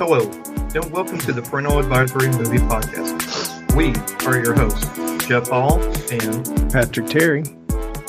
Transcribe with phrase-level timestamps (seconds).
[0.00, 0.30] Hello,
[0.74, 3.76] and welcome to the Parental Advisory Movie Podcast.
[3.76, 3.92] We
[4.26, 5.78] are your hosts, Jeff Hall
[6.10, 7.44] and Patrick Terry.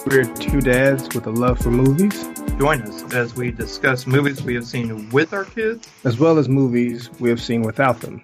[0.06, 2.24] We're two dads with a love for movies,
[2.58, 5.90] join us as we discuss movies we have seen with our kids.
[6.06, 8.24] as well as movies we have seen without them.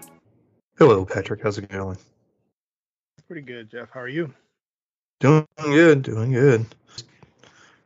[0.78, 1.42] Hello, Patrick.
[1.44, 1.98] How's it going?
[3.28, 3.90] Pretty good, Jeff.
[3.92, 4.34] How are you?
[5.20, 6.66] Doing good, doing good.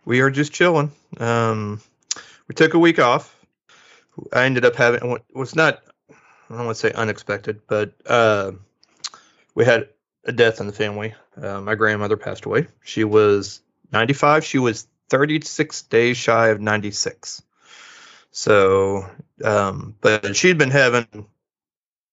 [0.05, 0.91] We are just chilling.
[1.17, 1.81] Um,
[2.47, 3.40] we took a week off.
[4.33, 5.81] I ended up having what was not
[6.49, 8.51] I don't want to say unexpected, but uh,
[9.55, 9.87] we had
[10.25, 11.13] a death in the family.
[11.41, 12.67] Uh, my grandmother passed away.
[12.83, 13.61] She was
[13.93, 14.43] 95.
[14.43, 17.41] She was 36 days shy of 96.
[18.31, 19.09] So,
[19.43, 21.25] um, but she'd been having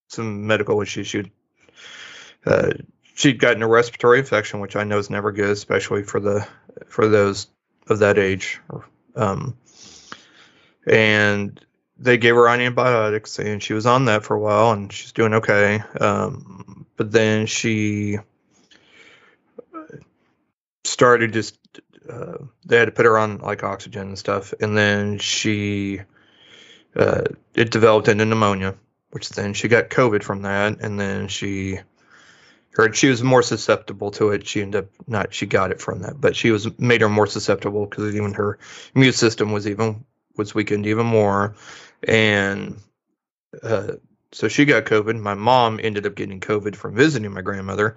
[0.08, 1.08] some medical issues.
[1.08, 1.30] She'd
[2.46, 2.70] uh,
[3.14, 6.46] she'd gotten a respiratory infection, which I know is never good, especially for the
[6.86, 7.48] for those
[7.88, 8.60] of that age.
[9.16, 9.56] Um,
[10.86, 11.60] and
[11.98, 15.34] they gave her antibiotics, and she was on that for a while, and she's doing
[15.34, 15.82] okay.
[16.00, 18.18] Um, but then she
[20.84, 21.58] started just
[22.08, 26.00] uh, they had to put her on like oxygen and stuff, and then she
[26.96, 27.22] uh,
[27.54, 28.74] it developed into pneumonia,
[29.10, 31.80] which then she got COVID from that, and then she
[32.70, 34.46] heard she was more susceptible to it.
[34.46, 37.26] She ended up not she got it from that, but she was made her more
[37.26, 38.58] susceptible because even her
[38.94, 40.04] immune system was even
[40.36, 41.56] was weakened even more,
[42.06, 42.78] and
[43.62, 43.92] uh,
[44.32, 45.18] so she got COVID.
[45.18, 47.96] My mom ended up getting COVID from visiting my grandmother,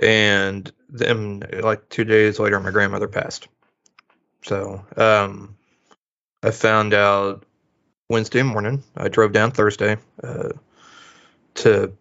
[0.00, 3.48] and then like two days later, my grandmother passed.
[4.42, 5.56] So um,
[6.42, 7.44] I found out
[8.08, 8.82] Wednesday morning.
[8.96, 10.50] I drove down Thursday uh,
[11.54, 11.92] to,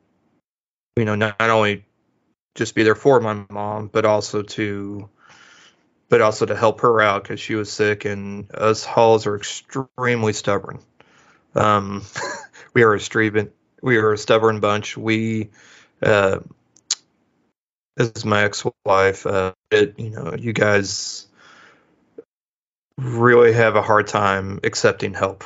[0.96, 1.86] you know, not, not only
[2.56, 5.10] just be there for my mom, but also to,
[6.10, 10.34] but also to help her out because she was sick, and us Halls are extremely
[10.34, 10.80] stubborn.
[11.56, 12.04] Um,
[12.74, 14.98] we are a stubborn, we are a stubborn bunch.
[14.98, 15.50] We,
[16.02, 16.40] uh,
[17.98, 19.26] is my ex-wife.
[19.26, 21.28] Uh, it, you know, you guys
[22.98, 25.44] really have a hard time accepting help.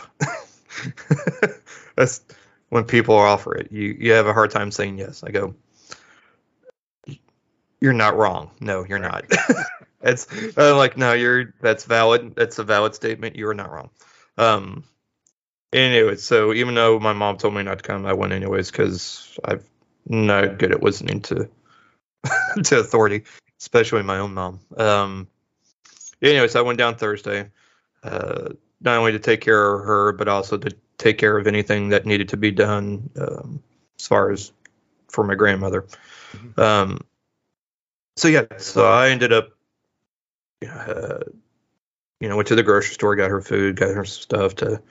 [1.95, 2.21] That's
[2.69, 3.71] when people offer it.
[3.71, 5.23] You you have a hard time saying yes.
[5.23, 5.55] I go,
[7.79, 8.51] you're not wrong.
[8.59, 9.25] No, you're not.
[10.01, 10.27] it's
[10.57, 12.35] I'm like no, you're that's valid.
[12.35, 13.35] That's a valid statement.
[13.35, 13.89] You are not wrong.
[14.37, 14.83] Um.
[15.73, 19.37] Anyway, so even though my mom told me not to come, I went anyways because
[19.43, 19.61] I'm
[20.05, 21.49] not good at listening to
[22.63, 23.23] to authority,
[23.59, 24.59] especially my own mom.
[24.77, 25.27] Um.
[26.21, 27.51] Anyways, I went down Thursday,
[28.03, 28.49] uh,
[28.81, 32.05] not only to take care of her, but also to take care of anything that
[32.05, 33.61] needed to be done um,
[33.99, 34.51] as far as
[35.09, 35.85] for my grandmother.
[36.57, 37.01] Um,
[38.15, 39.49] so yeah, so I ended up,
[40.65, 41.19] uh,
[42.21, 44.81] you know, went to the grocery store, got her food, got her stuff to,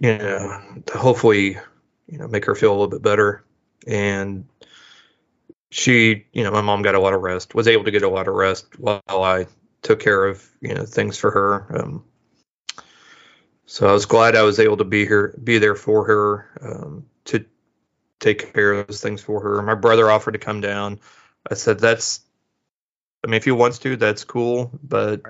[0.00, 1.58] you know, to hopefully,
[2.06, 3.44] you know, make her feel a little bit better.
[3.86, 4.46] And
[5.70, 8.08] she, you know, my mom got a lot of rest, was able to get a
[8.08, 9.46] lot of rest while I
[9.82, 11.78] took care of, you know, things for her.
[11.78, 12.04] Um,
[13.66, 17.06] so I was glad I was able to be here, be there for her, um,
[17.26, 17.44] to
[18.18, 19.62] take care of those things for her.
[19.62, 21.00] My brother offered to come down.
[21.50, 22.20] I said, "That's,
[23.22, 25.22] I mean, if he wants to, that's cool, but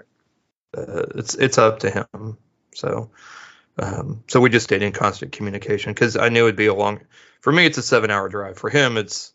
[0.77, 2.39] uh, it's it's up to him."
[2.79, 3.11] So,
[3.77, 7.01] um, so we just stayed in constant communication because I knew it'd be a long.
[7.41, 8.57] For me, it's a seven-hour drive.
[8.57, 9.33] For him, it's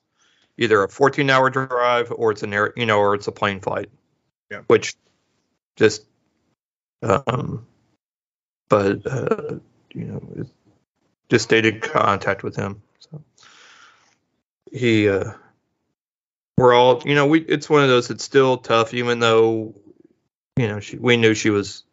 [0.58, 3.90] either a fourteen-hour drive or it's an air, you know, or it's a plane flight.
[4.50, 4.62] Yeah.
[4.68, 4.96] Which,
[5.76, 6.06] just,
[7.02, 7.68] um,
[8.70, 9.60] but uh,
[9.94, 10.46] you know,
[11.30, 12.82] just stayed in contact with him.
[13.00, 13.24] So
[14.72, 15.34] he, uh,
[16.58, 17.42] we're all, you know, we.
[17.42, 18.10] It's one of those.
[18.10, 19.76] It's still tough, even though,
[20.56, 21.84] you know, she, we knew she was,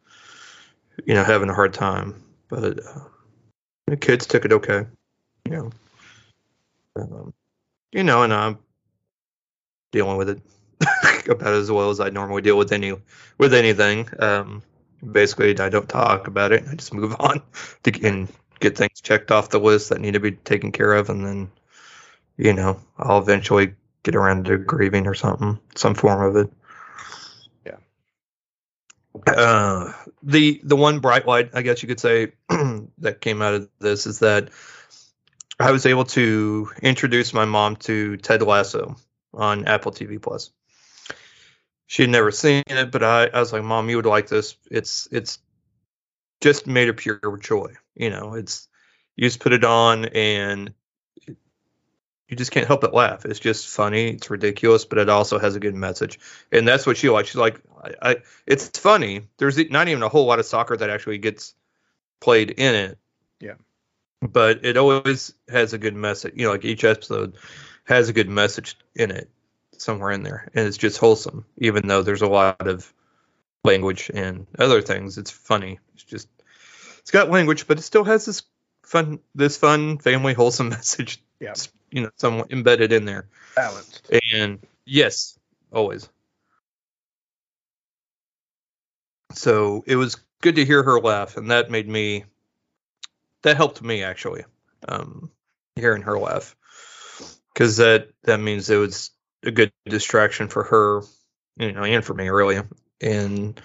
[1.06, 3.00] you know, having a hard time, but uh,
[3.86, 4.86] the kids took it okay,
[5.44, 5.70] you know.
[6.96, 7.32] Um,
[7.92, 8.58] you know, and I'm
[9.92, 10.40] dealing with it
[11.28, 12.94] about as well as I normally deal with any
[13.38, 14.08] with anything.
[14.18, 14.62] Um,
[15.12, 16.64] basically, I don't talk about it.
[16.70, 17.42] I just move on
[17.84, 18.28] to and
[18.60, 21.50] get things checked off the list that need to be taken care of, and then,
[22.36, 26.52] you know, I'll eventually get around to grieving or something, some form of it.
[29.26, 32.32] Uh, the the one bright light, I guess you could say,
[32.98, 34.50] that came out of this is that
[35.58, 38.96] I was able to introduce my mom to Ted Lasso
[39.34, 40.50] on Apple TV Plus.
[41.86, 44.56] She had never seen it, but I, I was like, "Mom, you would like this.
[44.70, 45.38] It's it's
[46.40, 47.74] just made of pure joy.
[47.94, 48.68] You know, it's
[49.16, 50.72] you just put it on and
[52.30, 53.24] you just can't help but laugh.
[53.24, 54.10] It's just funny.
[54.10, 56.20] It's ridiculous, but it also has a good message,
[56.52, 57.28] and that's what she likes.
[57.28, 58.16] She's like, I, I
[58.46, 59.22] it's funny.
[59.38, 61.54] There's not even a whole lot of soccer that actually gets
[62.20, 62.98] played in it.
[63.40, 63.54] Yeah.
[64.20, 66.34] but it always has a good message.
[66.36, 67.36] You know, like each episode
[67.84, 69.30] has a good message in it
[69.76, 71.46] somewhere in there, and it's just wholesome.
[71.58, 72.92] Even though there's a lot of
[73.64, 75.80] language and other things, it's funny.
[75.94, 76.28] It's just
[77.00, 78.42] it's got language, but it still has this
[78.84, 81.22] fun, this fun family wholesome message.
[81.40, 81.54] Yeah.
[81.90, 83.26] You know, somewhat embedded in there.
[83.56, 84.10] Balanced.
[84.32, 85.38] And yes,
[85.72, 86.08] always.
[89.32, 92.24] So it was good to hear her laugh, and that made me.
[93.42, 94.44] That helped me actually,
[94.86, 95.30] um,
[95.76, 96.54] hearing her laugh,
[97.54, 99.10] because that that means it was
[99.42, 101.02] a good distraction for her,
[101.56, 102.60] you know, and for me really,
[103.00, 103.60] and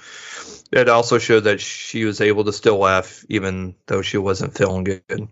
[0.71, 4.85] it also showed that she was able to still laugh even though she wasn't feeling
[4.85, 5.27] good.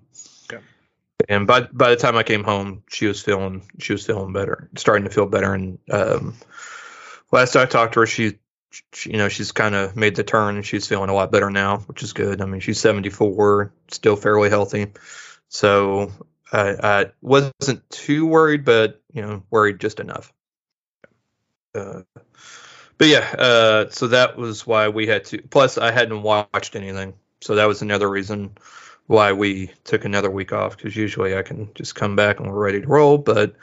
[1.30, 4.70] And by by the time I came home, she was feeling she was feeling better,
[4.76, 5.54] starting to feel better.
[5.54, 6.36] And um,
[7.32, 8.40] last I talked to her, she,
[8.92, 11.50] she you know she's kind of made the turn and she's feeling a lot better
[11.50, 12.42] now, which is good.
[12.42, 14.88] I mean, she's 74, still fairly healthy,
[15.48, 16.12] so
[16.52, 20.34] I, I wasn't too worried, but you know, worried just enough.
[21.74, 22.02] Uh,
[22.98, 25.42] but yeah, uh, so that was why we had to.
[25.42, 28.52] Plus, I hadn't watched anything, so that was another reason
[29.14, 30.76] why we took another week off.
[30.76, 33.56] Because usually I can just come back and we're ready to roll, but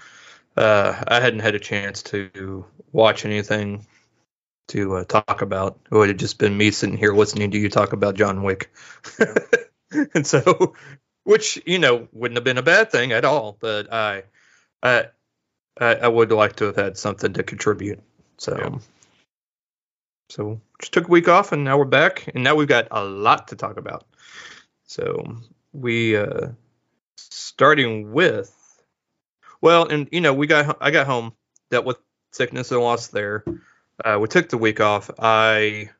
[0.56, 3.84] uh, I hadn't had a chance to watch anything
[4.68, 5.80] to uh, talk about.
[5.90, 8.72] It would have just been me sitting here listening to you talk about John Wick,
[10.14, 10.74] and so,
[11.24, 13.56] which you know wouldn't have been a bad thing at all.
[13.58, 14.22] But I,
[14.82, 15.06] I,
[15.80, 18.00] I, would like to have had something to contribute.
[18.38, 18.56] So.
[18.56, 18.78] Yeah.
[20.30, 23.02] So just took a week off and now we're back and now we've got a
[23.02, 24.06] lot to talk about.
[24.90, 25.36] So
[25.72, 26.48] we uh
[27.16, 28.52] starting with
[29.60, 31.32] well and you know we got I got home
[31.70, 31.98] dealt with
[32.32, 33.44] sickness and loss there.
[34.04, 35.08] Uh we took the week off.
[35.16, 35.90] I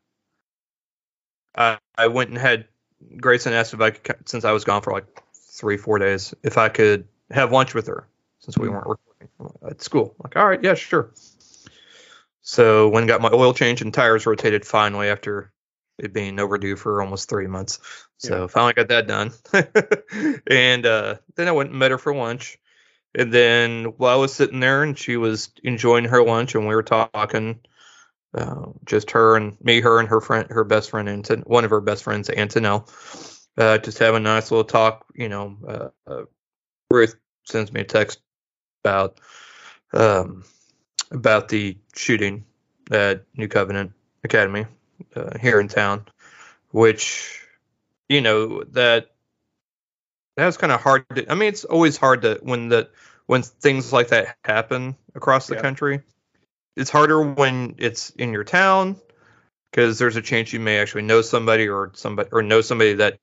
[1.55, 2.67] I, I went and had
[3.21, 6.59] Grayson asked if I could since I was gone for like 3 4 days if
[6.59, 8.09] I could have lunch with her
[8.41, 10.17] since we weren't recording at school.
[10.21, 11.13] Like all right, yeah, sure.
[12.43, 15.53] So when got my oil change and tires rotated finally after
[16.01, 17.79] it being overdue for almost three months.
[18.19, 18.47] So Yeah.
[18.49, 19.33] finally got that done.
[20.51, 22.59] and uh, then I went and met her for lunch.
[23.15, 26.75] And then while I was sitting there and she was enjoying her lunch and we
[26.75, 27.61] were talking,
[28.35, 31.71] uh, just her and me, her and her friend, her best friend, Anton, one of
[31.71, 32.89] her best friends, Antonelle,
[33.59, 35.07] uh, just having a nice little talk.
[35.15, 36.25] You know, uh, uh,
[36.91, 38.21] Ruth sends me a text
[38.85, 39.19] about
[39.93, 40.45] um,
[41.11, 42.45] about the shooting
[42.93, 43.93] at New Covenant
[44.23, 44.67] Academy
[45.15, 46.07] uh, here in town,
[46.71, 47.41] which
[48.09, 49.11] you know that
[50.37, 51.05] that was kind of hard.
[51.15, 52.89] To, I mean, it's always hard to when the
[53.27, 55.63] when things like that happen across the Yeah.
[55.63, 56.01] country.
[56.77, 58.97] It's harder when it's in your town
[59.71, 63.19] because there's a chance you may actually know somebody or somebody or know somebody that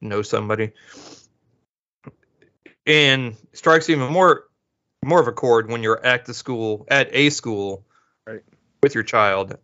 [0.00, 0.72] knows somebody.
[2.86, 4.44] And strikes even more
[5.04, 7.84] more of a chord when you're at the school at a school
[8.26, 8.42] Right.
[8.82, 9.56] with your child,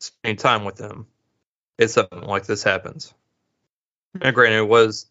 [0.00, 1.06] spending time with them.
[1.78, 3.12] If something like this happens.
[4.20, 5.06] And granted, it was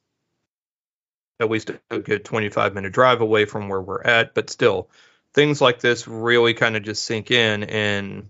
[1.39, 4.89] at least a good 25 minute drive away from where we're at, but still,
[5.33, 8.29] things like this really kind of just sink in, and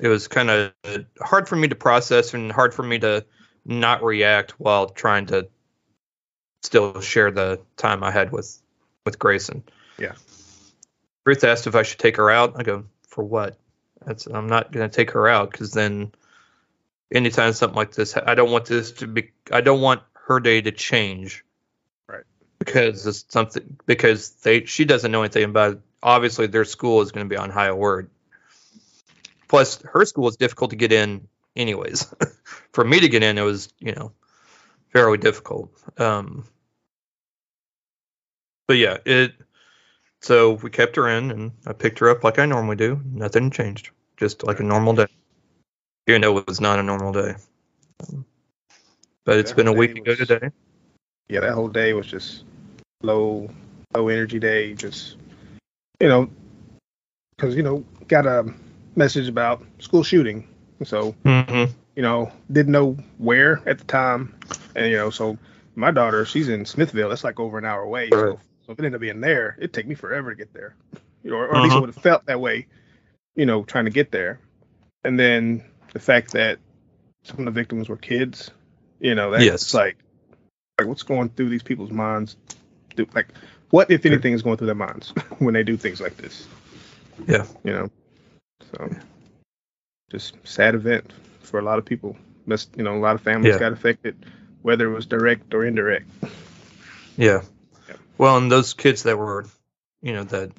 [0.00, 0.72] it was kind of
[1.20, 3.24] hard for me to process and hard for me to
[3.64, 5.48] not react while trying to
[6.62, 8.60] still share the time I had with
[9.04, 9.62] with Grayson.
[9.98, 10.14] Yeah.
[11.24, 12.54] Ruth asked if I should take her out.
[12.56, 13.56] I go, for what?
[14.08, 16.12] That's I'm not gonna take her out because then
[17.12, 19.32] anytime something like this, I don't want this to be.
[19.52, 21.44] I don't want her day to change.
[22.08, 22.24] Right.
[22.58, 25.72] Because it's something because they she doesn't know anything about.
[25.72, 25.80] It.
[26.02, 28.10] Obviously, their school is going to be on high alert.
[29.46, 32.14] Plus, her school is difficult to get in, anyways.
[32.72, 34.12] For me to get in, it was you know
[34.90, 35.70] fairly difficult.
[35.98, 36.46] Um,
[38.66, 39.34] but yeah, it.
[40.20, 43.00] So we kept her in, and I picked her up like I normally do.
[43.04, 45.06] Nothing changed, just like a normal day.
[46.06, 47.34] Even though it was not a normal day.
[48.02, 48.24] Um,
[49.24, 50.50] but it's That been a week ago was- today.
[51.28, 52.44] Yeah, that whole day was just
[53.02, 53.50] low,
[53.94, 54.72] low energy day.
[54.74, 55.16] Just
[56.00, 56.30] you know,
[57.36, 58.52] because you know, got a
[58.96, 60.48] message about school shooting.
[60.84, 61.70] So Mm-hmm.
[61.96, 64.34] you know, didn't know where at the time,
[64.74, 65.36] and you know, so
[65.74, 67.10] my daughter, she's in Smithville.
[67.10, 68.04] That's like over an hour away.
[68.04, 68.10] Right.
[68.12, 70.74] So, so if it ended up being there, it'd take me forever to get there.
[71.22, 71.80] You know, or, or at least it Uh-huh.
[71.82, 72.66] would have felt that way.
[73.38, 74.40] You know, trying to get there,
[75.04, 76.58] and then the fact that
[77.22, 78.50] some of the victims were kids.
[79.00, 79.74] You know, that's Yes.
[79.74, 79.96] like,
[80.78, 82.36] like what's going through these people's minds?
[83.14, 83.28] Like,
[83.70, 86.48] what if anything is going through their minds when they do things like this?
[87.28, 87.46] Yeah.
[87.62, 87.90] You know,
[88.76, 88.90] so
[90.10, 92.16] just sad event for a lot of people.
[92.48, 93.60] That's you know, a lot of families Yeah.
[93.60, 94.16] got affected.
[94.62, 96.08] whether it was direct or indirect.
[97.16, 97.42] Yeah.
[97.88, 97.94] Yeah.
[98.18, 99.46] Well, and those kids that were,
[100.02, 100.50] you know, that,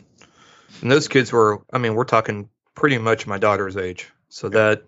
[0.81, 4.09] and those kids were, I mean, we're talking pretty much my daughter's age.
[4.29, 4.83] So that,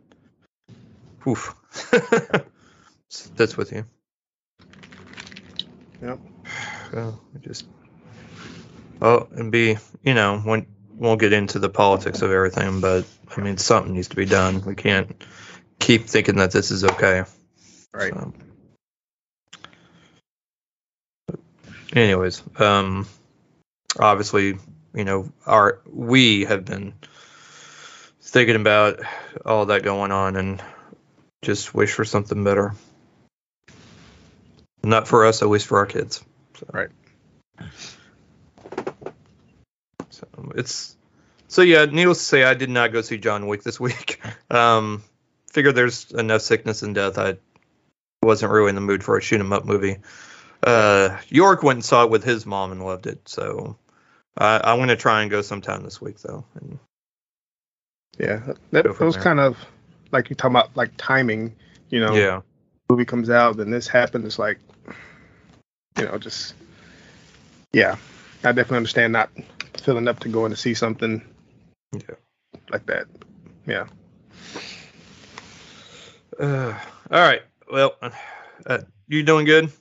[1.28, 1.54] oof,
[3.36, 3.86] that's with you.
[6.02, 6.20] Yep.
[6.92, 7.66] So just,
[9.02, 10.68] oh, and be, you know, when
[10.98, 13.06] we'll get into the politics of everything, but
[13.38, 14.62] I mean, something needs to be done.
[14.66, 15.24] We can't
[15.80, 17.24] keep thinking that this is okay.
[17.94, 18.14] Right.
[18.14, 18.34] So.
[21.94, 23.08] Anyways, um,
[23.98, 24.58] obviously,
[24.94, 26.94] you know, our we have been
[28.32, 29.02] thinking about
[29.46, 30.64] all that going on and
[31.42, 32.74] just wish for something better.
[34.84, 36.24] Not for us, I wish for our kids.
[36.58, 36.66] So.
[36.72, 36.90] Right.
[40.10, 40.96] So it's
[41.50, 41.86] so yeah.
[41.86, 44.22] Needless to say, I did not go see John Wick this week.
[44.50, 45.04] Um,
[45.52, 47.18] figured there's enough sickness and death.
[47.18, 47.38] I
[48.24, 49.98] wasn't really in the mood for a shoot 'em up movie.
[50.64, 53.28] Uh, York went and saw it with his mom and loved it.
[53.28, 53.78] So
[54.38, 56.46] I, I'm gonna try and go sometime this week though.
[56.56, 56.80] And
[58.18, 58.42] Yeah,
[58.72, 59.24] that, that was there.
[59.24, 59.58] kind of
[60.12, 61.56] like you talking about like timing.
[61.90, 62.42] You know, yeah,
[62.90, 64.26] movie comes out, then this happens.
[64.26, 64.60] It's like,
[65.98, 66.54] you know, just
[67.74, 67.96] yeah.
[68.44, 69.30] I definitely understand not
[69.84, 71.22] feeling up to going to see something
[71.94, 72.16] yeah.
[72.72, 73.06] like that.
[73.68, 73.86] Yeah.
[76.40, 76.74] Uh,
[77.12, 77.42] all right.
[77.72, 77.96] Well,
[78.66, 79.72] uh, you doing good?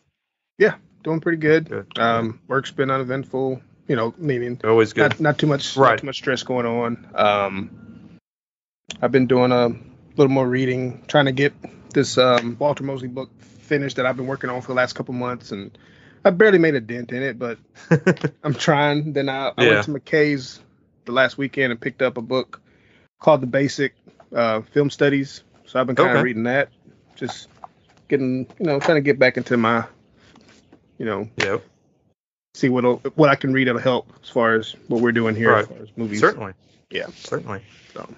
[0.58, 1.70] Yeah, doing pretty good.
[1.70, 1.98] Good.
[1.98, 3.62] Um, work's been uneventful.
[3.88, 5.00] You know, meaning Always good.
[5.02, 5.92] not not too much Right.
[5.92, 7.08] not too much stress going on.
[7.14, 7.89] Um,
[9.02, 9.68] I've been doing a
[10.16, 11.52] little more reading, trying to get
[11.92, 15.14] this um, Walter Mosley book finished that I've been working on for the last couple
[15.14, 15.76] months, and
[16.24, 17.58] I barely made a dent in it, but
[18.44, 19.12] I'm trying.
[19.12, 19.68] Then I, I Yeah.
[19.70, 20.60] went to McKay's
[21.04, 22.60] the last weekend and picked up a book
[23.20, 23.94] called The Basic
[24.34, 25.42] uh, Film Studies.
[25.66, 26.24] So I've been kind of Okay.
[26.24, 26.68] reading that,
[27.16, 27.48] just
[28.08, 29.84] getting you know trying to get back into my
[30.98, 31.58] you know yeah,
[32.54, 35.52] see what what I can read that'll help as far as what we're doing here
[35.52, 36.20] as far as movies.
[36.20, 36.52] certainly.
[36.90, 37.06] Yeah.
[37.14, 37.62] certainly.
[37.94, 38.08] So,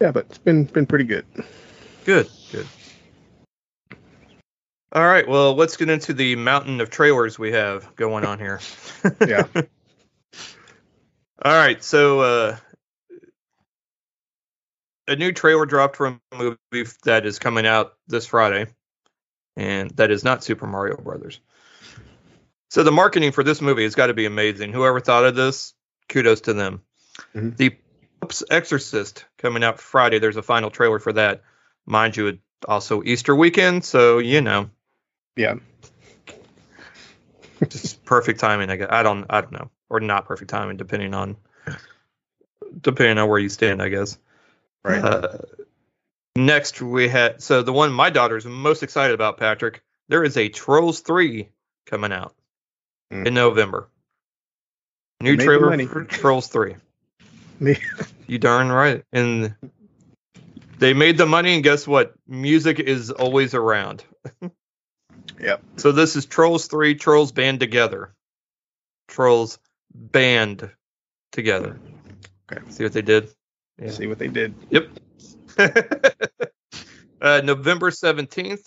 [0.00, 1.24] yeah, but it's been been pretty good.
[2.04, 2.66] Good, good.
[4.92, 8.60] All right, well, let's get into the mountain of trailers we have going on here.
[9.26, 9.46] Yeah.
[11.42, 12.56] All right, so uh,
[15.08, 18.66] a new trailer dropped from a movie that is coming out this Friday,
[19.56, 21.40] and that is not Super Mario Brothers.
[22.68, 24.72] So the marketing for this movie has got to be amazing.
[24.72, 25.72] Whoever thought of this,
[26.10, 26.82] kudos to them.
[27.34, 27.56] Mhm.
[27.56, 27.76] The
[28.50, 30.18] Exorcist coming out Friday.
[30.18, 31.42] There's a final trailer for that,
[31.86, 32.26] mind you.
[32.28, 34.70] It also Easter weekend, so you know,
[35.36, 35.54] Yeah.
[37.68, 38.70] just perfect timing.
[38.70, 41.36] I guess I don't, I don't know, or not perfect timing, depending on
[42.80, 44.18] depending on where you stand, I guess.
[44.84, 45.02] Right.
[45.02, 45.38] Uh,
[46.36, 49.82] next, we had so the one my daughter's most excited about, Patrick.
[50.08, 51.48] There is a Trolls three
[51.86, 52.34] coming out
[53.12, 53.26] Mm.
[53.26, 53.88] in November.
[55.20, 56.76] New trailer for Trolls three.
[57.60, 57.76] Me.
[58.26, 59.04] You darn right.
[59.12, 59.54] And
[60.78, 62.14] they made the money, and guess what?
[62.26, 64.04] Music is always around.
[65.40, 65.62] Yep.
[65.76, 66.94] So this is Trolls three.
[66.94, 68.14] Trolls band together.
[69.08, 69.58] Trolls
[69.94, 70.70] band
[71.32, 71.78] together.
[72.52, 72.62] Okay.
[72.70, 73.32] See what they did?
[73.78, 73.90] Yeah.
[73.90, 74.54] See what they did.
[74.68, 74.88] Yep.
[77.22, 78.64] uh, November 17th,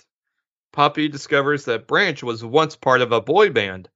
[0.72, 3.90] Poppy discovers that Branch was once part of a boy band,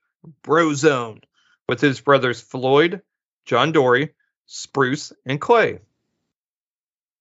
[0.44, 1.24] Brozone,
[1.68, 3.02] with his brothers Floyd,
[3.46, 4.14] John Dory,
[4.48, 5.80] Spruce, and Clay.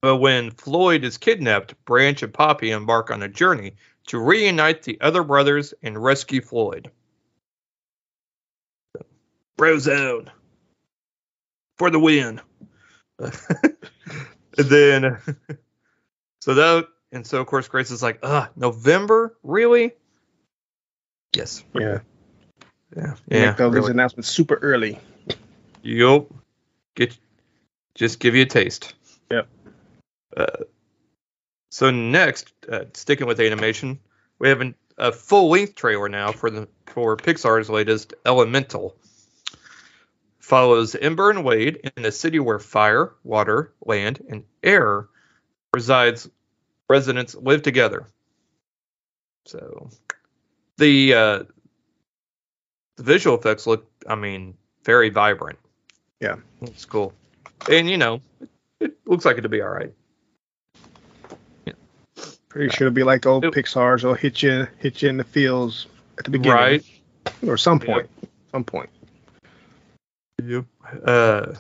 [0.01, 3.75] But when Floyd is kidnapped, Branch and Poppy embark on a journey
[4.07, 6.91] to reunite the other brothers and rescue Floyd.
[9.59, 10.31] Brozone.
[11.79, 12.41] For the win.
[13.19, 13.33] and
[14.57, 15.19] then
[16.41, 19.37] so that and so of course Grace is like, uh, November?
[19.43, 19.93] Really?
[21.35, 21.65] Yes.
[21.75, 22.01] Yeah.
[22.97, 23.15] Yeah.
[23.29, 23.51] Yeah.
[23.51, 23.91] Make all these really.
[23.91, 24.99] announcements super early.
[25.83, 26.29] Yup.
[26.97, 27.17] Get
[27.95, 28.95] just give you a taste.
[29.31, 29.49] Yep.
[30.37, 30.47] Uh,
[31.71, 33.99] so next, uh, sticking with animation,
[34.39, 38.97] we have an, a full length trailer now for the for Pixar's latest Elemental.
[40.41, 45.07] Follows Ember and Wade in a city where fire, water, land, and air
[45.73, 46.29] resides.
[46.89, 48.07] Residents live together.
[49.45, 49.91] So
[50.77, 51.43] the uh,
[52.97, 55.59] the visual effects look, I mean, very vibrant.
[56.21, 56.37] Yeah.
[56.63, 57.13] It's cool.
[57.71, 58.21] And you know,
[58.81, 59.93] it looks like it'll be all right.
[61.67, 61.73] Yeah.
[62.49, 63.53] Pretty sure it'll be like old Yep.
[63.55, 65.87] Pixar's or hit you hit you in the feels
[66.19, 66.57] at the beginning.
[66.57, 66.85] Right.
[67.47, 67.87] Or some Yep.
[67.87, 68.11] point.
[68.53, 68.91] Some point.
[70.43, 70.65] Yep.
[71.05, 71.55] Uh,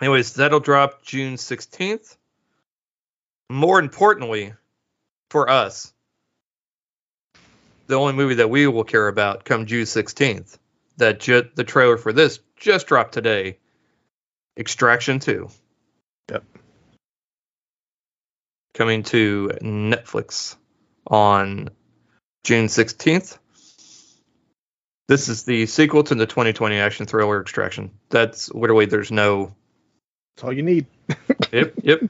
[0.00, 2.16] anyways, that'll drop June 16th.
[3.50, 4.54] More importantly,
[5.30, 5.92] for us,
[7.88, 10.56] the only movie that we will care about come June 16th.
[11.02, 13.58] That ju- the trailer for this just dropped today.
[14.56, 15.48] Extraction 2.
[16.30, 16.44] Yep.
[18.74, 20.54] Coming to Netflix
[21.04, 21.70] on
[22.44, 23.36] June 16th.
[25.08, 27.90] This is the sequel to the 2020 action thriller Extraction.
[28.08, 29.56] That's literally there's no
[30.36, 30.86] That's all you need.
[31.52, 32.00] yep, yep.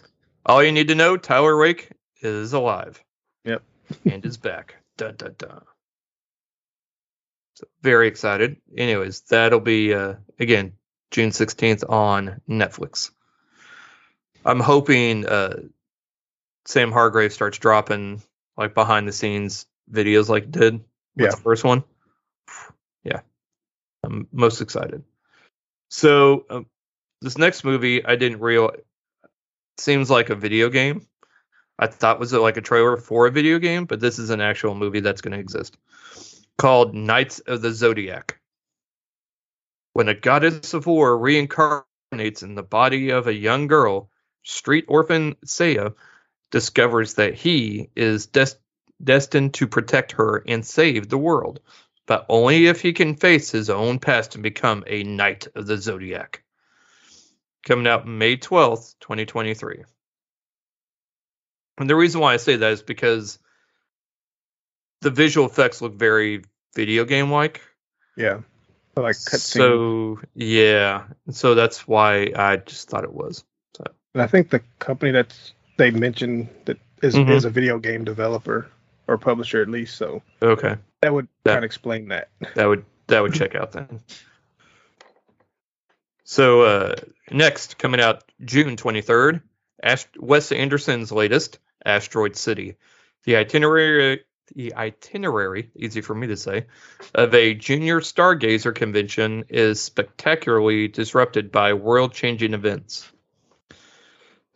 [0.45, 1.89] All you need to know, Tyler Rake
[2.21, 3.03] is alive.
[3.47, 3.63] Yep.
[4.05, 4.75] and is back.
[4.99, 5.63] Dun dun dun.
[7.55, 8.57] So very excited.
[8.77, 10.73] Anyways, that'll be uh, again
[11.11, 13.11] June 16th on Netflix.
[14.45, 15.61] I'm hoping uh,
[16.67, 18.23] Sam Hargrave starts dropping
[18.57, 20.83] like behind the scenes videos like he did with
[21.17, 21.31] Yeah.
[21.31, 21.85] the first one.
[23.05, 23.21] Yeah.
[24.05, 25.05] I'm most excited.
[25.91, 26.67] So um,
[27.21, 28.71] this next movie I didn't real
[29.79, 31.07] seems like a video game.
[31.79, 34.41] I thought was it like a trailer for a video game, but this is an
[34.41, 35.77] actual movie that's going to exist
[36.63, 38.39] called Knights of the Zodiac.
[39.95, 44.11] When a goddess of war reincarnates in the body of a young girl,
[44.45, 45.93] street orphan Seiya
[46.53, 48.61] discovers that he is des-
[49.03, 51.59] destined to protect her and save the world,
[52.07, 55.77] but only if he can face his own past and become a Knight of the
[55.77, 56.45] Zodiac.
[57.67, 59.83] Coming out May 12th, 2023.
[61.79, 63.41] And the reason why I say that is because
[65.01, 67.61] the visual effects look very video game like.
[68.17, 68.41] Yeah.
[68.97, 69.57] Like cutscene.
[70.19, 73.45] So yeah, so that's why I just thought it was.
[74.15, 77.31] And I think the company that's they mentioned that is, Mhm.
[77.31, 78.71] is a video game developer
[79.09, 79.97] or publisher at least.
[79.97, 82.29] So Okay, that would That- kind of explain that.
[82.55, 84.01] that would that would check out then.
[86.25, 86.95] So uh,
[87.31, 89.41] next, coming out June twenty third,
[89.83, 92.77] Ast- Wes Anderson's latest Asteroid City.
[93.25, 94.25] The itinerary,
[94.55, 96.67] the itinerary, easy for me to say,
[97.15, 103.11] of a junior stargazer convention is spectacularly disrupted by world-changing events.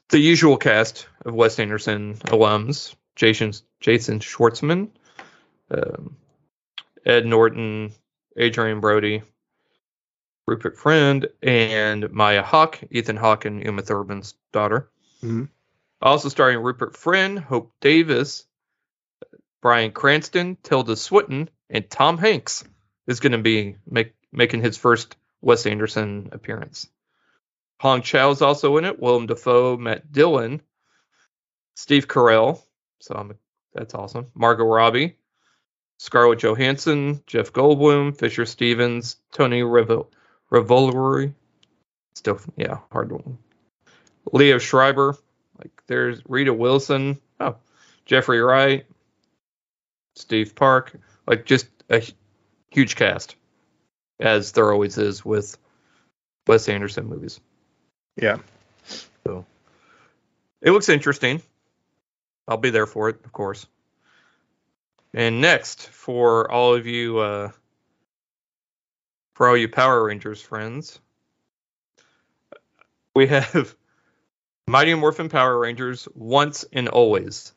[0.09, 4.91] The usual cast of Wes Anderson alums: Jason Jason Schwartzman,
[5.71, 6.17] um,
[7.05, 7.93] Ed Norton,
[8.39, 9.23] Adrien Brody,
[10.47, 14.89] Rupert Friend, and Maya Hawke, Ethan Hawke, and Uma Thurman's daughter.
[15.23, 15.49] Mhm.
[16.01, 18.46] Also starring Rupert Friend, Hope Davis,
[19.63, 22.65] Bryan Cranston, Tilda Swinton, and Tom Hanks
[23.07, 26.89] is going to be make, making his first Wes Anderson appearance.
[27.81, 28.99] Hong Chau is also in it.
[29.01, 30.63] Willem Dafoe, Matt Dillon,
[31.75, 32.63] Steve Carell.
[33.01, 33.35] So I'm,
[33.75, 34.27] that's awesome.
[34.35, 35.17] Margot Robbie,
[35.99, 40.09] Scarlett Johansson, Jeff Goldblum, Fisher Stevens, Tony Revo-
[40.51, 41.35] Revolori.
[42.15, 43.39] Still, yeah, hard one.
[44.33, 45.17] Liev Schreiber.
[45.59, 47.19] Like there's Rita Wilson.
[47.41, 47.57] Oh,
[48.07, 48.87] Jeffrey Wright,
[50.17, 50.99] Steve Park.
[51.27, 52.03] Like just a
[52.71, 53.37] huge cast,
[54.19, 55.57] as there always is with
[56.47, 57.41] Wes Anderson movies.
[58.17, 58.39] Yeah.
[59.25, 59.45] So
[60.63, 61.43] it looks interesting.
[62.49, 63.67] I'll be there for it, of course.
[65.13, 67.51] And next, for all of you, uh,
[69.35, 71.01] for all you Power Rangers friends,
[73.15, 73.75] we have
[74.69, 77.53] Mighty Morphin Power Rangers Once and Always.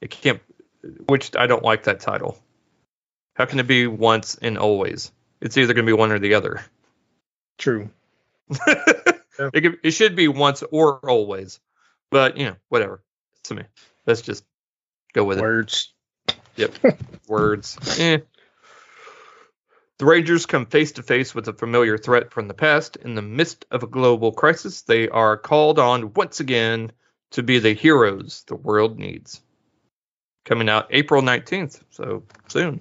[0.00, 0.40] It can't,
[1.06, 2.38] which I don't like that title.
[3.34, 5.12] How can it be once and always?
[5.40, 6.64] It's either going to be one or the other.
[7.56, 7.90] True.
[8.66, 11.60] it, could, it should be once or always,
[12.10, 13.02] but you know, whatever.
[13.44, 13.62] To me,
[14.06, 14.44] let's just
[15.12, 15.42] go with it.
[15.42, 15.92] Words.
[16.56, 16.74] Yep.
[17.28, 17.78] words.
[17.98, 18.18] Eh.
[19.98, 22.96] The Rangers come face to face with a familiar threat from the past.
[22.96, 26.92] In the midst of a global crisis, they are called on once again
[27.32, 29.40] to be the heroes the world needs.
[30.48, 32.80] Coming out April 19th, so soon.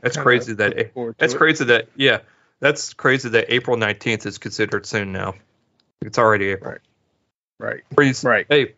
[0.00, 1.38] That's crazy that looking forward to that's it.
[1.38, 2.20] crazy that yeah,
[2.60, 5.34] that's crazy that April 19th is considered soon now.
[6.02, 6.76] It's already April.
[7.58, 7.82] Right.
[7.96, 8.46] Pretty, Right.
[8.48, 8.74] Hey,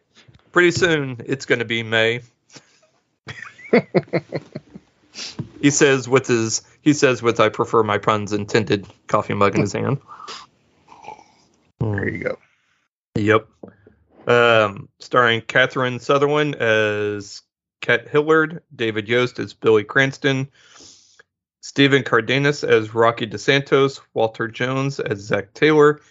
[0.51, 2.23] pretty soon it's going to be May.
[5.61, 9.61] he says with his he says with I prefer my puns intended coffee mug in
[9.61, 9.99] his hand.
[11.81, 12.39] There you go.
[13.17, 13.47] Yep.
[14.29, 17.41] Um, starring Catherine Sutherland as
[17.81, 20.49] Kat Hillard, David Yost as Billy Cranston,
[21.63, 26.03] Stephen Cardenas as Rocky DeSantos, Walter Jones as Zach Taylor,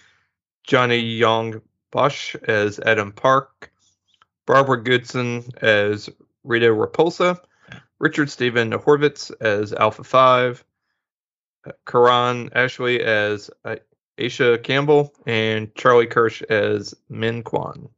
[0.63, 3.71] Johnny Young Bosch as Adam Park,
[4.47, 6.09] Barbara Goodson as
[6.43, 7.39] Rita Repulsa,
[7.99, 10.63] Richard Stephen Horvitz as Alpha 5,
[11.67, 13.51] uh, Karan Ashley as
[14.17, 17.89] Aisha Campbell, and Charlie Kersh as Minh Kwan.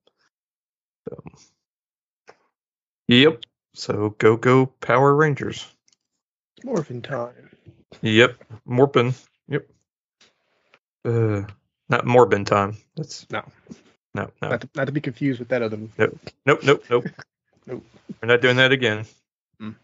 [1.09, 1.23] So,
[3.07, 3.41] yep.
[3.73, 5.65] So go go Power Rangers.
[6.63, 7.49] Morphin time.
[8.01, 9.13] Yep, Morpin.
[9.47, 9.67] Yep.
[11.05, 11.41] Uh,
[11.87, 12.77] not Morbin time.
[12.95, 13.43] That's No.
[14.13, 15.93] no no Not to, not to be confused with that other movie.
[16.45, 17.05] nope nope nope.
[17.67, 17.83] Nope.
[18.21, 19.05] We're not doing that again.
[19.61, 19.75] Mm.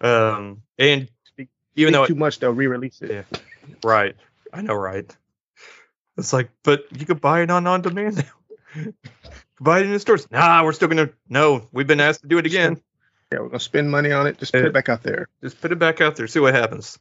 [0.00, 3.10] Um, and Speak- even though Speak it, too much, they'll re-release it.
[3.10, 3.40] Yeah.
[3.84, 4.14] right,
[4.52, 5.04] I know, right?
[6.16, 8.24] It's like, but you could buy it on on demand
[8.76, 8.84] now.
[9.60, 10.30] buy it in the stores.
[10.30, 11.10] Nah, we're still gonna.
[11.28, 12.80] No, we've been asked to do it again.
[13.32, 14.38] Yeah, we're gonna spend money on it.
[14.38, 14.68] Just put Yeah.
[14.68, 15.28] it back out there.
[15.42, 16.98] Just put it back out there, see what happens.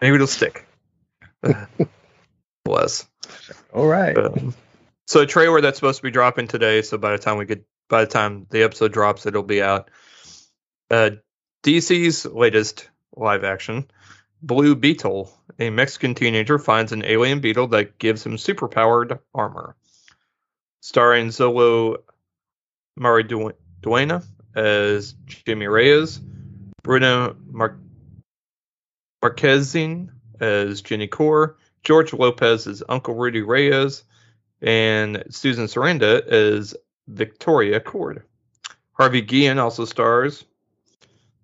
[0.00, 0.66] Maybe it'll stick.
[2.64, 3.06] Bless.
[3.72, 4.16] All right.
[4.16, 4.54] Um,
[5.06, 6.82] so a trailer that's supposed to be dropping today.
[6.82, 9.90] So by the time we get, by the time the episode drops, it'll be out.
[10.90, 11.10] Uh,
[11.62, 13.86] DC's latest live action,
[14.42, 15.30] Blue Beetle.
[15.58, 19.76] A Mexican teenager finds an alien beetle that gives him superpowered armor.
[20.84, 21.96] Starring Xolo
[23.00, 24.22] Maridueña
[24.54, 26.20] as Jimmy Reyes,
[26.82, 27.78] Bruno Mar-
[29.22, 34.04] Marquezine as Jenny Kord, George Lopez as Uncle Rudy Reyes,
[34.60, 36.74] and Susan Sarandon as
[37.08, 38.20] Victoria Kord.
[38.92, 40.44] Harvey Guillen also stars.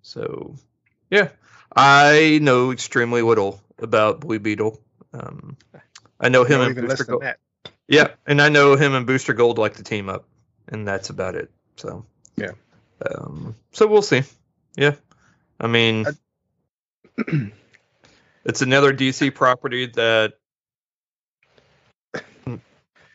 [0.03, 0.53] So,
[1.09, 1.29] yeah,
[1.75, 4.79] I know extremely little about Blue Beetle.
[5.15, 5.57] Um,
[6.19, 7.39] I know him No, even less than that.
[7.91, 10.25] Yeah, and I know him and Booster Gold like to team up,
[10.69, 11.51] and that's about it.
[11.75, 12.05] So,
[12.37, 12.51] Yeah.
[13.05, 14.23] Um, so we'll see.
[14.77, 14.95] Yeah,
[15.59, 16.05] I mean,
[18.45, 20.35] it's another DC property that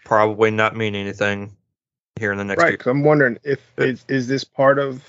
[0.04, 1.56] probably not mean anything
[2.18, 2.86] here in the next Right.
[2.86, 5.02] I'm wondering if is this part of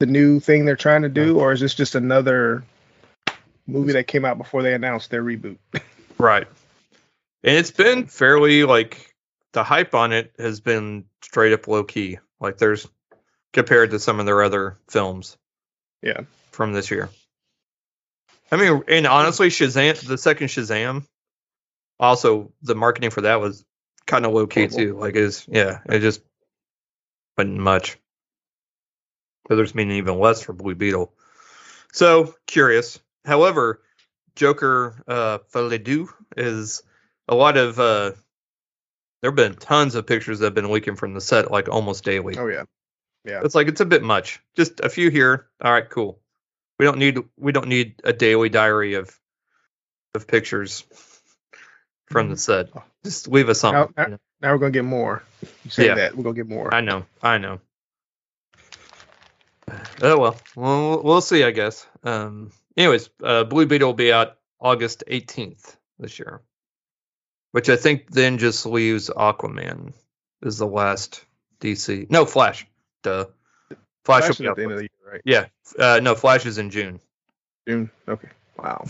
[0.00, 2.62] the new thing they're trying to do, or is this just another
[3.66, 5.56] movie that came out before they announced their reboot?
[6.18, 6.46] Right.
[7.42, 9.14] And it's been fairly like
[9.52, 12.18] the hype on it has been straight up low key.
[12.38, 12.86] Like there's
[13.52, 15.36] compared to some of their other films.
[16.02, 16.22] Yeah.
[16.50, 17.10] From this year.
[18.52, 21.06] I mean, and honestly, Shazam, the second Shazam,
[21.98, 23.64] also the marketing for that was
[24.06, 24.96] kind of low key too.
[24.98, 26.20] Like is yeah, it just
[27.38, 27.98] wasn't much.
[29.48, 31.12] But there's meaning even less for Blue Beetle.
[31.92, 32.98] So curious.
[33.24, 33.82] However,
[34.34, 36.82] Joker uh Folie à Deux is
[37.30, 38.12] a lot of uh
[39.22, 42.04] there have been tons of pictures that have been leaking from the set like almost
[42.04, 42.36] daily.
[42.36, 42.64] Oh yeah.
[43.24, 43.40] Yeah.
[43.44, 44.40] It's like it's a bit much.
[44.56, 45.46] Just a few here.
[45.62, 46.20] All right, cool.
[46.78, 49.16] We don't need we don't need a daily diary of
[50.14, 50.84] of pictures
[52.10, 52.68] from the set.
[53.04, 53.94] Just leave us something.
[53.96, 54.18] Now- know?
[54.42, 55.22] Now we're gonna get more.
[55.64, 55.94] You say Yeah.
[55.96, 56.72] that we're gonna get more.
[56.74, 57.60] I know, I know.
[60.02, 61.44] Oh well, we'll we'll see.
[61.44, 61.86] I guess.
[62.02, 62.50] Um.
[62.76, 66.40] Anyways, uh, Blue Beetle will be out August 18th this year,
[67.52, 69.92] which I think then just leaves Aquaman
[70.42, 71.24] is the last
[71.60, 72.10] DC.
[72.10, 72.66] No, Flash.
[73.02, 73.26] Duh.
[74.04, 75.20] Flash, Flash will be at the end of the year, right?
[75.24, 75.46] Yeah.
[75.78, 77.00] Uh, no, Flash is in June.
[77.68, 77.90] June.
[78.08, 78.28] Okay.
[78.58, 78.84] Wow.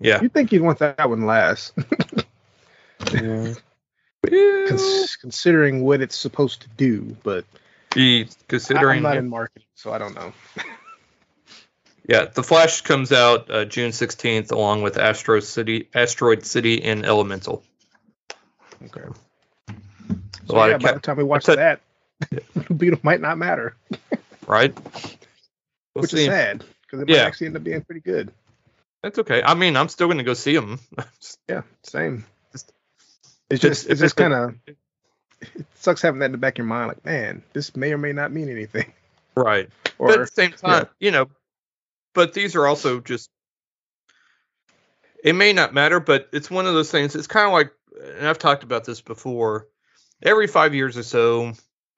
[0.00, 0.20] Yeah.
[0.22, 1.74] You think you'd want that one last,
[3.12, 3.54] Well,
[4.68, 7.44] cons- considering what it's supposed to do, but
[7.94, 10.32] be considering I'm not in marketing, so I don't know.
[12.08, 17.04] Yeah, The Flash comes out uh, June 16th along with Astro City, Asteroid City, and
[17.04, 17.64] Elemental.
[18.84, 19.00] Okay.
[20.46, 21.80] So yeah, by the time we watch that,
[22.76, 23.74] Beetle might not matter,
[24.46, 24.72] right?
[25.94, 26.20] We'll which see.
[26.20, 27.22] is sad because it Yeah.
[27.22, 28.32] might actually end up being pretty good.
[29.02, 29.42] That's okay.
[29.42, 30.78] I mean, I'm still going to go see them.
[31.48, 32.24] Yeah, same.
[32.52, 32.72] Just-
[33.50, 36.58] It's just it's- it's just kind of it sucks having that in the back of
[36.58, 38.92] your mind, like man, this may or may not mean anything.
[39.36, 39.68] right.
[39.98, 41.28] Or but at the same time, you know,
[42.14, 43.30] but these are also just.
[45.24, 47.14] It may not matter, but it's one of those things.
[47.16, 49.68] It's kind of like, and I've talked about this before.
[50.22, 51.52] Every five years or so,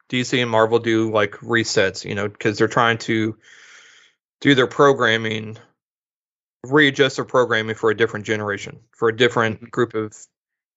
[0.09, 3.37] DC and Marvel do like resets, you know, because they're trying to
[4.41, 5.57] do their programming,
[6.65, 9.67] readjust their programming for a different generation, for a different mm-hmm.
[9.67, 10.17] group of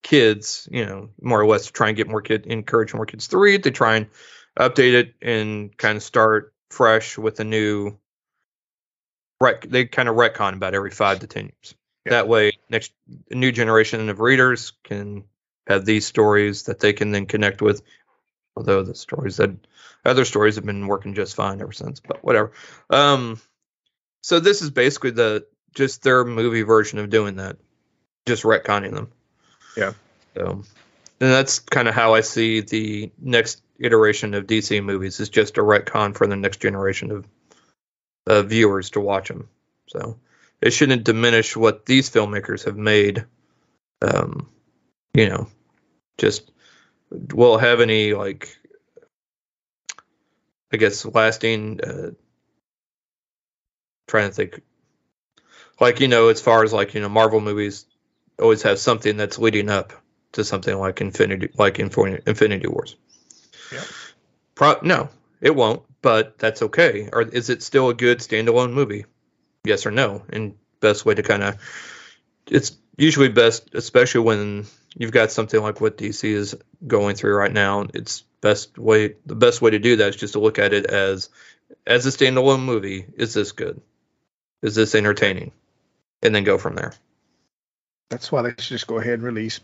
[0.03, 3.27] kids, you know, more or less to try and get more kid, encourage more kids
[3.29, 3.63] to read.
[3.63, 4.07] They try and
[4.59, 7.97] update it and kind of start fresh with a new
[9.39, 9.61] rec.
[9.61, 11.75] They kind of retcon about every five to ten years.
[12.05, 12.11] Yeah.
[12.11, 12.93] That way, next
[13.29, 15.25] new generation of readers can
[15.67, 17.81] have these stories that they can then connect with.
[18.55, 19.51] Although the stories that
[20.03, 22.51] other stories have been working just fine ever since, but whatever.
[22.89, 23.39] Um,
[24.23, 27.57] so this is basically the just their movie version of doing that,
[28.25, 29.11] just retconning them.
[29.77, 29.93] Yeah.
[30.35, 30.65] So, and
[31.19, 35.61] that's kind of how I see the next iteration of DC movies is just a
[35.61, 37.27] retcon for the next generation of
[38.27, 39.49] uh, viewers to watch them.
[39.87, 40.19] So
[40.61, 43.25] it shouldn't diminish what these filmmakers have made.
[44.01, 44.49] Um,
[45.13, 45.47] you know,
[46.17, 46.51] just
[47.09, 48.57] will have any like,
[50.71, 52.11] I guess, lasting uh,
[54.07, 54.61] trying to think.
[55.79, 57.85] Like you know, as far as like you know, Marvel movies
[58.39, 59.93] always have something that's leading up
[60.33, 62.95] to something like Infinity, like Infinity, Infinity Wars.
[63.71, 63.83] Yeah.
[64.55, 65.09] Pro- no,
[65.41, 67.09] it won't, but that's okay.
[67.11, 69.05] Or is it still a good standalone movie?
[69.63, 70.23] Yes or no?
[70.29, 71.57] And best way to kind of,
[72.47, 77.51] it's usually best, especially when you've got something like what DC is going through right
[77.51, 77.87] now.
[77.93, 80.85] It's best way, the best way to do that is just to look at it
[80.85, 81.29] as,
[81.85, 83.05] as a standalone movie.
[83.15, 83.81] Is this good?
[84.61, 85.51] Is this entertaining?
[86.23, 86.93] And then go from there.
[88.09, 89.59] That's why they should just go ahead and release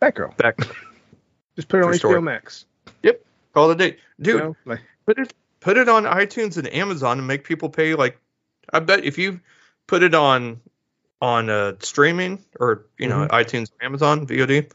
[0.00, 0.36] Batgirl.
[0.36, 0.58] Back,
[1.56, 2.22] Just put it on True HBO story.
[2.22, 2.64] Max.
[3.02, 3.24] Yep.
[3.54, 4.34] Call it a day, dude.
[4.34, 7.94] You know, like, put it put it on iTunes and Amazon and make people pay
[7.94, 8.18] like
[8.72, 9.40] I bet if you
[9.86, 10.60] put it on
[11.20, 14.70] on uh, streaming or you know iTunes or Amazon VOD,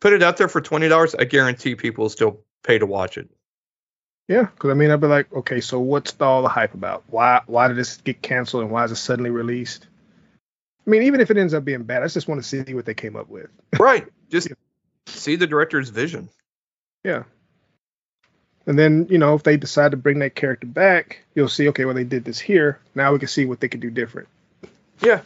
[0.00, 1.14] put it out there for twenty dollars.
[1.14, 3.28] I guarantee people will still pay to watch it.
[4.28, 7.04] yeah, because I mean, I'd be like, okay, so what's all the hype about?
[7.08, 9.86] Why why did this get canceled and why is it suddenly released?
[10.86, 12.86] I mean, even if it ends up being bad, I just want to see what
[12.86, 13.48] they came up with.
[13.78, 14.06] Right.
[14.30, 14.48] Just
[15.06, 16.28] see the director's vision.
[17.04, 17.24] Yeah.
[18.66, 21.84] And then, you know, if they decide to bring that character back, you'll see, okay,
[21.84, 22.78] well, they did this here.
[22.94, 24.28] Now we can see what they could do different.
[25.00, 25.22] Yeah.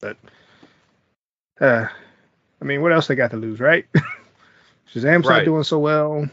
[0.00, 0.16] But,
[1.60, 1.88] uh,
[2.60, 3.84] I mean, what else they got to lose, right?
[4.94, 5.38] Shazam's Right.
[5.38, 6.28] not doing so well.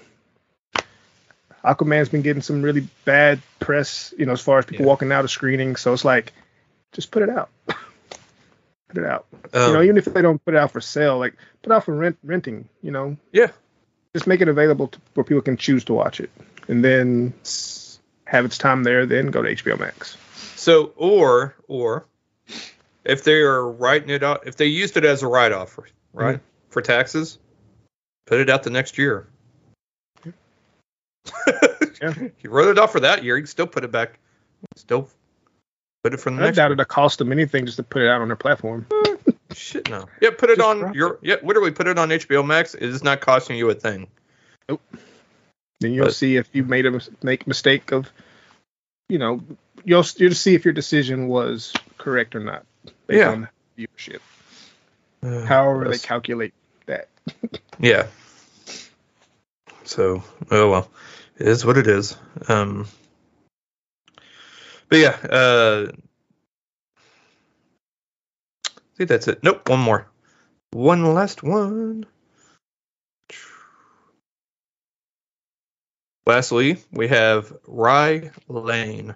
[1.63, 4.89] Aquaman's been getting some really bad press, you know, as far as people Yeah.
[4.89, 5.79] walking out of screenings.
[5.81, 6.33] So it's like,
[6.91, 7.49] just put it out.
[7.67, 9.25] put it out.
[9.53, 11.75] Um, you know, even if they don't put it out for sale, like put it
[11.75, 12.67] out for rent, renting.
[12.81, 13.51] You know, yeah.
[14.13, 16.29] Just make it available to, where people can choose to watch it,
[16.67, 17.33] and then
[18.25, 19.05] have its time there.
[19.05, 20.17] Then go to HBO Max.
[20.55, 22.05] So or or
[23.03, 25.77] if they are writing it out, if they used it as a write off,
[26.13, 26.43] right, mm-hmm.
[26.69, 27.37] for taxes,
[28.25, 29.27] put it out the next year.
[32.01, 32.13] Yeah.
[32.41, 34.19] you wrote it off for that year, you can still put it back.
[34.75, 35.07] Still
[36.03, 36.73] put it from the I next doubt year.
[36.73, 38.87] it'll cost them anything just to put it out on their platform.
[39.55, 40.07] Shit no.
[40.21, 42.73] Yeah, put it Just on drop your yeah, literally put it on HBO Max.
[42.73, 44.07] It is not costing you a thing.
[44.69, 44.81] Nope.
[45.79, 48.09] Then you'll But- see if you made a make mistake of,
[49.09, 49.41] you know,
[49.83, 52.65] you'll you'll see if your decision was correct or not
[53.07, 53.29] based Yeah.
[53.31, 54.19] on viewership.
[55.21, 56.53] However they calculate
[56.85, 57.07] that.
[57.79, 58.07] Yeah.
[59.85, 60.89] So, oh well,
[61.37, 62.15] it is what it is.
[62.47, 62.87] Um,
[64.89, 65.91] but yeah, uh,
[68.93, 69.43] I think that's it.
[69.43, 70.07] Nope, one more.
[70.71, 72.05] One last one.
[76.25, 79.15] Lastly, we have Rye Lane.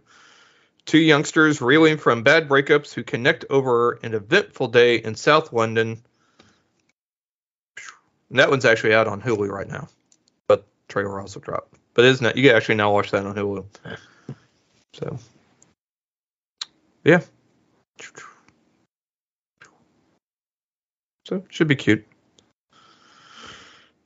[0.86, 6.02] Two youngsters reeling from bad breakups who connect over an eventful day in South London.
[8.30, 9.88] And that one's actually out on Hulu right now,
[10.48, 11.76] but trailer also dropped.
[11.94, 12.36] But isn't it?
[12.36, 13.66] You can actually now watch that on Hulu.
[14.94, 15.20] So,
[17.04, 17.22] yeah.
[21.28, 22.06] So should be cute.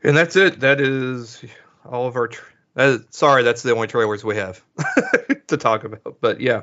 [0.03, 0.61] And that's it.
[0.61, 1.43] That is
[1.85, 2.29] all of our.
[2.29, 4.59] Tra- that is- sorry, that's the only trailers we have
[5.47, 6.17] to talk about.
[6.19, 6.61] But yeah,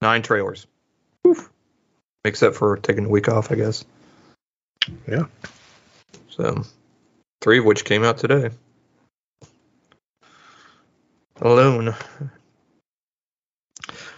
[0.00, 0.66] nine trailers.
[1.24, 1.50] Oof.
[2.24, 3.84] Except for taking a week off, I guess.
[5.06, 5.26] Yeah.
[6.30, 6.64] So,
[7.40, 8.50] three of which came out today.
[11.40, 11.94] Alone.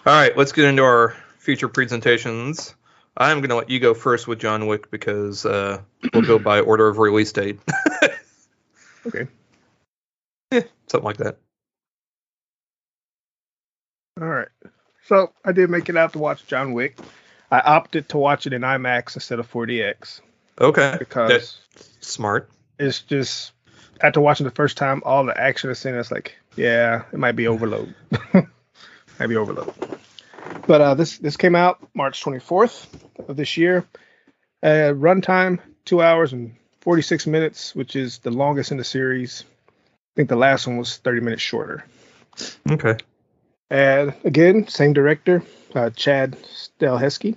[0.06, 2.74] All right, let's get into our future presentations.
[3.16, 5.80] I'm going to let you go first with John Wick because uh,
[6.12, 7.60] we'll go by order of release date.
[9.06, 9.26] Okay.
[10.50, 11.36] Eh, something like that.
[14.18, 14.48] All right.
[15.06, 16.96] So I did make it out to watch John Wick.
[17.50, 20.20] I opted to watch it in IMAX instead of 4DX
[20.58, 20.96] Okay.
[20.98, 21.58] because That's
[22.00, 22.48] smart.
[22.78, 23.52] it's just
[24.00, 25.94] after watching the first time, all the action is in.
[25.94, 27.94] It's like, yeah, it might be overload.
[28.32, 29.74] might be overload.
[30.66, 32.86] But uh, this this came out March 24th
[33.28, 33.84] of this year.
[34.62, 39.44] Uh, runtime two hours and 46 minutes, which is the longest in the series.
[39.68, 41.84] I think the last one was 30 minutes shorter.
[42.70, 42.96] Okay.
[43.70, 45.42] And again, same director,
[45.74, 47.36] uh, Chad Stahelski.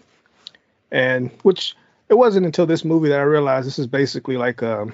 [0.91, 1.75] And which
[2.07, 4.87] it wasn't until this movie that I realized this is basically like a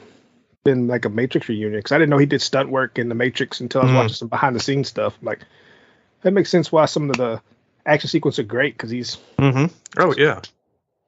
[0.64, 3.16] been like a Matrix reunion because I didn't know he did stunt work in the
[3.16, 3.96] Matrix until I was Mm.
[3.98, 5.18] watching some behind the scenes stuff.
[5.22, 5.42] Like
[6.22, 7.42] that makes sense why some of the
[7.86, 9.66] action sequences are great because he's Mm-hmm.
[9.98, 10.42] Oh yeah.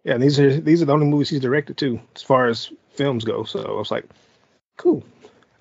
[0.03, 2.71] yeah, and these are these are the only movies he's directed too, as far as
[2.95, 3.43] films go.
[3.43, 4.05] So I was like,
[4.77, 5.03] cool.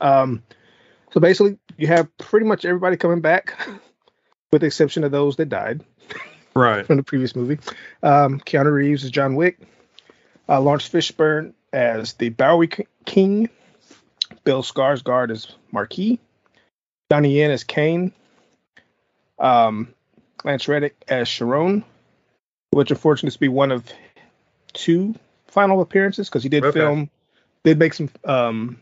[0.01, 0.43] Um,
[1.13, 3.57] so basically, you have pretty much everybody coming back,
[4.53, 5.83] with the exception of those that died
[6.57, 6.85] Right.
[6.87, 7.59] from the previous movie.
[8.03, 9.59] Um, Keanu Reeves as John Wick,
[10.49, 12.69] uh, Laurence Fishburne as the Bowery
[13.07, 13.49] King,
[14.45, 16.19] Bill Skarsgård as Marquis,
[17.11, 18.13] Donnie Yen as Caine,
[19.39, 19.94] Um,
[20.45, 21.85] Lance Reddick as Charon,
[22.71, 23.85] which unfortunately is to be one of
[24.73, 25.15] two
[25.49, 26.79] final appearances because he did Okay.
[26.81, 27.11] film,
[27.65, 28.79] did make some, um,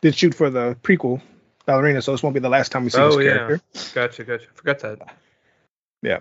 [0.00, 1.20] did shoot for the prequel
[1.64, 3.32] Ballerina, so this won't be the last time we see Oh, this yeah.
[3.46, 3.60] character.
[3.94, 4.46] Gotcha, gotcha.
[4.54, 5.16] Forgot that.
[6.02, 6.18] Yeah.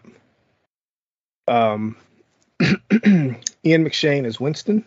[1.48, 1.98] Um,
[3.04, 4.86] Ian McShane as Winston.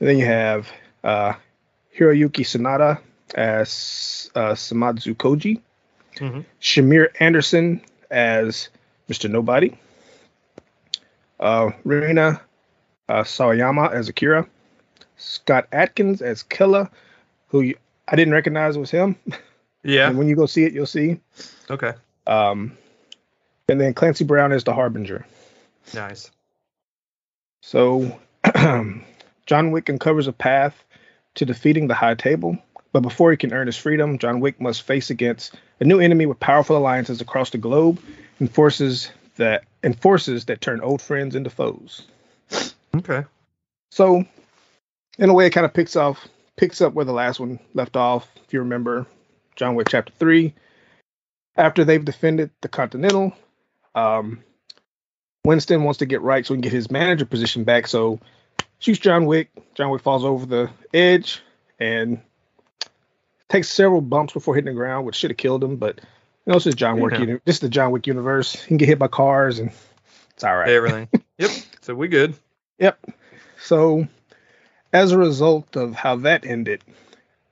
[0.00, 0.70] And then you have
[1.02, 1.32] uh,
[1.98, 3.00] Hiroyuki Sanada
[3.34, 5.60] as uh, Shimazu Koji.
[6.16, 6.44] Mhm.
[6.60, 8.68] Shamier Anderson as
[9.08, 9.30] Mr.
[9.30, 9.76] Nobody.
[11.40, 12.40] Uh, Rina
[13.08, 14.46] uh, Sawayama as Akira.
[15.16, 16.90] Scott Adkins as Killa,
[17.48, 19.16] who you, I didn't recognize was him.
[19.84, 20.08] Yeah.
[20.08, 21.20] And when you go see it, you'll see.
[21.70, 21.92] Okay.
[22.26, 22.76] Um,
[23.68, 25.24] and then Clancy Brown as the Harbinger.
[25.94, 26.30] Nice.
[27.60, 28.18] So
[29.46, 30.84] John Wick uncovers a path
[31.36, 32.58] to defeating the High Table,
[32.92, 36.26] but before he can earn his freedom, John Wick must face against a new enemy
[36.26, 38.00] with powerful alliances across the globe
[38.40, 42.06] and forces that and forces that turn old friends into foes.
[42.96, 43.24] Okay.
[43.90, 44.24] So,
[45.18, 47.96] in a way, it kind of picks off picks up where the last one left
[47.96, 48.28] off.
[48.44, 49.06] If you remember,
[49.56, 50.54] John Wick Chapter Three.
[51.56, 53.32] After they've defended the Continental,
[53.96, 54.44] um,
[55.44, 57.88] Winston wants to get right so he can get his manager position back.
[57.88, 58.20] So,
[58.78, 59.50] shoots John Wick.
[59.74, 61.42] John Wick falls over the edge
[61.80, 62.20] and
[63.48, 65.76] takes several bumps before hitting the ground, which should have killed him.
[65.76, 65.96] But
[66.46, 67.12] you know, this is John Wick.
[67.14, 67.20] Yeah.
[67.20, 68.54] uni- This is the John Wick universe.
[68.54, 69.70] He can get hit by cars and
[70.34, 70.68] it's all right.
[70.68, 71.08] Everything.
[71.38, 71.50] yep.
[71.82, 72.34] So we good.
[72.78, 72.98] Yep.
[73.60, 74.06] So,
[74.92, 76.82] as a result of how that ended,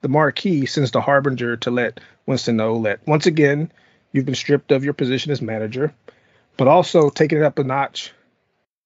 [0.03, 3.73] the Marquis sends the Harbinger to let Winston know that once again,
[4.13, 5.93] you've been stripped of your position as manager,
[6.57, 8.13] but also taking it up a notch,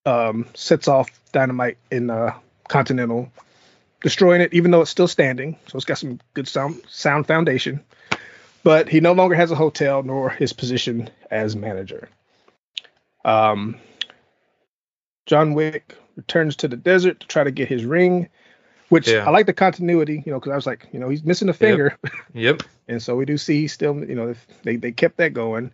[0.07, 2.33] um, sets off dynamite in uh,
[2.69, 3.31] Continental,
[4.03, 5.57] destroying it, even though it's still standing.
[5.69, 7.85] So it's got some good sound, sound foundation.
[8.63, 12.09] But he no longer has a hotel nor his position as manager.
[13.25, 13.77] Um,
[15.27, 18.29] John Wick returns to the desert to try to get his ring,
[18.89, 19.27] which Yeah.
[19.27, 21.55] I like the continuity, you know, because I was like, you know, he's missing a
[21.55, 21.99] finger.
[22.35, 22.63] Yep.
[22.89, 25.73] And so we do see he's still, you know, they, they kept that going.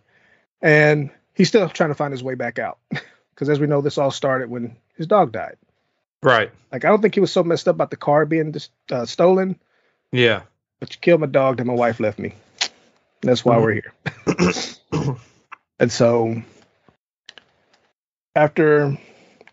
[0.61, 2.79] And he's still trying to find his way back out.
[3.33, 5.57] Because as we know, this all started when his dog died.
[6.23, 6.51] Right.
[6.71, 9.05] Like, I don't think he was so messed up about the car being just, uh,
[9.05, 9.59] stolen,
[10.11, 10.41] Yeah.
[10.79, 12.33] but you killed my dog, then my wife left me.
[13.21, 13.61] That's why Mhm.
[13.61, 15.15] we're here.
[15.79, 16.41] And so
[18.35, 18.97] after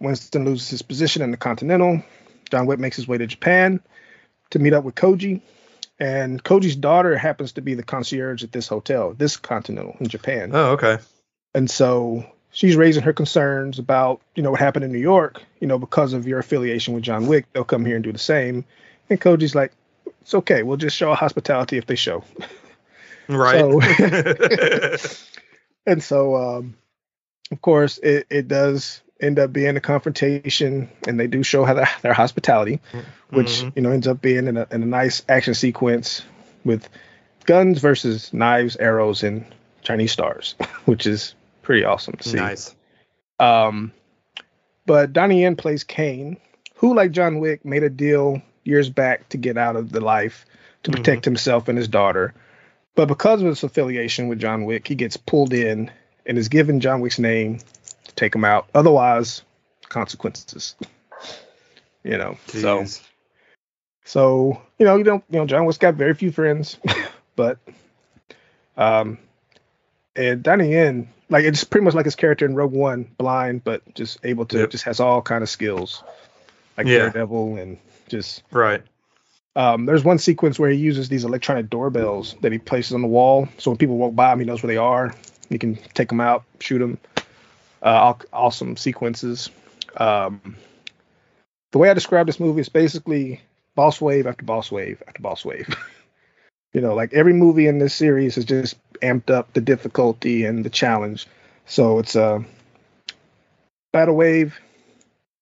[0.01, 2.03] Winston loses his position in the Continental,
[2.51, 3.81] John Wick makes his way to Japan
[4.51, 5.43] to meet up with Koji.
[5.99, 10.51] And Koji's daughter happens to be the concierge at this hotel, this Continental in Japan.
[10.53, 10.99] Oh, okay.
[11.55, 12.25] And so
[12.55, 16.15] she's raising her concerns about, you know, what happened in New York, you know, because
[16.15, 18.65] of your affiliation with John Wick, they'll come here and do the same.
[19.11, 19.73] And Koji's like,
[20.23, 20.63] it's okay.
[20.63, 22.25] We'll just show hospitality if they show.
[23.27, 23.65] Right.
[25.87, 26.75] And so, um,
[27.51, 31.75] of course, it, it does end up being a confrontation, and they do show how
[31.75, 32.81] their, their hospitality,
[33.31, 33.73] which Mhm.
[33.77, 36.23] you know ends up being in a, in a nice action sequence
[36.65, 36.89] with
[37.47, 39.45] guns versus knives, arrows, and
[39.83, 42.37] Chinese stars, which is pretty awesome to see.
[42.37, 42.75] Nice.
[43.41, 43.93] Um,
[44.87, 46.37] but Donnie Yen plays Caine,
[46.77, 50.47] who, like John Wick, made a deal years back to get out of the life
[50.85, 50.97] to Mhm.
[50.97, 52.35] protect himself and his daughter.
[52.95, 55.91] But because of his affiliation with John Wick, he gets pulled in
[56.27, 57.59] and is given John Wick's name
[58.05, 58.69] to take him out.
[58.75, 59.43] Otherwise,
[59.89, 60.77] consequences.
[62.07, 62.85] You know, so
[64.05, 66.77] so you know you don't you know John Wick's got very few friends,
[67.37, 67.57] but
[68.77, 69.17] um,
[70.17, 73.83] and Donnie Yen like it's pretty much like his character in Rogue One, blind but
[73.95, 74.71] just able to Yep.
[74.71, 76.03] just has all kind of skills,
[76.77, 76.99] like Yeah.
[77.11, 78.83] Daredevil and just Right.
[79.57, 83.09] um, there's one sequence where he uses these electronic doorbells that he places on the
[83.09, 85.15] wall, so when people walk by him, he knows where they are.
[85.49, 86.99] He can take them out, shoot them.
[87.83, 89.51] Uh, aw- awesome sequences.
[89.97, 90.57] Um,
[91.73, 93.41] the way I describe this movie is basically
[93.75, 95.69] boss wave after boss wave after boss wave.
[96.73, 100.65] you know, like every movie in this series has just amped up the difficulty and
[100.65, 101.27] the challenge.
[101.67, 102.45] So it's a
[103.93, 104.59] battle wave,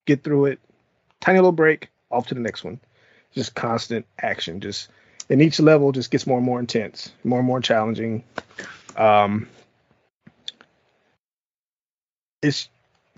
[0.07, 0.61] get through it,
[1.21, 2.81] tiny little break, off to the next one.
[3.33, 4.61] Just constant action.
[4.61, 4.89] Just
[5.31, 8.25] and each level just gets more and more intense more and more challenging.
[8.97, 9.49] Um
[12.43, 12.69] it's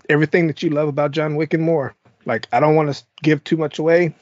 [0.07, 1.95] everything that you love about john wick and more.
[2.25, 4.15] Like i don't want to give too much away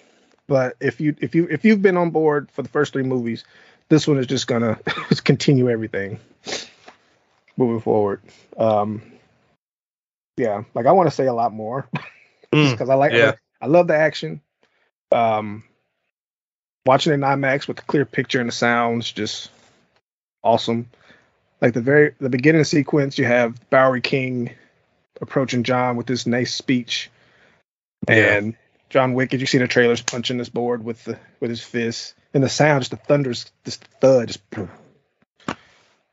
[0.48, 3.44] but if you if you if you've been on board for the first three movies
[3.90, 4.80] this one is just gonna
[5.24, 6.20] continue everything
[7.58, 8.22] moving forward
[8.58, 9.02] um
[10.38, 11.88] yeah like i want to say a lot more
[12.54, 13.34] Mm, because I like yeah.
[13.62, 14.40] I love the action.
[15.12, 15.64] Um,
[16.86, 19.50] watching it in IMAX with the clear picture and the sounds just
[20.44, 20.88] awesome.
[21.62, 24.52] like the very the beginning sequence, you have Bowery King
[25.20, 27.10] approaching John with this nice speech,
[28.08, 28.36] Yeah.
[28.38, 28.56] and
[28.92, 32.44] John Wick, you see the trailers, punching this board with the with his fist, and
[32.44, 34.42] the sound, just the thunderous, just thud, just.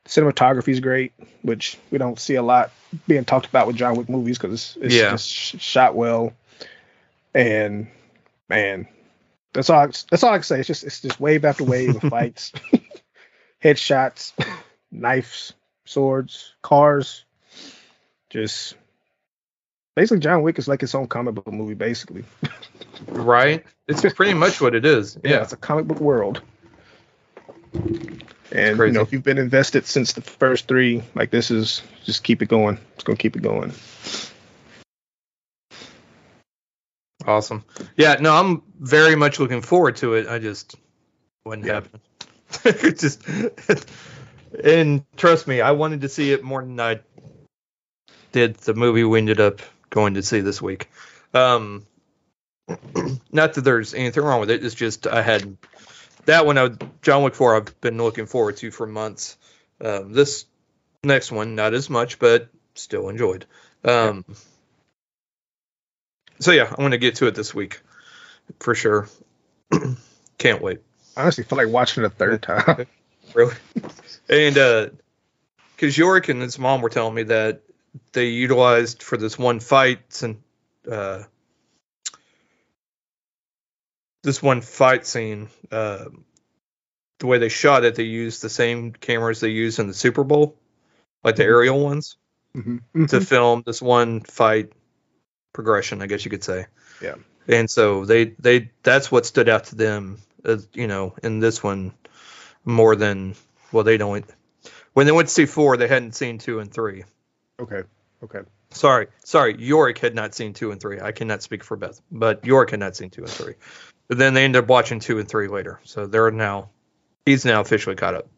[0.06, 1.12] Cinematography is great,
[1.42, 2.72] which we don't see a lot
[3.06, 5.10] being talked about with John Wick movies because it's, it's Yeah.
[5.10, 6.32] just shot well,
[7.32, 7.86] and
[8.48, 8.88] man,
[9.52, 9.80] that's all.
[9.82, 10.58] I- That's all I can say.
[10.58, 12.50] It's just it's just wave after wave of fights,
[13.62, 14.32] headshots,
[14.90, 15.52] knives,
[15.84, 17.24] swords, cars.
[18.30, 18.74] Just
[20.00, 21.74] basically, John Wick is like its own comic book movie.
[21.74, 22.24] Basically,
[23.06, 23.64] Right?
[23.86, 25.18] It's pretty much what it is.
[25.22, 25.42] Yeah.
[25.42, 26.40] it's a comic book world.
[28.52, 32.24] And you know, if you've been invested since the first three, like this is just
[32.24, 32.78] keep it going.
[32.94, 33.74] It's gonna keep it going.
[37.26, 37.62] Awesome.
[37.96, 40.26] Yeah, no, I'm very much looking forward to it.
[40.28, 40.76] I just
[41.44, 41.74] wouldn't Yeah.
[41.74, 42.00] happen.
[42.64, 43.22] It just
[44.64, 47.00] and trust me, I wanted to see it more than I
[48.32, 49.60] did the movie we ended up
[49.90, 50.88] going to see this week.
[51.34, 51.86] Um
[53.32, 55.56] not that there's anything wrong with it, it's just I had
[56.26, 56.70] that one I
[57.02, 59.36] John Wick 4 I've been looking forward to for months.
[59.80, 60.46] Um this
[61.02, 63.46] next one not as much but still enjoyed.
[63.84, 64.24] Um
[66.38, 67.82] so yeah, I'm going to get to it this week
[68.60, 69.08] for sure.
[70.38, 70.80] Can't wait.
[71.16, 72.86] I honestly feel like watching it a third time.
[73.32, 73.54] Really.
[74.28, 74.88] And uh
[75.76, 77.62] because Yorick and his mom were telling me that
[78.12, 80.42] they utilized for this one fight and
[80.90, 81.22] uh
[84.22, 86.06] this one fight scene, uh
[87.18, 90.24] the way they shot it, they used the same cameras they used in the Super
[90.24, 90.56] Bowl,
[91.22, 91.46] like the Mhm.
[91.46, 92.16] aerial ones,
[92.56, 93.08] Mhm.
[93.08, 94.72] to film this one fight
[95.52, 96.66] progression, I guess you could say.
[97.02, 97.16] Yeah.
[97.48, 101.62] And so they they that's what stood out to them, as, you know, in this
[101.62, 101.92] one
[102.64, 103.34] more than
[103.72, 104.24] well they don't
[104.92, 107.04] when they went to see four they hadn't seen two and three.
[107.60, 107.82] Okay.
[108.22, 108.40] Okay.
[108.72, 111.00] Sorry, sorry, Yorick had not seen two and three.
[111.00, 113.54] I cannot speak for Beth, but Yorick had not seen two and three.
[114.08, 116.70] But then they ended up watching two and three later, so they're now
[117.26, 118.28] he's now officially caught up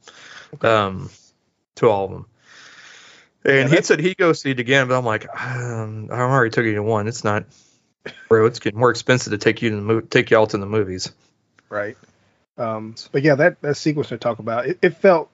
[0.65, 1.11] um,
[1.77, 2.27] to all of them.
[3.45, 6.51] And Yeah, he said he'd go see it again, but I'm like, um, I already
[6.51, 7.09] took you to one.
[7.09, 7.45] It's not,
[8.29, 8.47] bro.
[8.47, 11.13] It's getting more expensive to take you to the mo- take y'all to the movies.
[11.69, 11.97] Right.
[12.57, 15.31] Um, but yeah, that that sequence they talk about, it, it felt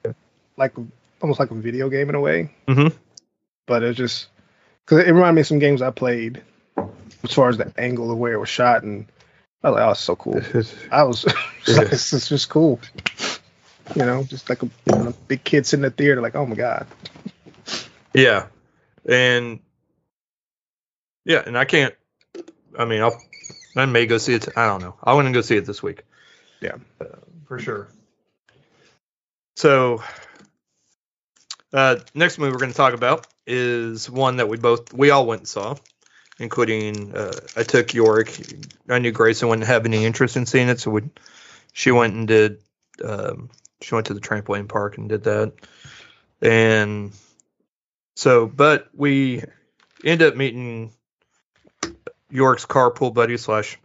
[0.57, 0.73] like
[1.21, 2.51] almost like a video game in a way.
[2.67, 2.93] Mhm.
[3.69, 4.29] But it just
[4.83, 6.41] because it reminded me of some games I played
[7.23, 9.05] as far as the angle of where it was shot, and
[9.63, 10.41] I was like, oh, it's so cool.
[10.91, 12.79] I was, it's, like, it's, it's just cool.
[13.95, 16.47] You know, just like a, you know, big kid sitting in the theater, like, oh
[16.47, 16.87] my god.
[18.15, 18.47] Yeah,
[19.07, 19.59] and
[21.23, 21.93] yeah, and I can't.
[22.75, 23.21] I mean, I'll
[23.75, 24.47] I may go see it.
[24.57, 24.95] I don't know.
[25.03, 26.01] I want to go see it this week.
[26.59, 26.77] Yeah.
[26.99, 27.05] uh,
[27.45, 27.87] for sure.
[29.57, 30.01] So,
[31.73, 35.25] uh, next movie we're going to talk about is one that we both we all
[35.25, 35.75] went and saw,
[36.39, 38.31] including uh, I took York.
[38.87, 41.01] I knew Grayson wouldn't have any interest in seeing it, so we,
[41.73, 42.61] she went and did.
[43.03, 43.49] Um,
[43.81, 45.53] she went to the trampoline park and did that,
[46.41, 47.13] and
[48.15, 49.43] so, but we
[50.03, 50.91] end up meeting
[52.29, 53.77] York's carpool buddy slash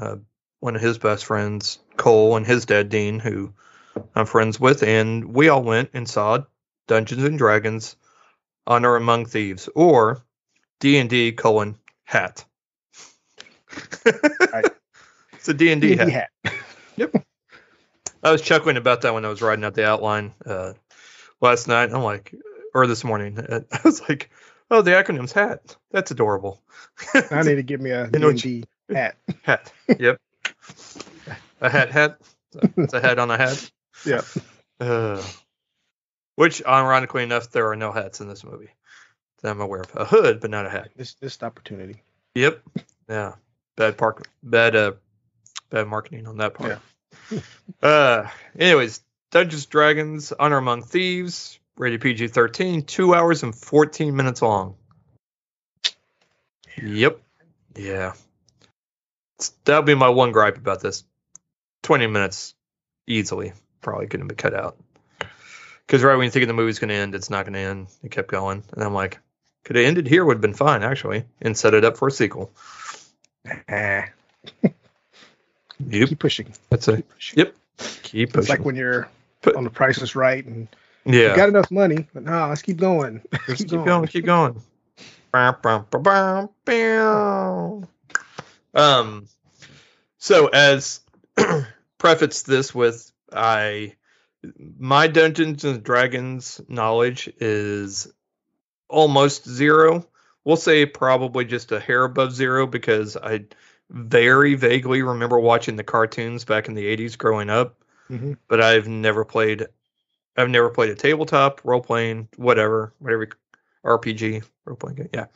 [0.00, 0.16] uh,
[0.60, 3.52] one of his best friends, Cole, and his dad, Dean, who
[4.14, 6.44] I'm friends with, and we all went and saw
[6.88, 7.96] Dungeons and Dragons:
[8.66, 10.22] Honor Among Thieves, or
[10.80, 12.44] D and D colon hat.
[14.52, 14.66] Right.
[15.34, 16.10] It's a D and D hat.
[16.10, 16.28] hat.
[18.22, 20.74] I was chuckling about that when I was writing out the outline uh,
[21.40, 21.90] last night.
[21.92, 22.34] I'm like,
[22.74, 23.38] or this morning,
[23.72, 24.30] I was like,
[24.70, 25.76] "Oh, the acronym's HAT.
[25.90, 26.62] That's adorable."
[27.14, 28.64] I need to give me a You know, D&D
[28.94, 29.16] hat.
[29.42, 29.72] hat.
[29.98, 30.20] Yep.
[31.60, 31.90] a hat.
[31.90, 32.18] Hat.
[32.76, 33.70] It's a hat on a hat.
[34.04, 34.20] Yeah.
[34.78, 35.22] Uh,
[36.36, 38.70] which, ironically enough, there are no hats in this movie
[39.42, 39.94] that I'm aware of.
[39.94, 40.90] A hood, but not a hat.
[40.96, 42.02] This this opportunity.
[42.34, 42.62] Yep.
[43.08, 43.34] Yeah.
[43.76, 44.28] Bad park.
[44.42, 44.76] Bad.
[44.76, 44.92] Uh.
[45.70, 46.78] Bad marketing on that part.
[47.30, 47.38] Yeah.
[47.82, 48.28] uh.
[48.58, 54.76] Anyways, Dungeons Dragons: Honor Among Thieves, rated PG-13, two hours and 14 minutes long.
[56.82, 57.20] Yep.
[57.76, 58.14] Yeah.
[59.64, 61.04] That'll be my one gripe about this.
[61.82, 62.54] 20 minutes
[63.06, 64.76] easily probably couldn't be cut out.
[65.86, 67.88] Because right when you think the movie's going to end, it's not going to end.
[68.02, 68.62] It kept going.
[68.72, 69.18] And I'm like,
[69.64, 72.10] could have ended here, would have been fine, actually, and set it up for a
[72.10, 72.52] sequel.
[73.68, 74.04] Ah,
[75.88, 76.08] Yep.
[76.10, 76.52] keep pushing.
[76.70, 77.38] That's a, Keep pushing.
[77.38, 77.54] yep.
[78.02, 78.48] Keep It's pushing.
[78.56, 79.08] like when you're
[79.42, 80.68] Put- on the price is right and
[81.04, 81.34] you yeah.
[81.34, 83.20] got enough money, but no, let's keep going.
[83.46, 84.06] Just keep going.
[84.06, 84.62] Keep going.
[85.32, 87.82] Bow, bow.
[88.74, 89.26] Um,
[90.18, 91.00] so as
[91.98, 93.94] preface this with, I
[94.78, 98.12] my Dungeons and Dragons knowledge is
[98.88, 100.06] almost zero.
[100.44, 103.44] We'll say probably just a hair above zero because I
[103.90, 108.38] very vaguely remember watching the cartoons back in the 80s growing up, Mhm.
[108.48, 109.66] but I've never played
[110.34, 113.28] I've never played a tabletop, role playing, whatever, whatever
[113.84, 115.08] RPG, role playing game.
[115.12, 115.26] Yeah.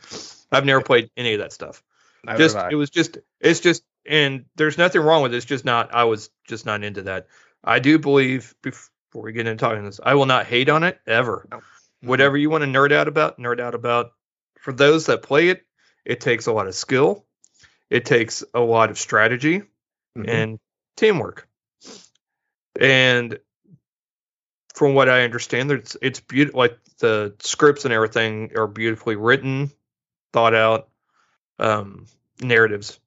[0.51, 1.83] I've never played any of that stuff.
[2.25, 5.37] Neither just it was just it's just and there's nothing wrong with it.
[5.37, 7.27] It's just not I was just not into that.
[7.63, 8.55] I do believe
[9.17, 11.49] before we get into talking this, I will not hate on it ever.
[11.51, 11.63] No.
[12.03, 14.13] Whatever you want to nerd out about, nerd out about.
[14.61, 15.65] For those that play it,
[16.05, 17.25] it takes a lot of skill.
[17.89, 19.63] It takes a lot of strategy
[20.19, 20.29] Mhm.
[20.29, 20.61] and
[20.99, 21.49] teamwork.
[22.79, 23.39] And
[24.75, 26.59] from what I understand, it's it's beautiful.
[26.59, 29.71] Like the scripts and everything are beautifully written,
[30.35, 30.91] thought out
[31.59, 32.05] um,
[32.43, 33.01] narratives.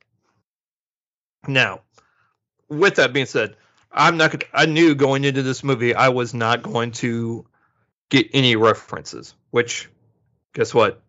[1.48, 1.82] Now,
[2.68, 3.56] with that being said,
[3.92, 4.32] I'm not.
[4.32, 7.46] Gonna, I knew going into this movie I was not going to
[8.10, 9.34] get any references.
[9.52, 9.90] Which,
[10.54, 11.02] guess what?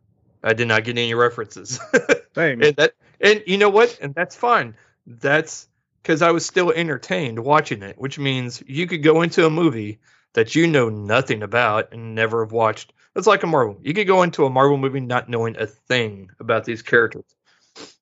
[0.43, 1.79] I did not get any references.
[2.35, 2.63] Same.
[2.63, 4.77] and that and you know what and that's fine
[5.07, 5.69] that's
[6.03, 9.99] because i was still entertained watching it which means you could go into a movie
[10.35, 14.07] that you know nothing about and never have watched it's like a marvel you could
[14.07, 17.25] go into a marvel movie not knowing a thing about these characters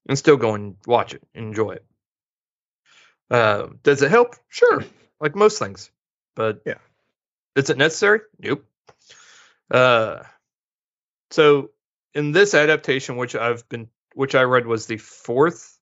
[0.07, 1.85] and still go and watch it and enjoy it
[3.31, 4.85] uh, does it help sure
[5.21, 5.91] like most things
[6.35, 6.79] but Yeah.
[7.57, 8.65] is it necessary nope
[9.71, 10.23] uh,
[11.31, 11.71] so
[12.15, 15.79] in this adaptation which i've been which I read was the fourth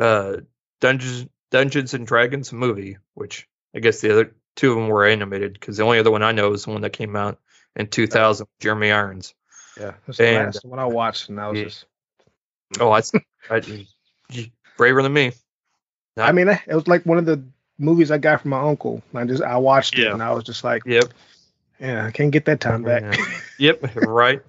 [0.00, 0.36] uh,
[0.80, 5.52] Dungeons Dungeons and Dragons movie, which I guess the other two of them were animated
[5.52, 7.38] because the only other one I know is the one that came out
[7.74, 9.34] in 2000, Jeremy Irons.
[9.78, 11.64] yeah, that's the and- last one I watched, and I was Yeah.
[11.64, 11.84] just.
[12.80, 13.02] Oh, I,
[13.50, 13.86] I
[14.78, 15.32] braver than me.
[16.16, 17.42] I mean, it was like one of the
[17.78, 19.02] movies I got from my uncle.
[19.14, 21.04] I just I watched it, and I was just like, Yep,
[21.80, 23.18] yeah, I can't get that time back.
[23.58, 24.42] yep, right,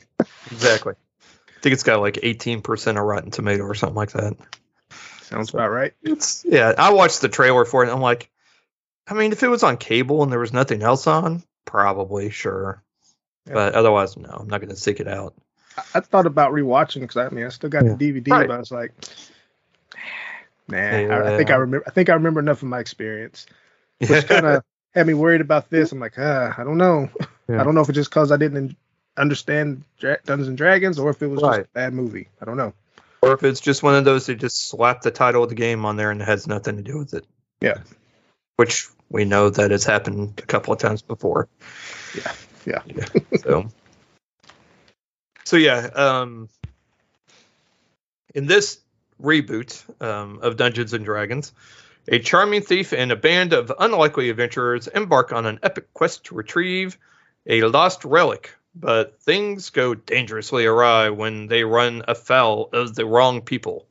[0.51, 0.93] exactly.
[1.29, 4.37] I think it's got like 18% of Rotten Tomato or something like that.
[5.21, 5.93] Sounds about right.
[6.03, 6.73] It's yeah.
[6.77, 7.87] I watched the trailer for it.
[7.87, 8.29] and I'm like,
[9.07, 12.81] I mean, if it was on cable and there was nothing else on, probably sure.
[13.45, 13.53] Yeah.
[13.55, 14.29] But otherwise, no.
[14.29, 15.33] I'm not going to seek it out.
[15.77, 17.95] I, I thought about rewatching because I mean I still got Yeah.
[17.95, 18.47] the DVD, Right.
[18.47, 18.93] but I was like,
[20.67, 20.77] nah.
[20.77, 21.83] I, I think I remember.
[21.87, 23.45] I think I remember enough of my experience,
[23.99, 24.63] which kind of
[24.93, 25.91] had me worried about this.
[25.91, 27.09] I'm like, ah, I don't know.
[27.47, 27.61] Yeah.
[27.61, 28.75] I don't know if it's just because I didn't
[29.15, 32.27] understand Dra- Dungeons and Dragons or if it was just a bad movie.
[32.41, 32.73] I don't know.
[33.21, 35.85] or if it's just one of those that just slap the title of the game
[35.85, 37.25] on there and it has nothing to do with it.
[37.61, 37.79] Yeah.
[38.57, 41.47] Which we know that has happened a couple of times before.
[42.15, 42.33] Yeah.
[42.65, 43.05] Yeah.
[43.37, 43.69] so.
[45.45, 46.49] So yeah, um,
[48.35, 48.79] in this
[49.21, 51.53] reboot um, of Dungeons and Dragons,
[52.07, 56.35] a charming thief and a band of unlikely adventurers embark on an epic quest to
[56.35, 56.97] retrieve
[57.45, 58.53] a lost relic.
[58.75, 63.87] But things go dangerously awry when they run afoul of the wrong people.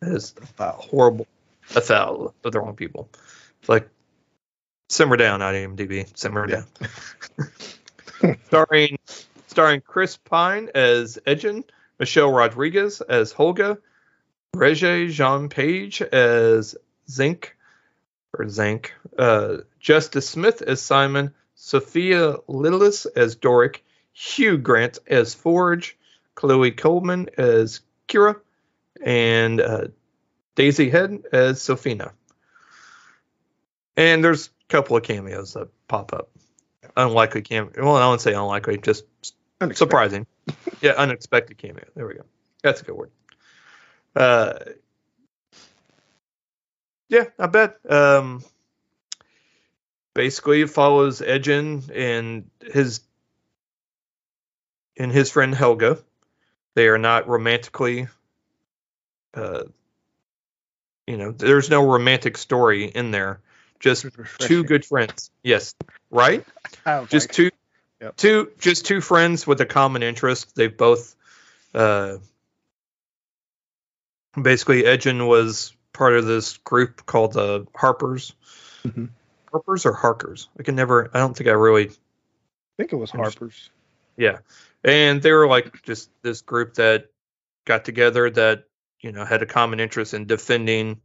[0.00, 1.26] That is horrible.
[1.74, 3.08] Afoul of the wrong people.
[3.60, 3.88] It's like
[4.90, 6.06] simmer down, IMDb.
[6.16, 6.66] Simmer down.
[8.46, 8.98] starring
[9.46, 11.64] starring Chris Pine as Edgin,
[11.98, 13.78] Michelle Rodriguez as Holga,
[14.54, 16.76] Regé Jean Page as
[17.10, 17.56] Zinc
[18.36, 23.82] or Zank, uh, Justice Smith as Simon, Sophia Lillis as Doric,
[24.12, 25.96] Hugh Grant as Forge,
[26.34, 28.36] Chloe Coleman as Kira,
[29.02, 29.88] and uh,
[30.54, 32.12] Daisy Head as Sophina.
[33.96, 36.30] And there's a couple of cameos that pop up.
[36.96, 37.70] Unlikely cameo.
[37.76, 39.04] Well, I wouldn't say unlikely, just
[39.60, 39.76] Unexpected.
[39.78, 40.26] surprising.
[40.80, 41.84] yeah, unexpected cameo.
[41.94, 42.24] There we go.
[42.62, 43.10] That's a good word.
[44.16, 44.54] Uh,
[47.08, 47.76] yeah, I bet.
[47.88, 48.42] Um,
[50.14, 53.00] basically, it follows Edgin and his
[54.96, 55.98] and his friend Helga.
[56.74, 58.08] They are not romantically.
[59.34, 59.64] Uh,
[61.06, 63.40] you know, there's no romantic story in there.
[63.78, 64.06] Just
[64.38, 65.30] two good friends.
[65.42, 65.74] Yes,
[66.10, 66.44] right
[67.08, 67.50] just like, two
[68.00, 68.16] Yep.
[68.16, 71.16] two just two friends with a common interest they've both
[71.74, 72.18] uh
[74.42, 78.34] basically Edgin was part of this group called the harpers
[78.84, 79.08] Mhm.
[79.50, 81.92] harpers or harkers i can never i don't think i really I
[82.76, 83.70] think it was Harper's.
[84.16, 84.38] yeah
[84.84, 87.06] and they were like just this group that
[87.64, 88.64] got together that
[89.00, 91.00] you know had a common interest in defending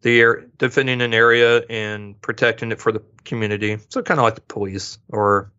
[0.00, 4.34] the air defending an area and protecting it for the community so kind of like
[4.36, 5.52] the police or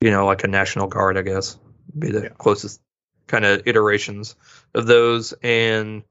[0.00, 1.58] you know like a national guard i guess
[1.98, 2.28] be the Yeah.
[2.38, 2.80] closest
[3.26, 4.36] kind of iterations
[4.74, 6.04] of those and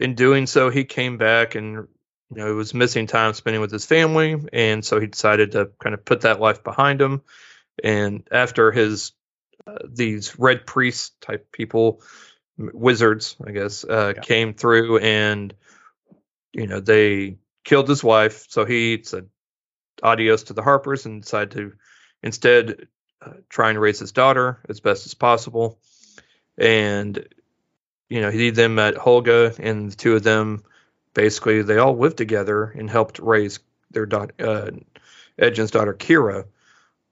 [0.00, 1.86] in doing so he came back and
[2.32, 5.70] you know, he was missing time spending with his family, and so he decided to
[5.80, 7.22] kind of put that life behind him.
[7.82, 9.12] And after his
[9.66, 12.02] uh, these red priest type people,
[12.56, 14.22] wizards, I guess, uh, Yeah.
[14.22, 15.54] came through and
[16.52, 18.46] you know they killed his wife.
[18.48, 19.28] So he said
[20.02, 21.72] adios to the Harpers and decided to
[22.22, 22.88] instead
[23.20, 25.78] uh, try and raise his daughter as best as possible.
[26.56, 27.26] And
[28.10, 30.62] you know he then met Holga, and the two of them
[31.14, 34.70] basically they all lived together and helped raise their daughter, uh,
[35.38, 36.44] Edgin's daughter Kira.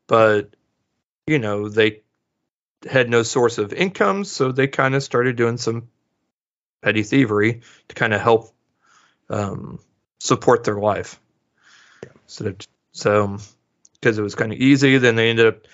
[0.07, 0.55] But
[1.27, 2.03] you know they
[2.89, 5.89] had no source of income, so they kind of started doing some
[6.83, 8.55] petty thievery to kind of help
[9.31, 9.79] um,
[10.21, 11.21] support their life.
[12.27, 12.55] So,
[12.93, 13.39] so
[13.95, 15.67] because it was kind of easy, then they ended up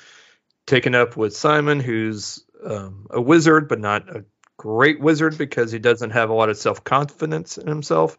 [0.67, 4.25] taking up with Simon, who's um, a wizard, but not a
[4.57, 8.19] great wizard because he doesn't have a lot of self confidence in himself,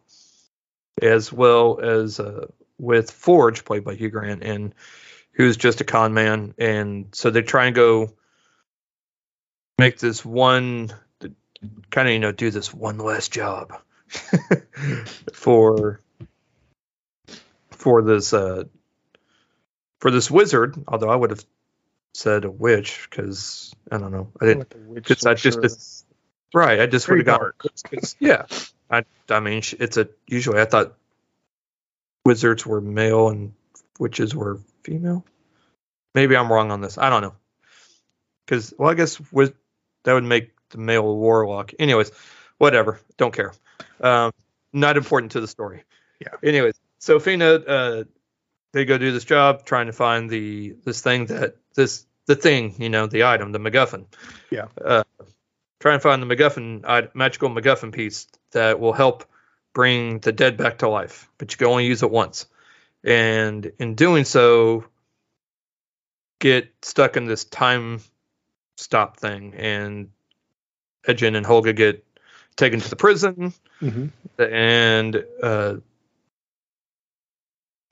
[1.00, 2.46] as well as uh,
[2.78, 4.74] with Forge, played by Hugh Grant, and
[5.32, 6.54] who's just a con man.
[6.58, 8.14] And so they try and go
[9.78, 10.92] make this one
[11.90, 13.72] kind of you know do this one last job
[15.32, 16.00] for
[17.70, 18.64] for this uh
[20.00, 20.76] for this wizard.
[20.88, 21.44] Although i would have
[22.14, 24.32] said a witch because i don't know.
[24.40, 26.05] I didn't Like Because I just-
[26.54, 27.52] right i just would have
[28.20, 28.46] yeah.
[28.90, 30.94] I i mean it's a usually i thought
[32.24, 33.52] wizards were male and
[33.98, 35.24] witches were female?
[36.14, 37.34] Maybe i'm wrong on this i don't know.
[38.44, 39.52] Because well i guess wiz-
[40.04, 42.10] that would make the male warlock anyways
[42.58, 43.52] whatever don't care.
[44.00, 44.32] Um
[44.72, 45.84] not important to the story.
[46.20, 46.28] Yeah.
[46.42, 48.04] anyways so fina uh
[48.72, 52.74] they go do this job trying to find the this thing that this the thing
[52.78, 54.06] you know the item the macguffin.
[54.50, 54.66] Yeah.
[54.84, 55.04] uh
[55.86, 59.24] try and find the macguffin i- magical macguffin piece that will help
[59.72, 62.46] bring the dead back to life but you can only use it once
[63.04, 64.84] and in doing so
[66.40, 68.00] get stuck in this time
[68.76, 70.10] stop thing and
[71.06, 72.04] Edgin and Holga get
[72.56, 74.10] taken to the prison Mhm.
[74.40, 75.76] and uh,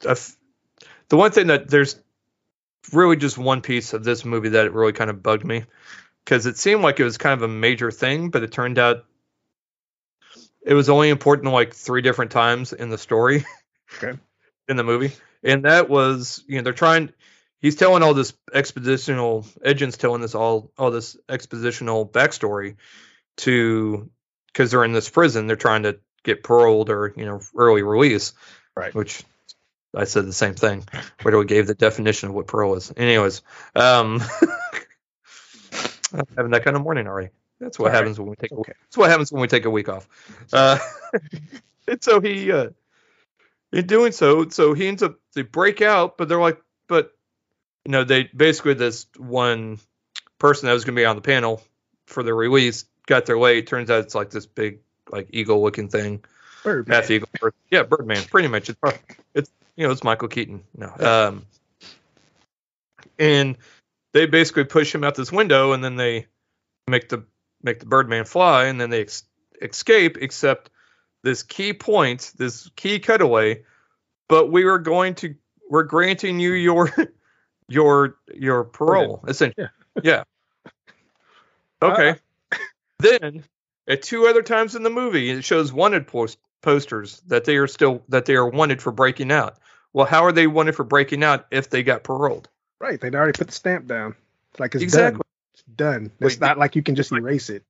[0.01, 1.95] the one thing that there's
[2.93, 5.65] really just one piece of this movie that really kind of bugged me
[6.25, 9.05] because it seemed like it was kind of a major thing, but it turned out
[10.67, 13.45] it was only important like three different times in the story
[13.97, 14.19] Okay.
[14.69, 15.13] in the movie,
[15.43, 17.13] and that was you know they're trying.
[17.61, 19.47] He's telling all this expositional.
[19.61, 22.77] Edgin's telling this all all this expositional backstory
[23.39, 24.11] to
[24.47, 25.47] because they're in this prison.
[25.47, 28.33] They're trying to get paroled or you know early release,
[28.77, 28.95] Right.
[28.95, 29.23] Which
[29.95, 30.85] I said the same thing.
[31.23, 32.93] Where we gave the definition of what parole is.
[32.97, 33.43] Anyways,
[33.77, 34.21] um,
[36.15, 37.31] I'm having that kind of morning already.
[37.61, 37.99] That's what All right.
[37.99, 38.53] happens when we take.
[38.53, 38.73] A, Okay.
[38.83, 40.09] That's what happens when we take a week off.
[40.53, 40.79] Uh,
[41.89, 42.71] and so he, uh,
[43.73, 47.13] in doing so, so he ends up they break out, but they're like, but
[47.85, 49.79] you know, they basically this one
[50.39, 51.63] person that was going to be on the panel
[52.07, 53.67] for the release got there late.
[53.67, 56.25] Turns out it's like this big, like eagle looking thing,
[56.63, 56.95] Birdman.
[56.95, 57.29] half eagle.
[57.41, 58.69] Bird, yeah, Birdman, pretty much.
[58.69, 58.81] It's
[59.35, 60.63] it's you know it's Michael Keaton.
[60.77, 61.47] No, um,
[63.19, 63.57] and
[64.15, 66.27] they basically push him out this window, and then they
[66.89, 67.25] make the
[67.63, 69.25] make the Birdman fly, and then they ex-
[69.61, 70.17] escape.
[70.21, 70.71] Except
[71.23, 73.63] this key point, this key cutaway.
[74.29, 75.35] But we were going to
[75.69, 76.91] we're granting you your
[77.69, 79.23] your your parole.
[79.29, 79.69] Essentially,
[80.03, 80.25] yeah.
[81.83, 82.11] Okay.
[82.51, 82.57] Uh,
[83.01, 83.45] then
[83.89, 87.67] at two other times in the movie, it shows wanted post- posters that they are
[87.67, 89.59] still that they are wanted for breaking out.
[89.93, 92.49] Well, how are they wanted for breaking out if they got paroled?
[92.85, 93.01] Right.
[93.01, 94.15] They'd already put the stamp down.
[94.51, 95.13] It's like it's Exactly.
[95.17, 95.23] done.
[95.55, 96.05] It's done.
[96.21, 97.65] It's Wait, not like you can just erase it.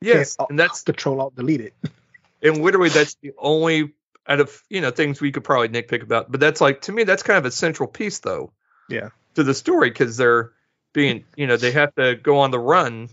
[0.00, 1.74] Yes, and that's Control Alt Delete it.
[2.42, 3.92] and literally that's the only
[4.28, 6.30] out of you know things we could probably nitpick about.
[6.30, 8.52] But that's like to me that's kind of a central piece though.
[8.88, 9.08] Yeah.
[9.34, 10.52] To the story because they're
[10.92, 13.08] being you know they have to go on the run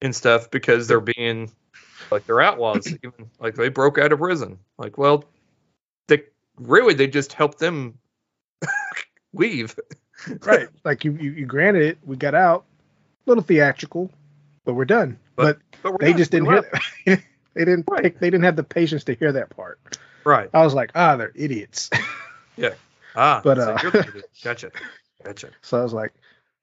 [0.00, 1.50] and stuff because they're being
[2.12, 5.24] like they're outlaws even like they broke out of prison like well
[6.06, 6.22] they
[6.58, 7.98] really they just helped them
[9.36, 9.76] leave
[10.42, 10.68] right.
[10.84, 11.98] Like you, you, you granted it.
[12.04, 12.64] We got out.
[13.26, 14.10] A little theatrical,
[14.64, 15.18] but we're done.
[15.34, 16.62] But, but we're they not- just didn't we're
[17.04, 17.22] hear.
[17.54, 17.84] they didn't.
[17.90, 18.02] Right.
[18.04, 19.78] Pick, they didn't have the patience to hear that part.
[20.24, 21.90] right I was like, ah, they're idiots.
[22.58, 22.70] Yeah.
[23.14, 24.30] Ah But, uh, you're the idiot.
[24.42, 24.70] gotcha
[25.22, 26.14] gotcha So I was like,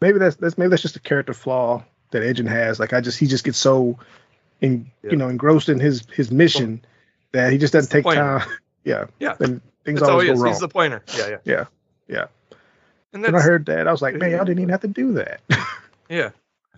[0.02, 2.80] maybe that's that's maybe that's just a character flaw that Edgin has.
[2.80, 4.00] Like I just he just gets so
[4.62, 5.12] in Yeah.
[5.12, 6.84] you know engrossed in his his mission
[7.32, 8.42] that he just doesn't It's take time.
[8.84, 9.06] yeah.
[9.20, 9.36] Yeah.
[9.38, 10.48] Then things that's all always go wrong.
[10.54, 11.66] he's the pointer yeah yeah Yeah,
[12.08, 12.26] yeah.
[13.14, 15.14] And when I heard that, I was like, man, y'all didn't even have to do
[15.14, 15.42] that.
[16.10, 16.32] yeah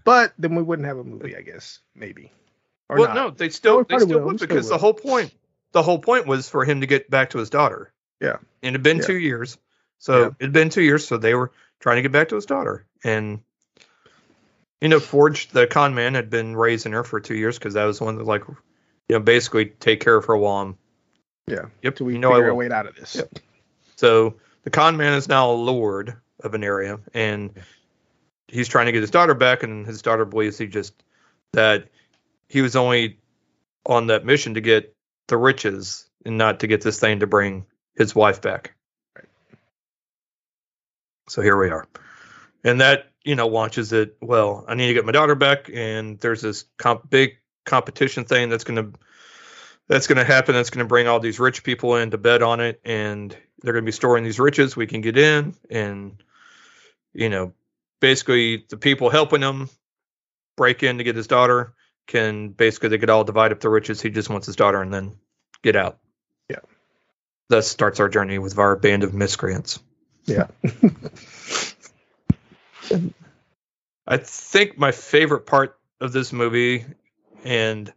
[0.06, 2.32] but then we wouldn't have a movie, I guess, maybe.
[2.88, 3.16] Or well, not.
[3.16, 4.26] no, they still we they still will.
[4.28, 5.34] would We still because the whole point
[5.74, 7.92] the whole point was for him to get back to his daughter.
[8.22, 8.38] Yeah.
[8.62, 9.04] And it'd been Yeah.
[9.08, 9.58] two years.
[9.98, 10.30] So Yeah.
[10.40, 12.86] it'd been two years, so they were trying to get back to his daughter.
[13.04, 13.40] And
[14.80, 17.86] you know, Forge, the con man, had been raising her for two years because that
[17.86, 18.56] was one that like you
[19.10, 20.78] know, basically take care of her while I'm
[21.48, 21.66] Yeah.
[21.82, 21.96] Yep.
[21.96, 22.60] Till we you know I figure our will.
[22.60, 23.16] way out of this.
[23.16, 23.40] Yep.
[23.96, 26.16] So the con man is now a lord
[26.46, 27.52] of an area, and
[28.48, 30.94] he's trying to get his daughter back, and his daughter believes he just
[31.54, 31.90] that
[32.48, 33.20] he was only
[33.86, 34.96] on that mission to get
[35.28, 37.66] the riches and not to get this thing to bring
[37.96, 38.76] his wife back.
[39.16, 39.28] Right.
[41.28, 41.88] So here we are,
[42.64, 44.18] and that you know launches it.
[44.22, 48.50] Well, I need to get my daughter back, and there's this comp- big competition thing
[48.50, 48.92] that's gonna
[49.88, 50.56] that's going to happen.
[50.56, 53.74] That's going to bring all these rich people in to bet on it, and they're
[53.74, 54.76] going to be storing these riches.
[54.76, 56.22] We can get in, and
[57.16, 57.54] you know,
[58.00, 59.70] basically the people helping him
[60.56, 61.74] break in to get his daughter
[62.08, 64.02] can basically they could all divide up the riches.
[64.02, 65.16] He just wants his daughter and then
[65.64, 65.98] get out.
[66.50, 66.60] Yeah.
[67.50, 69.80] Thus starts our journey with our band of miscreants.
[70.26, 70.48] Yeah.
[74.08, 76.86] I think my favorite part of this movie
[77.44, 77.92] and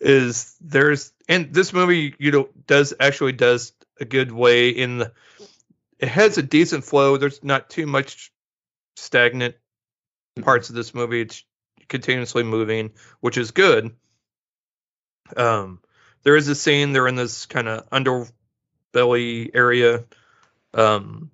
[0.00, 5.12] is there's and this movie you know does actually does a good way in the
[5.98, 8.32] it has a decent flow there's not too much
[8.96, 9.56] stagnant
[10.42, 11.22] parts of this movie.
[11.22, 11.44] It's
[11.88, 13.94] continuously moving which is good.
[15.36, 15.80] Um
[16.22, 20.04] there is a scene they're in this kind of underbelly area
[20.72, 21.30] um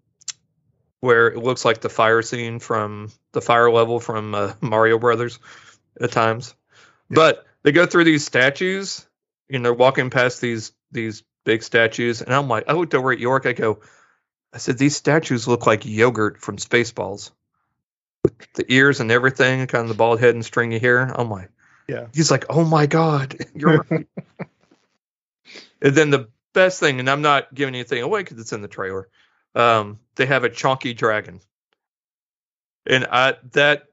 [1.00, 5.38] where it looks like the fire scene from the fire level from uh, Mario Brothers
[6.00, 6.54] at times.
[7.08, 9.06] But they go through these statues,
[9.50, 13.18] and they're walking past these these big statues, and I'm like, I looked over at
[13.18, 13.80] York, I go,
[14.52, 17.30] I said, these statues look like yogurt from Spaceballs,
[18.54, 21.02] the ears and everything, kind of the bald head and stringy hair.
[21.02, 21.50] I'm like,
[21.88, 22.06] Yeah.
[22.12, 24.06] He's like, oh my god, you're right.
[25.82, 28.68] and then the best thing, and I'm not giving anything away because it's in the
[28.68, 29.08] trailer.
[29.54, 31.40] Um, they have a chonky dragon,
[32.86, 33.84] and I that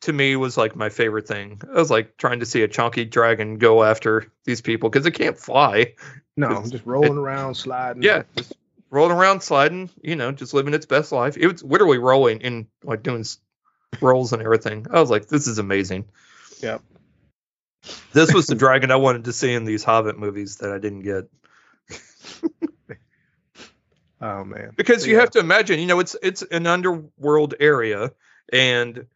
[0.00, 1.60] to me was like my favorite thing.
[1.72, 5.12] I was like trying to see a chonky dragon go after these people because it
[5.12, 5.94] can't fly.
[6.36, 8.02] No, just rolling around, sliding.
[8.02, 8.54] Yeah, just
[8.90, 11.36] rolling around, sliding, you know, just living its best life.
[11.36, 13.24] It was literally rolling and like doing
[14.00, 14.86] rolls and everything.
[14.90, 16.06] I was like, this is amazing.
[16.60, 16.82] Yep.
[18.12, 21.02] This was the dragon I wanted to see in these Hobbit movies that I didn't
[21.02, 21.28] get
[24.20, 24.72] Oh man.
[24.76, 25.20] because you Yeah.
[25.20, 28.12] have to imagine, you know, it's it's an underworld area,
[28.52, 29.06] and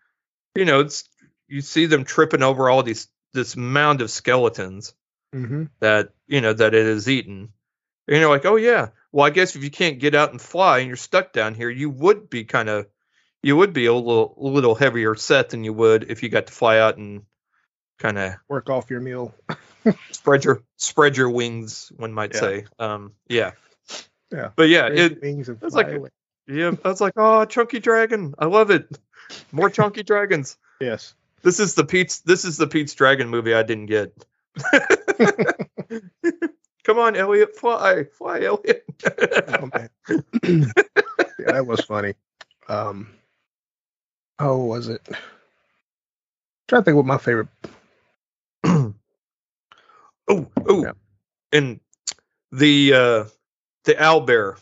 [0.54, 1.08] you know, it's
[1.48, 4.94] you see them tripping over all these this mound of skeletons
[5.34, 5.64] Mm-hmm.
[5.78, 7.52] that you know that it is eaten.
[8.08, 8.88] And you're like, oh yeah.
[9.12, 11.68] Well, I guess if you can't get out and fly and you're stuck down here,
[11.70, 12.86] you would be kind of,
[13.42, 16.46] you would be a little, a little heavier set than you would if you got
[16.46, 17.22] to fly out and
[17.98, 19.34] kind of Work off your meal.
[20.12, 21.90] spread your spread your wings.
[21.96, 22.40] One might Yeah.
[22.40, 22.64] say.
[22.78, 23.52] Um, yeah.
[24.30, 24.50] Yeah.
[24.54, 26.10] But yeah, Spread it, wings and it's fly like- away.
[26.46, 26.72] yeah.
[26.84, 28.34] I was like, oh, chunky dragon.
[28.38, 28.86] I love it.
[29.52, 30.56] More chunky dragons.
[30.80, 31.14] Yes.
[31.42, 32.20] This is the Pete's.
[32.20, 34.12] This is the Pete's Dragon movie I didn't get.
[36.90, 38.84] Come on, Elliot, fly, fly, Elliot.
[39.06, 39.90] Oh man.
[40.42, 42.14] yeah, that was funny.
[42.66, 43.14] Um.
[44.40, 45.00] Oh, was it?
[46.66, 47.46] trying to think what my favorite.
[48.64, 48.92] oh,
[50.28, 50.92] oh, Yeah.
[51.52, 51.78] and
[52.50, 53.24] the uh,
[53.84, 54.56] the owl bear.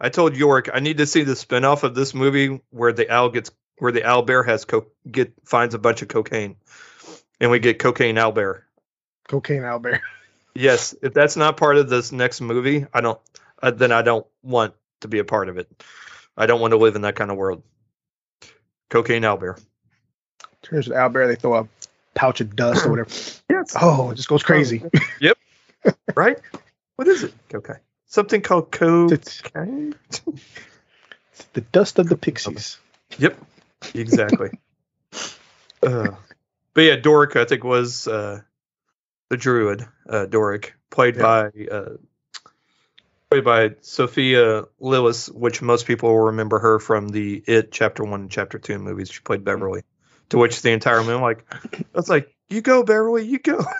[0.00, 3.28] I told York I need to see the spinoff of this movie where the owl
[3.28, 6.56] gets where the owl bear has co- get finds a bunch of cocaine,
[7.38, 8.64] and we get cocaine owl bear.
[9.28, 10.00] Cocaine Owlbear.
[10.54, 13.20] Yes, if that's not part of this next movie, I don't.
[13.62, 15.68] Uh, then I don't want to be a part of it.
[16.36, 17.62] I don't want to live in that kind of world.
[18.88, 19.60] Cocaine owlbear.
[20.62, 21.68] Turns to Owlbear, they throw a
[22.14, 23.10] pouch of dust or whatever.
[23.50, 23.74] Yes.
[23.80, 24.84] Oh, it just goes crazy.
[25.20, 25.36] Yep.
[26.14, 26.38] right?
[26.94, 27.34] What is it?
[27.52, 27.74] Okay.
[28.06, 29.12] Something called cocaine.
[29.12, 29.42] It's
[31.52, 32.78] the dust of the pixies.
[33.18, 33.36] Yep.
[33.92, 34.50] Exactly.
[35.82, 36.12] uh,
[36.74, 38.42] but yeah, Doric I think was uh,
[39.30, 39.86] the druid.
[40.08, 41.22] Uh, Doric played Yeah.
[41.22, 41.90] by uh,
[43.30, 48.22] played by Sophia Lillis, which most people will remember her from the It Chapter One
[48.22, 49.10] and Chapter Two movies.
[49.10, 49.82] She played Beverly.
[50.30, 53.64] To which the entire movie, I'm like, I was like, "You go, Beverly, you go."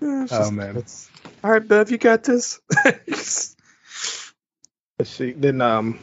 [0.00, 0.76] Yeah, Oh just- man.
[0.76, 1.10] it's-
[1.42, 2.60] All right, Bev, you got this.
[3.06, 3.56] Let's
[5.04, 5.32] see.
[5.32, 5.98] Then um,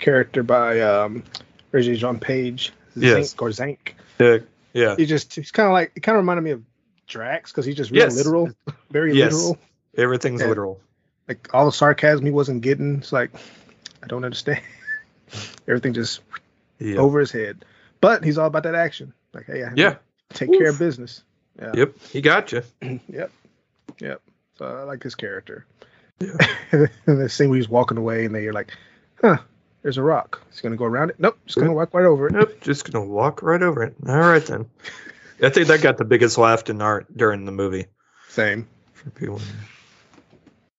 [0.00, 1.22] character by um,
[1.72, 2.72] Reggie Jean Page.
[2.96, 3.36] Yes.
[3.38, 3.94] Or Zank.
[4.18, 4.38] yeah,
[4.72, 4.96] yeah.
[4.96, 6.62] He just he's kind of like it kind of reminded me of
[7.06, 8.16] Drax because he's just real Yes.
[8.16, 8.50] literal,
[8.90, 9.32] very Yes.
[9.32, 9.58] literal.
[9.96, 10.48] Everything's Yeah.
[10.48, 10.80] literal.
[11.28, 12.98] Like all the sarcasm he wasn't getting.
[12.98, 13.30] It's like
[14.02, 14.60] I don't understand.
[15.68, 16.20] Everything just
[16.78, 16.98] Yeah.
[16.98, 17.64] over his head.
[18.00, 19.12] But he's all about that action.
[19.34, 19.96] Like hey, I Yeah.
[20.30, 21.22] take care of business.
[21.60, 21.72] Yeah.
[21.74, 22.62] Yep, he got you.
[23.08, 23.30] yep.
[23.98, 24.20] Yep.
[24.58, 25.66] So I like his character.
[26.20, 26.36] Yeah.
[26.72, 26.88] and
[27.20, 28.72] the scene where he's walking away and then you're like,
[29.20, 29.38] huh,
[29.82, 30.42] there's a rock.
[30.50, 31.16] He's gonna go around it.
[31.18, 32.32] Nope, just gonna walk right over it.
[32.32, 33.94] Nope, just gonna walk right over it.
[34.06, 34.66] All right then.
[35.42, 37.86] I think that got the biggest laugh in art during the movie
[38.28, 38.68] Same.
[38.92, 39.40] for people.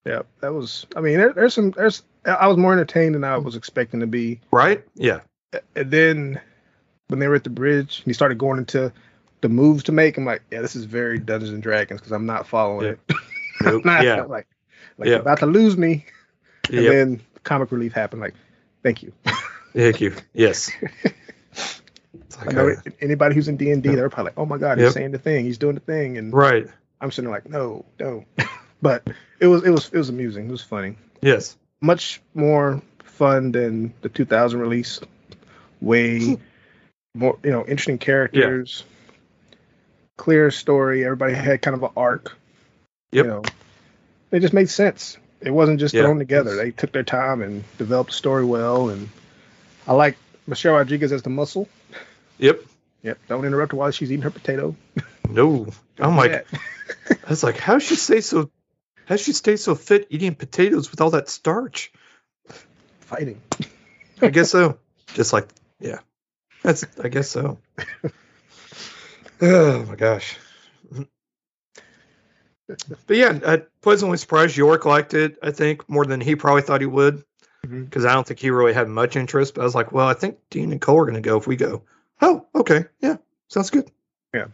[0.05, 0.27] Yep.
[0.41, 3.55] That was I mean there, there's some there's I was more entertained than I was
[3.55, 4.39] expecting to be.
[4.51, 4.83] Right?
[4.95, 5.21] Yeah.
[5.75, 6.41] And then
[7.07, 8.91] when they were at the bridge and he started going into
[9.41, 12.25] the moves to make, I'm like, yeah, this is very Dungeons and Dragons because I'm
[12.27, 12.91] not following Yeah.
[13.15, 13.15] it.
[13.63, 13.85] Nope.
[13.85, 14.21] Not- yeah.
[14.23, 14.47] like
[14.97, 15.15] like Yeah.
[15.17, 16.05] about to lose me.
[16.71, 16.91] And Yep.
[16.93, 18.21] then comic relief happened.
[18.21, 18.33] Like,
[18.83, 19.13] thank you.
[19.73, 20.15] Thank you.
[20.33, 20.71] Yes.
[21.03, 24.77] It's I know anybody who's in D and D, they're probably like, "Oh my god,
[24.77, 24.85] Yep.
[24.85, 26.67] he's saying the thing, he's doing the thing," and right.
[26.99, 28.25] I'm sitting there like, "No, no."
[28.81, 29.07] but
[29.39, 30.47] it was it was it was amusing.
[30.47, 30.97] It was funny.
[31.21, 31.57] Yes.
[31.81, 34.99] Much more fun than the 2000 release.
[35.79, 36.37] Way
[37.15, 38.83] more, you know, interesting characters,
[39.49, 39.57] yeah.
[40.17, 41.03] clear story.
[41.03, 42.35] Everybody had kind of an arc.
[43.11, 43.25] Yep.
[43.25, 43.43] You know,
[44.29, 45.17] they just made sense.
[45.41, 46.03] It wasn't just Yeah.
[46.03, 46.55] thrown together.
[46.55, 48.89] They took their time and developed the story well.
[48.89, 49.09] And
[49.87, 50.17] I like
[50.47, 51.67] Michelle Rodriguez as the muscle.
[52.37, 52.61] Yep.
[53.03, 53.17] Yep.
[53.27, 54.75] Don't interrupt her while she's eating her potato.
[55.29, 55.67] No.
[55.97, 56.45] I'm like.
[57.09, 58.49] I was like, how she stay so,
[59.05, 61.91] how she stay so fit eating potatoes with all that starch?
[62.99, 63.39] fighting.
[64.21, 64.77] I guess so.
[65.13, 65.47] Just like,
[65.79, 65.99] yeah,
[66.63, 66.85] that's.
[67.01, 67.59] I guess so.
[69.41, 70.37] oh my gosh.
[73.07, 75.37] But yeah, I pleasantly surprised York liked it.
[75.41, 77.23] I think more than he probably thought he would,
[77.65, 77.83] mm-hmm.
[77.83, 79.55] because I don't think he really had much interest.
[79.55, 81.47] But I was like, well, I think Dean and Cole are going to go if
[81.47, 81.83] we go.
[82.21, 83.17] Oh, okay, yeah,
[83.47, 83.89] sounds good.
[84.33, 84.47] Yeah.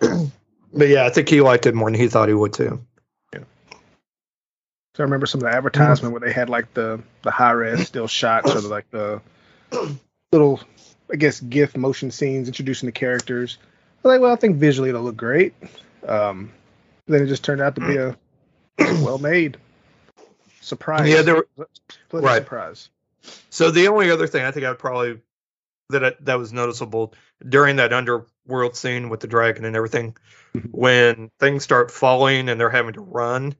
[0.72, 2.84] but yeah, I think he liked it more than he thought he would too.
[3.32, 3.40] Yeah.
[4.94, 7.86] So I remember some of the advertisement where they had like the the high res
[7.86, 9.20] still shots or like the
[10.32, 10.60] little
[11.12, 13.58] I guess GIF motion scenes introducing the characters.
[13.62, 15.54] I was like, well, I think visually it'll look great.
[16.06, 16.52] Um,
[17.06, 18.16] then it just turned out to be a
[19.02, 19.56] well made
[20.60, 21.08] surprise.
[21.08, 21.44] Yeah, there
[22.12, 22.42] right.
[22.42, 22.88] surprise.
[23.50, 25.20] So the only other thing I think I would probably
[25.90, 27.14] that I, that was noticeable
[27.46, 30.16] during that underworld scene with the dragon and everything,
[30.54, 30.68] Mhm.
[30.72, 33.54] when things start falling and they're having to run,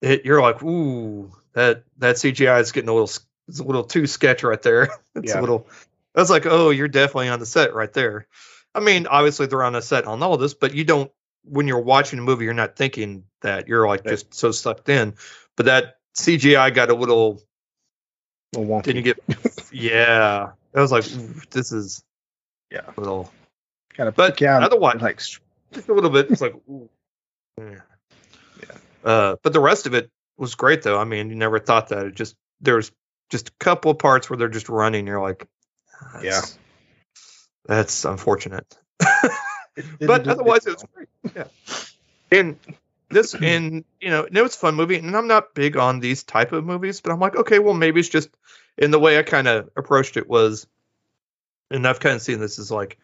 [0.00, 3.10] it, you're like, ooh, that that CGI is getting a little
[3.48, 4.88] it's a little too sketch right there.
[5.14, 5.40] it's Yeah.
[5.40, 5.66] a little.
[6.14, 8.26] I was like, oh, you're definitely on the set right there.
[8.74, 11.10] I mean, obviously they're on a set on all this, but you don't
[11.48, 14.10] when you're watching a movie, you're not thinking that you're like Right.
[14.10, 15.14] just so sucked in.
[15.56, 17.42] But that CGI got a little
[18.54, 18.82] A little wonky.
[18.84, 19.68] didn't you get?
[19.72, 21.04] yeah, I was like,
[21.50, 22.02] this is
[22.70, 22.82] Yeah.
[22.96, 23.30] a little,
[23.94, 24.14] Kind of.
[24.16, 26.30] but out otherwise- like just a little bit.
[26.30, 26.88] It's like, ooh.
[27.58, 27.80] yeah.
[29.04, 30.98] Uh, but the rest of it was great, though.
[30.98, 32.06] I mean, you never thought that.
[32.06, 32.90] It just there's
[33.30, 35.06] just a couple of parts where they're just running.
[35.06, 35.46] You're like,
[36.02, 36.30] "Ah, Yeah.
[36.30, 36.58] that's-
[37.66, 38.66] that's unfortunate.
[40.00, 41.08] but otherwise, it it was great.
[41.36, 41.44] Yeah,
[42.30, 42.58] and
[43.10, 44.96] this and you know, and it was a fun movie.
[44.96, 48.00] And I'm not big on these type of movies, but I'm like, okay, well, maybe
[48.00, 48.28] it's just.
[48.80, 50.68] And the way I kind of approached it was,
[51.70, 52.96] and I've kind of seen this is like,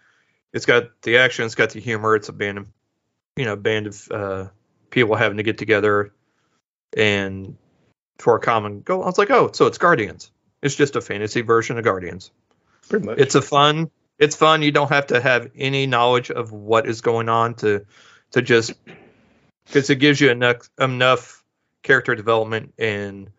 [0.52, 2.68] it's got the action, it's got the humor, it's a band of,
[3.36, 4.48] you know, band of uh,
[4.90, 6.12] people having to get together,
[6.96, 7.56] and
[8.18, 9.02] for a common goal.
[9.02, 10.30] I was like, oh, so it's Guardians.
[10.62, 12.30] It's just a fantasy version of Guardians
[12.88, 13.18] pretty much.
[13.18, 17.00] it's a fun it's fun you don't have to have any knowledge of what is
[17.00, 17.84] going on to
[18.32, 18.74] to just
[19.66, 21.42] because it gives you enough enough
[21.82, 23.30] character development and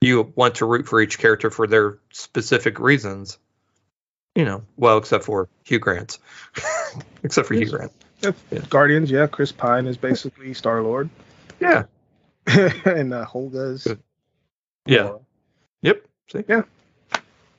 [0.00, 3.38] you want to root for each character for their specific reasons
[4.34, 6.18] you know well except for hugh grant
[7.22, 7.92] except for hugh grant
[8.22, 8.36] Yep.
[8.52, 8.58] Yeah.
[8.70, 9.26] Guardians, yeah.
[9.26, 11.10] Chris Pine is basically Star Lord,
[11.58, 11.84] yeah
[12.46, 13.88] and uh, Holga's.
[14.86, 15.14] Yeah
[15.80, 16.62] yep see Yeah.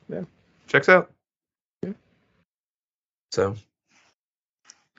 [0.09, 0.21] Yeah.
[0.67, 1.12] checks out.
[3.33, 3.55] So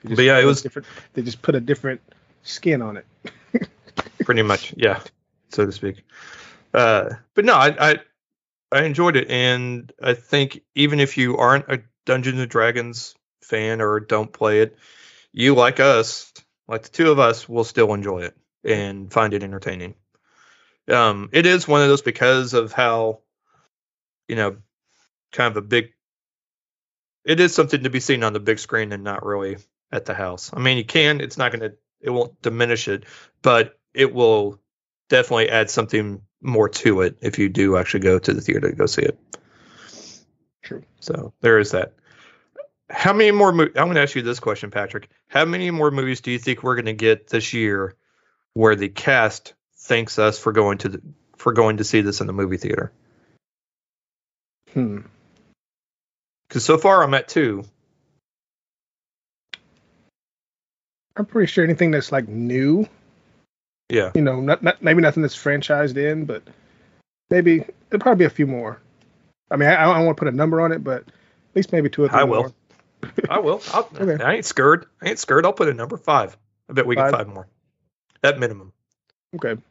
[0.03, 0.87] But yeah, it was- different.
[1.13, 2.01] They just put a different
[2.43, 3.05] skin on it.
[4.25, 4.99] pretty much yeah
[5.49, 6.03] so to speak
[6.73, 7.99] uh but no I, I
[8.71, 13.81] i enjoyed it and i think even if you aren't a dungeons and dragons fan
[13.81, 14.77] or don't play it
[15.31, 16.33] you like us
[16.67, 19.95] like the two of us will still enjoy it and find it entertaining
[20.89, 23.19] um it is one of those because of how
[24.27, 24.57] you know
[25.31, 25.93] kind of a big
[27.25, 29.57] it is something to be seen on the big screen and not really
[29.91, 33.05] at the house i mean you can it's not going to it won't diminish it
[33.41, 34.59] but it will
[35.09, 38.75] definitely add something more to it if you do actually go to the theater to
[38.75, 39.17] go see it.
[40.61, 40.83] True.
[40.99, 41.93] So there is that.
[42.89, 43.51] How many more?
[43.51, 45.09] Mo- I'm going to ask you this question, Patrick.
[45.27, 47.95] How many more movies do you think we're going to get this year
[48.53, 51.01] where the cast thanks us for going to the,
[51.35, 52.91] for going to see this in the movie theater?
[54.73, 54.99] Hmm.
[56.55, 57.65] Because so far I'm at two.
[61.17, 62.87] I'm pretty sure anything that's like new,
[63.89, 64.11] Yeah.
[64.15, 66.43] you know, not, not maybe nothing that's franchised in, but
[67.29, 67.57] maybe
[67.89, 68.79] there'll probably be a few more.
[69.51, 71.73] I mean, I, I don't want to put a number on it, but at least
[71.73, 72.43] maybe two or three I more.
[72.43, 72.55] will.
[73.29, 73.61] I will.
[73.73, 74.23] I'll, Okay.
[74.23, 74.85] I ain't scared.
[75.01, 75.45] I ain't scared.
[75.45, 76.37] I'll put a number five.
[76.69, 77.25] I bet we get Five?
[77.25, 77.49] five more.
[78.23, 78.71] At minimum.
[79.35, 79.61] Okay.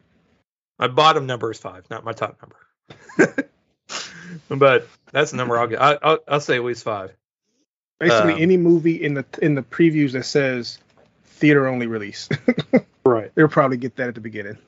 [0.78, 3.48] My bottom number is five, not my top number.
[4.48, 5.80] but that's the number I'll get.
[5.80, 7.12] I, I'll, I'll say at least five.
[8.00, 10.78] Basically, Um, any movie in the in the previews that says
[11.24, 12.28] theater only release,
[13.04, 13.30] Right.
[13.34, 14.58] they'll probably get that at the beginning.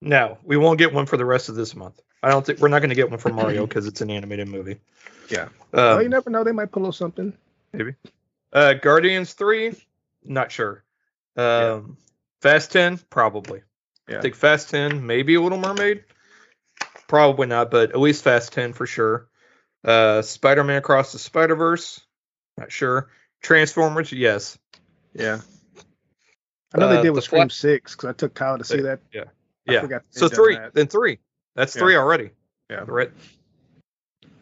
[0.00, 2.00] No, we won't get one for the rest of this month.
[2.22, 4.48] I don't think we're not going to get one for Mario because it's an animated
[4.48, 4.78] movie.
[5.28, 5.44] Yeah.
[5.44, 7.32] Um, well, you never know; they might pull off something.
[7.72, 7.94] Maybe.
[8.52, 9.74] Uh, Guardians three,
[10.24, 10.84] not sure.
[11.36, 11.96] Um,
[12.40, 13.62] Fast ten, probably.
[14.08, 14.18] Yeah.
[14.18, 16.04] I think Fast ten, maybe a Little Mermaid.
[17.12, 19.28] Probably not, but at least Fast ten for sure.
[19.84, 22.00] Uh, Spider Man Across the Spider Verse,
[22.56, 23.10] not sure.
[23.42, 24.56] Transformers, yes.
[25.12, 25.40] Yeah.
[26.74, 28.64] I know Uh, they did the with Scream Fla- Six because I took Kyle to
[28.64, 29.00] see They- that.
[29.12, 29.24] yeah.
[29.68, 29.98] I Yeah.
[30.08, 30.72] So three, that.
[30.72, 31.18] then three.
[31.54, 31.82] That's Yeah.
[31.82, 32.30] three already.
[32.70, 32.84] Yeah.
[32.86, 33.12] Right.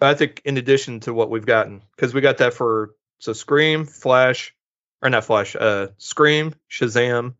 [0.00, 3.84] I think in addition to what we've gotten, because we got that for so Scream,
[3.84, 4.54] Flash,
[5.02, 7.34] or not Flash, uh, Scream, Shazam,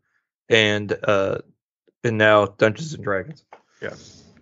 [0.49, 1.37] and uh,
[2.03, 3.45] and now Dungeons and Dragons.
[3.81, 3.93] Yeah.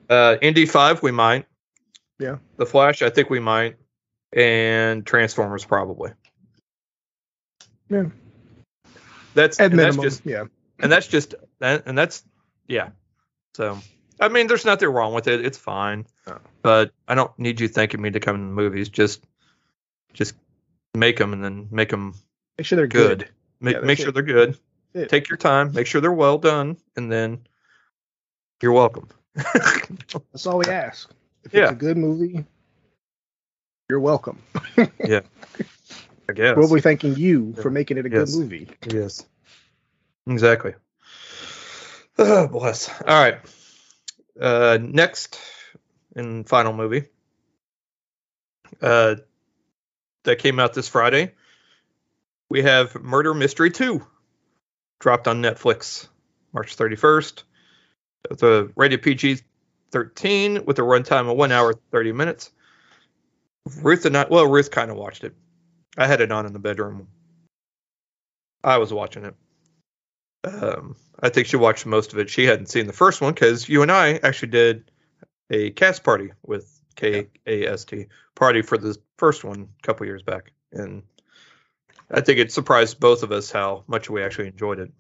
[0.09, 1.45] Uh, Indy five, we might.
[2.17, 2.37] Yeah.
[2.57, 3.77] The Flash, I think we might,
[4.33, 6.11] and Transformers probably.
[7.89, 8.05] Yeah.
[9.35, 10.45] That's At and that's just yeah.
[10.79, 12.23] and that's just that and that's
[12.67, 12.89] yeah
[13.55, 13.77] so
[14.19, 16.39] i mean there's nothing wrong with it it's fine No.
[16.61, 19.23] but i don't need you thanking me to come to the movies just
[20.13, 20.35] just
[20.95, 22.15] make them and then make them
[22.57, 23.29] Make sure they're good, good.
[23.61, 24.13] make, Yeah, make sure it.
[24.13, 24.57] they're good
[25.09, 27.39] take your time make sure they're well done and then
[28.61, 29.07] you're welcome
[30.31, 31.09] That's all we ask.
[31.43, 31.63] If Yeah.
[31.63, 32.45] it's a good movie,
[33.89, 34.41] you're welcome.
[35.05, 35.21] Yeah.
[36.29, 37.63] I guess We'll be thanking you Yeah.
[37.63, 38.31] for making it a Yes.
[38.31, 38.67] good movie.
[38.91, 39.25] yes
[40.27, 40.75] exactly
[42.19, 43.39] oh bless all right
[44.39, 45.39] uh next
[46.15, 47.05] and final movie
[48.81, 49.15] uh
[50.23, 51.33] that came out this friday
[52.49, 54.05] we have murder mystery 2
[54.99, 56.07] dropped on netflix
[56.53, 57.43] march 31st
[58.29, 59.39] the rated pg
[59.91, 62.51] 13 with a runtime of 1 hour 30 minutes.
[63.81, 65.35] Ruth and i well ruth kind of watched it.
[65.97, 67.07] I had it on in the bedroom.
[68.63, 69.35] I was watching it.
[70.43, 72.29] Um, I think she watched most of it.
[72.29, 74.91] She hadn't seen the first one because you and I actually did
[75.49, 78.07] a cast party with K A S T.
[78.35, 81.03] Party for the first one a couple years back, and
[82.11, 84.91] I think it surprised both of us how much we actually enjoyed it.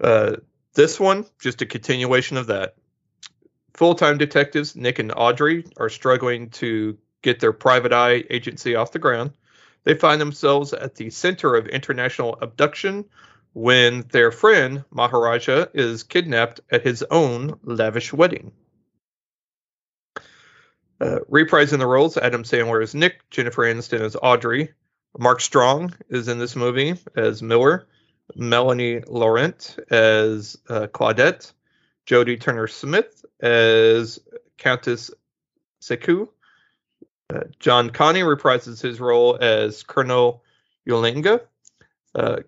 [0.00, 0.36] Uh,
[0.74, 2.74] this one, just a continuation of that.
[3.74, 8.98] Full-time detectives Nick and Audrey are struggling to get their private eye agency off the
[8.98, 9.32] ground.
[9.84, 13.06] They find themselves at the center of international abduction
[13.52, 18.52] when their friend Maharaja is kidnapped at his own lavish wedding.
[21.00, 24.72] Uh, reprising the roles, Adam Sandler is Nick, Jennifer Aniston is Audrey,
[25.18, 27.86] Mark Strong is in this movie as Miller,
[28.34, 31.52] Melanie Laurent as uh, Claudette,
[32.06, 34.18] Jodie Turner Smith as
[34.58, 35.10] Countess
[35.82, 36.28] Seku,
[37.32, 40.42] uh, John Kani reprises his role as Colonel
[40.88, 41.40] Ulenga.
[42.14, 42.40] Uh,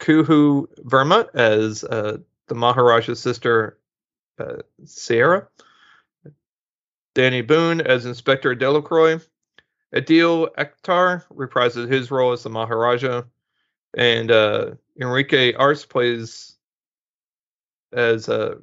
[0.00, 2.18] Kuhu Verma as uh,
[2.48, 3.78] the Maharaja's sister,
[4.38, 5.46] uh, Saira.
[7.14, 9.20] Dany Boon as Inspector Delacroix.
[9.94, 13.22] Adil Akhtar reprises his role as the Maharaja.
[13.96, 16.56] And uh, Enrique Arce plays
[17.92, 18.56] as uh,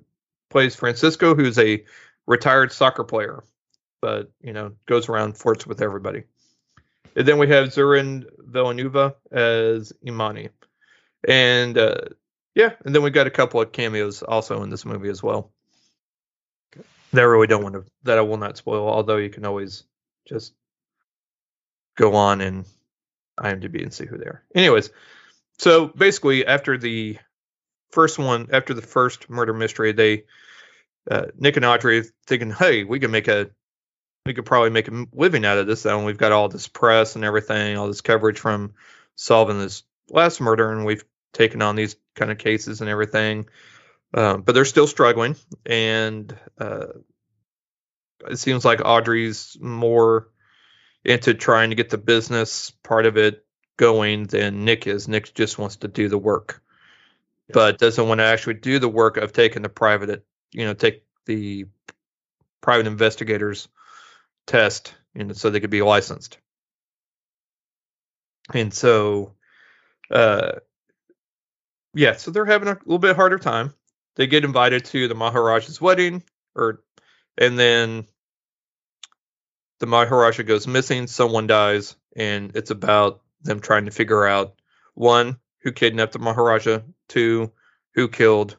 [0.49, 1.83] plays Francisco, who's a
[2.27, 3.43] retired soccer player,
[4.01, 6.23] but you know goes around flirts with everybody.
[7.15, 10.49] And then we have Zurin Villanueva as Imani
[11.27, 12.01] and uh,
[12.55, 15.51] yeah, and then we've got a couple of cameos also in this movie as well.
[17.11, 19.83] That I really don't want to that I will not spoil, although you can always
[20.27, 20.53] just
[21.95, 22.65] go on and
[23.39, 24.43] IMDb and see who they are.
[24.55, 24.89] Anyways,
[25.57, 27.17] so basically after the
[27.91, 30.23] first one, after the first murder mystery, they
[31.09, 33.49] uh, Nick and Audrey thinking, hey, we can make a
[34.25, 35.83] we could probably make a living out of this.
[35.83, 38.73] Though we've got all this press and everything, all this coverage from
[39.15, 43.47] solving this last murder, and we've taken on these kind of cases and everything.
[44.13, 45.35] Um, but they're still struggling,
[45.65, 46.85] and uh,
[48.29, 50.29] it seems like Audrey's more
[51.03, 53.42] into trying to get the business part of it
[53.77, 55.07] going than Nick is.
[55.07, 56.61] Nick just wants to do the work,
[57.51, 61.03] but doesn't want to actually do the work of taking the private, you know, take
[61.25, 61.65] the
[62.61, 63.67] private investigators
[64.45, 66.37] test, you know, so they could be licensed.
[68.53, 69.33] And so,
[70.11, 70.53] uh,
[71.93, 73.73] yeah, so they're having a little bit harder time.
[74.15, 76.23] They get invited to the Maharaja's wedding,
[76.55, 76.83] or
[77.37, 78.05] and then
[79.79, 84.55] the Maharaja goes missing, someone dies, and it's about them trying to figure out
[84.93, 87.51] one, who kidnapped the Maharaja, two,
[87.95, 88.57] who killed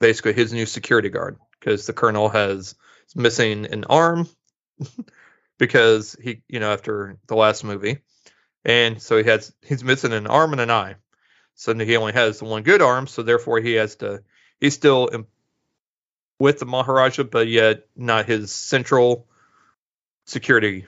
[0.00, 2.74] basically his new security guard, because the colonel has
[3.06, 4.28] is missing an arm
[5.58, 7.98] because he, you know, after the last movie.
[8.64, 10.96] And so he has he's missing an arm and an eye.
[11.54, 14.22] So he only has the one good arm, so therefore he has to
[14.60, 15.26] he's still
[16.38, 19.26] with the Maharaja, but yet not his central
[20.26, 20.86] security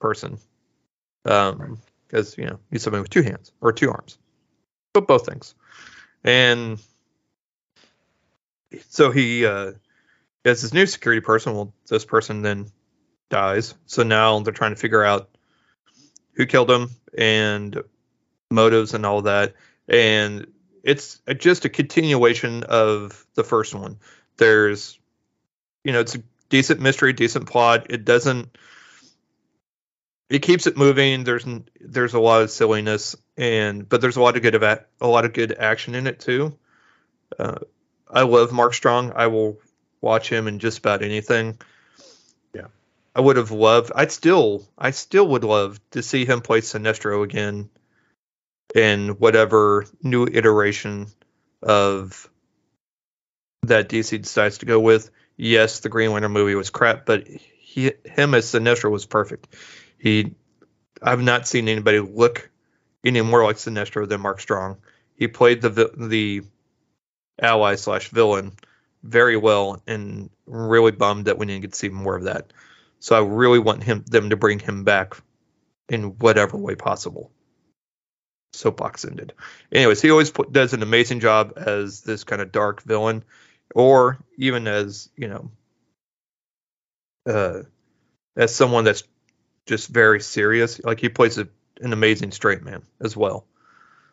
[0.00, 0.38] person.
[1.24, 4.18] Um, because you know he's somebody with two hands or two arms,
[4.92, 5.54] but both things.
[6.24, 6.80] And
[8.88, 9.72] so he uh,
[10.44, 11.54] has this new security person.
[11.54, 12.70] Well, this person then
[13.30, 13.74] dies.
[13.86, 15.28] So now they're trying to figure out
[16.32, 17.82] who killed him and
[18.50, 19.54] motives and all that.
[19.88, 20.46] And
[20.82, 23.98] it's just a continuation of the first one.
[24.36, 24.98] There's,
[25.84, 27.86] you know, it's a decent mystery, decent plot.
[27.90, 28.56] It doesn't.
[30.28, 31.24] It keeps it moving.
[31.24, 31.46] There's
[31.80, 35.24] there's a lot of silliness and but there's a lot of good a, a lot
[35.24, 36.58] of good action in it too.
[37.38, 37.58] Uh,
[38.10, 39.12] I love Mark Strong.
[39.14, 39.58] I will
[40.00, 41.58] watch him in just about anything.
[42.54, 42.66] Yeah.
[43.14, 47.22] I would have loved I'd still I still would love to see him play Sinestro
[47.22, 47.70] again
[48.74, 51.06] in whatever new iteration
[51.62, 52.28] of
[53.62, 55.10] that DC decides to go with.
[55.36, 59.54] Yes, the Green Lantern movie was crap, but he him as Sinestro was perfect.
[59.98, 60.34] He
[61.02, 62.50] I've not seen anybody look
[63.04, 64.78] any more like Sinestro than Mark Strong.
[65.14, 66.42] He played the the
[67.40, 68.52] ally slash villain
[69.02, 72.52] very well, and really bummed that we didn't get to see more of that.
[72.98, 75.14] So I really want him them to bring him back
[75.88, 77.30] in whatever way possible.
[78.52, 79.34] Soapbox ended.
[79.70, 83.22] Anyways, he always put, does an amazing job as this kind of dark villain,
[83.74, 85.50] or even as you know,
[87.26, 87.62] uh,
[88.36, 89.04] as someone that's
[89.66, 90.82] just very serious.
[90.82, 91.48] Like he plays a,
[91.80, 93.46] an amazing straight man as well.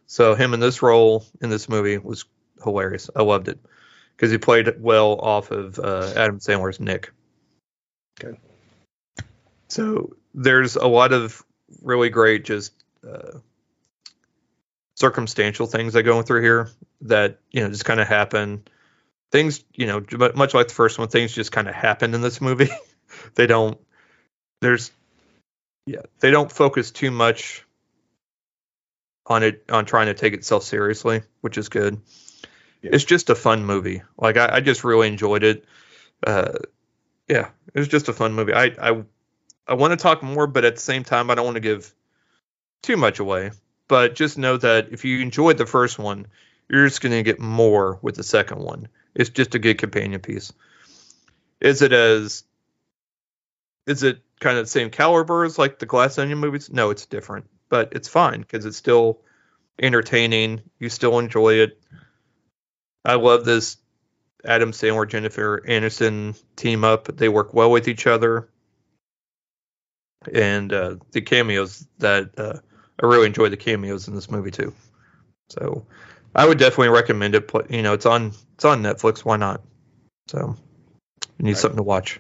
[0.08, 2.26] So him in this role in this movie was
[2.64, 3.10] hilarious.
[3.16, 3.60] I loved it
[4.16, 7.12] because he played well off of uh, Adam Sandler's Nick.
[8.22, 8.38] Okay.
[9.70, 11.44] So there's a lot of
[11.82, 12.74] really great just
[13.08, 13.40] uh,
[14.96, 16.70] circumstantial things that go through here
[17.02, 18.64] that you know just kind of happen.
[19.32, 22.40] Things you know much like the first one, things just kind of happen in this
[22.40, 22.70] movie.
[23.36, 23.80] they don't.
[24.62, 24.92] There's
[25.86, 27.66] yeah, they don't focus too much
[29.26, 32.02] on it on trying to take itself seriously, which is good
[32.84, 32.92] yeah.
[32.94, 34.04] it's just a fun movie.
[34.18, 35.66] Like I, I just really enjoyed it.
[36.26, 36.60] Uh,
[37.28, 38.54] yeah, it was just a fun movie.
[38.54, 39.04] I I
[39.68, 41.94] I want to talk more, but at the same time, I don't want to give
[42.82, 43.52] too much away.
[43.88, 46.28] But just know that if you enjoyed the first one,
[46.70, 48.88] you're just going to get more with the second one.
[49.16, 50.52] It's just a good companion piece.
[51.60, 52.44] Is it as
[53.86, 56.72] is it kind of the same caliber as like the Glass Onion movies?
[56.72, 59.22] No, it's different, but it's fine because it's still
[59.82, 60.62] entertaining.
[60.80, 61.82] You still enjoy it.
[63.06, 63.78] I love this
[64.46, 67.06] Adam Sandler Jennifer Aniston team up.
[67.06, 68.50] They work well with each other,
[70.32, 72.60] and uh, the cameos that uh,
[73.02, 74.74] I really enjoy the cameos in this movie too.
[75.50, 75.86] So
[76.36, 77.50] I would definitely recommend it.
[77.70, 79.20] You know, it's on it's on Netflix.
[79.20, 79.62] Why not?
[80.28, 80.56] So
[81.38, 81.58] you need right.
[81.58, 82.20] something to watch.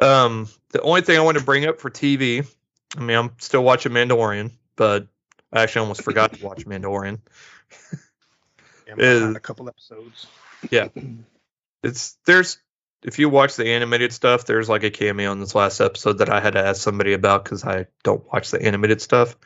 [0.00, 2.46] Um, the only thing I want to bring up for TV,
[2.96, 5.06] I mean, I'm still watching Mandalorian, but
[5.52, 7.20] I actually almost forgot to watch Mandalorian.
[8.86, 10.26] yeah, is, a couple episodes.
[10.70, 10.88] Yeah,
[11.82, 12.58] it's there's
[13.02, 16.30] if you watch the animated stuff, there's like a cameo in this last episode that
[16.30, 19.36] I had to ask somebody about because I don't watch the animated stuff.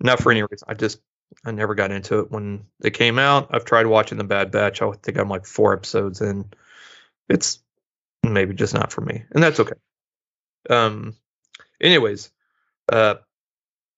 [0.00, 0.66] Not for any reason.
[0.68, 1.00] I just
[1.44, 3.48] I never got into it when it came out.
[3.52, 4.82] I've tried watching the Bad Batch.
[4.82, 6.46] I think I'm like four episodes in.
[7.28, 7.60] It's
[8.34, 9.76] maybe just not for me, and that's okay.
[10.70, 11.14] Um.
[11.80, 12.30] Anyways,
[12.92, 13.16] uh,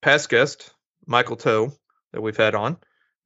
[0.03, 0.71] past guest
[1.07, 1.73] Michael Tow
[2.13, 2.77] that we've had on,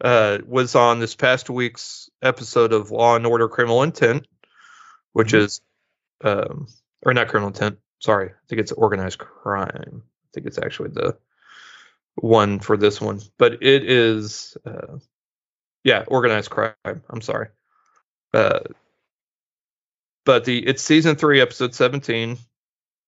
[0.01, 4.27] uh, was on this past week's episode of Law and Order: Criminal Intent,
[5.13, 5.45] which mm-hmm.
[5.45, 5.61] is,
[6.23, 6.69] um,
[7.03, 7.79] or not criminal intent.
[8.01, 10.03] Sorry, I think it's organized crime.
[10.05, 11.17] I think it's actually the
[12.17, 14.99] one for this one, but it is, uh,
[15.83, 16.75] yeah, organized crime.
[16.85, 17.49] I'm sorry.
[18.33, 18.61] Uh,
[20.25, 22.39] but the it's season three, episode 17.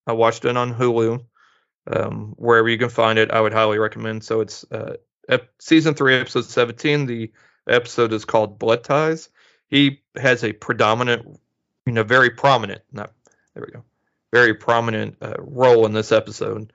[0.06, 1.24] I watched it on Hulu
[1.90, 3.30] um, wherever you can find it.
[3.30, 4.24] I would highly recommend.
[4.24, 4.96] So it's uh,
[5.28, 7.06] ep- season three, episode 17.
[7.06, 7.32] The
[7.68, 9.28] episode is called Blood Ties.
[9.68, 11.40] He has a predominant,
[11.86, 13.12] you know, very prominent, not,
[13.54, 13.82] there we go,
[14.32, 16.72] very prominent uh, role in this episode.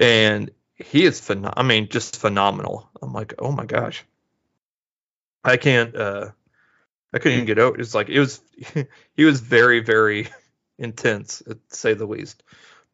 [0.00, 2.88] And he is phen- I mean, just phenomenal.
[3.02, 4.04] I'm like, oh my gosh,
[5.44, 5.94] I can't.
[5.94, 6.30] uh
[7.14, 7.80] I couldn't even get out.
[7.80, 8.40] It's like it was.
[9.16, 10.28] he was very, very
[10.78, 12.42] intense, to say the least.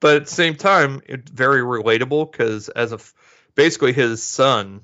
[0.00, 2.98] But at the same time, it's very relatable because as a
[3.54, 4.82] basically his son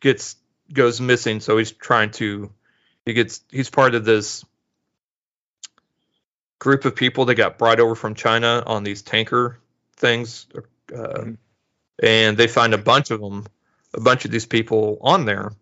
[0.00, 0.36] gets
[0.72, 2.52] goes missing, so he's trying to
[3.06, 4.44] he gets he's part of this
[6.58, 9.58] group of people that got brought over from China on these tanker
[9.96, 10.62] things, uh,
[10.98, 11.34] Mm-hmm.
[12.02, 13.46] and they find a bunch of them,
[13.94, 15.52] a bunch of these people on there.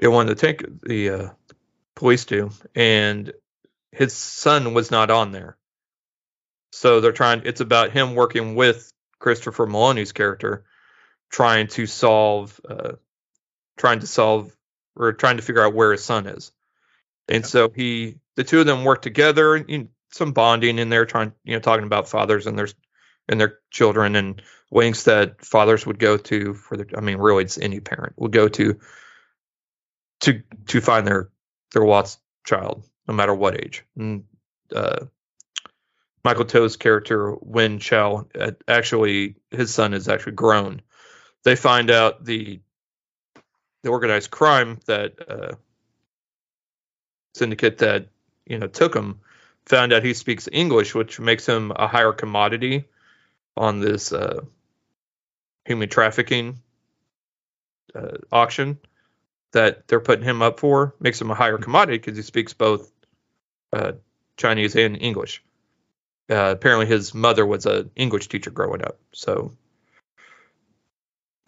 [0.00, 1.28] And when the tank the uh,
[1.94, 3.32] police to, and
[3.92, 5.56] his son was not on there.
[6.72, 7.42] So they're trying.
[7.44, 10.64] It's about him working with Christopher Meloni's character,
[11.30, 12.92] trying to solve, uh,
[13.76, 14.56] trying to solve,
[14.96, 16.52] or trying to figure out where his son is.
[17.28, 19.56] And so he, the two of them work together.
[19.56, 22.68] You know, some bonding in there, trying, you know, talking about fathers and their
[23.28, 24.40] and their children and
[24.70, 26.86] links that fathers would go to for their.
[26.96, 28.80] I mean, really, it's any parent would go to
[30.20, 31.30] to to find their
[31.72, 33.84] their lost child, no matter what age.
[33.96, 34.24] And,
[34.74, 35.06] uh,
[36.24, 40.82] Michael Tow's character, Wen Chao, uh, actually his son is actually grown.
[41.44, 42.60] They find out the
[43.82, 45.54] the organized crime that uh,
[47.34, 48.08] syndicate that
[48.44, 49.20] you know took him
[49.64, 52.84] found out he speaks English, which makes him a higher commodity
[53.56, 54.40] on this uh,
[55.64, 56.60] human trafficking
[57.94, 58.78] uh, auction
[59.52, 60.94] that they're putting him up for.
[61.00, 62.90] Makes him a higher commodity because he speaks both
[63.72, 63.92] uh,
[64.36, 65.42] Chinese and English.
[66.30, 69.52] Uh, apparently, his mother was an English teacher growing up, so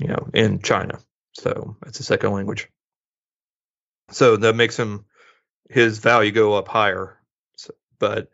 [0.00, 0.98] you know, in China,
[1.32, 2.68] so it's a second language.
[4.10, 5.04] So that makes him
[5.70, 7.18] his value go up higher.
[7.56, 8.28] So, but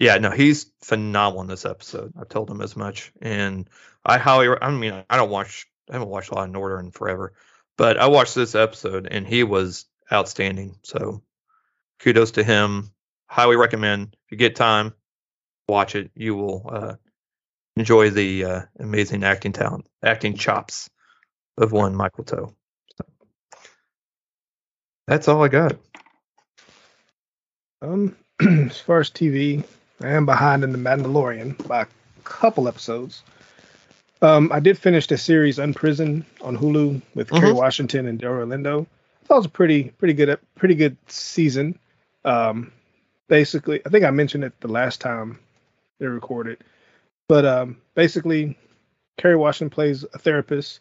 [0.00, 2.14] yeah, no, he's phenomenal in this episode.
[2.18, 3.68] I've told him as much, and
[4.04, 4.48] I highly.
[4.60, 5.68] I mean, I don't watch.
[5.90, 7.34] I haven't watched a lot of in forever,
[7.76, 10.76] but I watched this episode, and he was outstanding.
[10.82, 11.22] So
[12.00, 12.92] kudos to him.
[13.26, 14.92] Highly recommend if you get time,
[15.68, 16.10] watch it.
[16.14, 16.94] You will uh,
[17.76, 20.90] enjoy the uh, amazing acting talent, acting chops
[21.56, 22.54] of one Michael Tow.
[22.96, 23.06] So,
[25.06, 25.76] that's all I got.
[27.80, 29.64] Um, as far as TV,
[30.00, 31.86] I am behind in the Mandalorian by a
[32.24, 33.22] couple episodes.
[34.22, 37.56] Um, I did finish the series Unprisoned on Hulu with Kerry Mhm.
[37.56, 38.86] Washington and Delroy Lindo.
[38.86, 41.76] I thought it was a pretty, pretty good, pretty good season.
[42.24, 42.72] Um,
[43.28, 45.40] basically, I think I mentioned it the last time
[45.98, 46.62] they recorded,
[47.28, 48.56] but um, basically,
[49.18, 50.80] Kerry Washington plays a therapist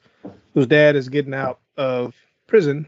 [0.54, 2.16] whose dad is getting out of
[2.46, 2.88] prison,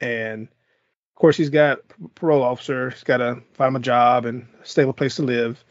[0.00, 2.90] and of course he's got a parole officer.
[2.90, 5.62] He's got to find him a job and a stable place to live.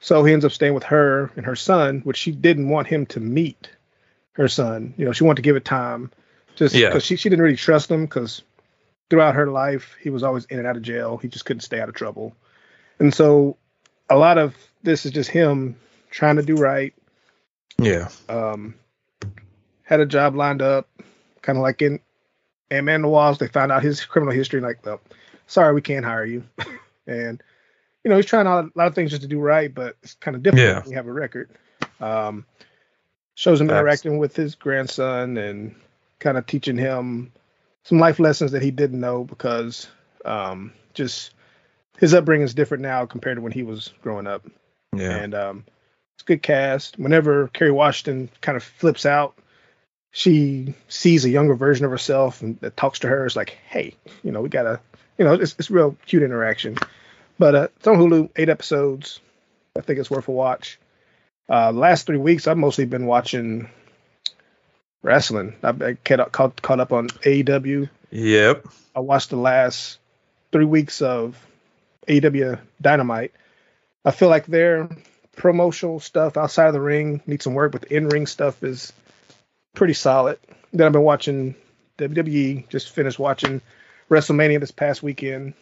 [0.00, 3.06] So he ends up staying with her and her son, which she didn't want him
[3.06, 3.70] to meet
[4.38, 4.94] her son.
[4.96, 6.10] You know, she wanted to give it time,
[6.56, 6.88] just Yeah.
[6.88, 8.42] because she she didn't really trust him because
[9.10, 11.18] throughout her life he was always in and out of jail.
[11.18, 12.34] He just couldn't stay out of trouble,
[12.98, 13.56] and so
[14.08, 15.76] a lot of this is just him
[16.10, 16.94] trying to do right.
[17.78, 18.08] Yeah.
[18.28, 18.74] Um,
[19.82, 20.88] had a job lined up,
[21.42, 22.00] kind of like in
[22.70, 23.40] Ant Man and the Wasp.
[23.40, 25.00] They found out his criminal history, and like, well,
[25.46, 26.44] sorry, we can't hire you.
[27.06, 27.42] and
[28.04, 30.36] you know, he's trying a lot of things just to do right, but it's kind
[30.36, 30.80] of difficult Yeah.
[30.80, 31.50] when you have a record.
[32.00, 32.46] Um,
[33.38, 35.76] shows him interacting with his grandson and
[36.18, 37.30] kind of teaching him
[37.84, 39.86] some life lessons that he didn't know because
[40.24, 41.32] um, just
[41.98, 44.44] his upbringing is different now compared to when he was growing up.
[44.92, 45.14] Yeah.
[45.14, 45.64] And um,
[46.16, 46.98] it's a good cast.
[46.98, 49.38] Whenever Kerry Washington kind of flips out,
[50.10, 53.24] she sees a younger version of herself and that talks to her.
[53.24, 53.94] It's like, hey,
[54.24, 54.80] you know, we gotta,
[55.16, 56.76] you know, it's it's real cute interaction.
[57.38, 59.20] But uh, it's on Hulu, eight episodes.
[59.76, 60.80] I think it's worth a watch.
[61.48, 63.68] Uh, last three weeks, I've mostly been watching
[65.02, 65.54] wrestling.
[65.62, 67.88] I've been caught, caught, caught up on AEW.
[68.10, 68.66] Yep.
[68.94, 69.98] I watched the last
[70.52, 71.38] three weeks of
[72.06, 73.32] AEW Dynamite.
[74.04, 74.88] I feel like their
[75.36, 78.92] promotional stuff outside of the ring needs some work, but the in ring stuff is
[79.74, 80.38] pretty solid.
[80.72, 81.54] Then I've been watching
[81.98, 83.60] WWE, just finished watching
[84.10, 85.54] WrestleMania this past weekend.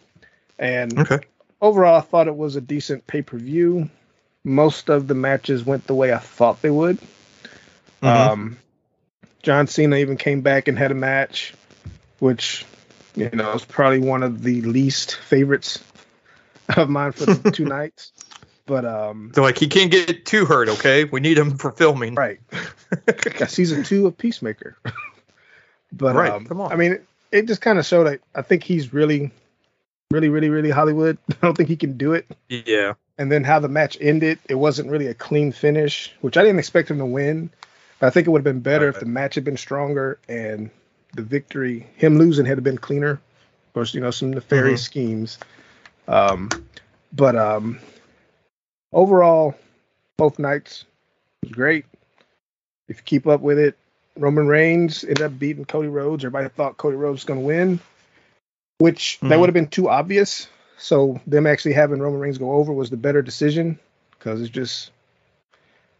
[0.58, 1.18] And Okay.
[1.60, 3.90] overall, I thought it was a decent pay per view.
[4.46, 6.98] Most of the matches went the way I thought they would.
[8.00, 8.08] Mhm.
[8.08, 8.58] Um,
[9.42, 11.52] John Cena even came back and had a match,
[12.20, 12.64] which
[13.16, 15.82] you know is probably one of the least favorites
[16.76, 18.12] of mine for the two nights.
[18.66, 21.02] But um, They're like, he can't get too hurt, okay?
[21.04, 22.14] We need him for filming.
[22.14, 22.38] right,
[23.38, 24.76] got season two of Peacemaker.
[25.92, 26.72] but Right, um, come on.
[26.72, 29.32] I mean, it, it just kind of showed I think he's really,
[30.12, 31.18] really, really, really Hollywood.
[31.30, 32.26] I don't think he can do it.
[32.48, 32.94] Yeah.
[33.18, 36.58] And then how the match ended, it wasn't really a clean finish, which I didn't
[36.58, 37.50] expect him to win.
[37.98, 40.70] But I think it would have been better if the match had been stronger and
[41.14, 43.12] the victory, him losing, had been cleaner.
[43.12, 44.84] Of course, you know some nefarious Mhm.
[44.84, 45.38] schemes.
[46.06, 46.50] Um,
[47.12, 47.78] but um,
[48.92, 49.54] overall,
[50.18, 50.84] both nights
[51.42, 51.86] was great.
[52.88, 53.76] If you keep up with it,
[54.16, 56.24] Roman Reigns ended up beating Cody Rhodes.
[56.24, 57.80] Everybody thought Cody Rhodes was going to win,
[58.78, 59.40] which that Mhm.
[59.40, 60.48] would have been too obvious.
[60.78, 63.78] So them actually having Roman Reigns go over was the better decision
[64.10, 64.90] because it's just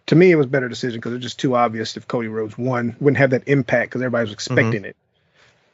[0.07, 2.59] to me it was a better decision because it's just too obvious if Cody Rhodes
[2.59, 4.97] won wouldn't have that impact because everybody was expecting it.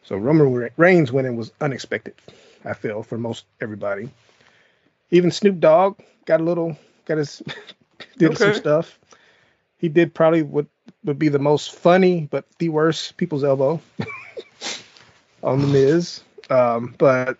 [0.04, 2.14] So Roman Reigns winning was unexpected.
[2.64, 4.10] I feel for most everybody.
[5.10, 7.42] Even Snoop Dogg got a little got his
[8.18, 8.98] did some stuff.
[9.78, 10.66] He did probably what
[11.04, 13.80] would be the most funny but the worst people's elbow
[15.42, 16.22] on the Miz.
[16.48, 17.38] Um, but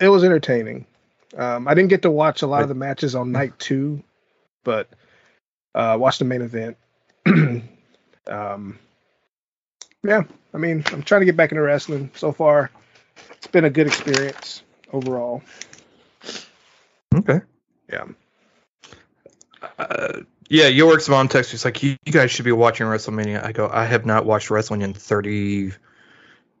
[0.00, 0.86] it was entertaining.
[1.36, 4.02] Um, I didn't get to watch a lot of the matches on night two,
[4.64, 4.88] but
[5.74, 6.76] uh, watched the main event.
[8.26, 8.78] um,
[10.02, 10.22] yeah,
[10.54, 12.10] I mean, I'm trying to get back into wrestling.
[12.14, 12.70] So far,
[13.32, 14.62] it's been a good experience
[14.92, 15.42] overall.
[17.14, 17.40] Okay.
[17.90, 18.04] Yeah.
[19.78, 23.44] Uh, yeah, York's mom texted us like, you, you guys should be watching WrestleMania.
[23.44, 25.72] I go, I have not watched wrestling in 30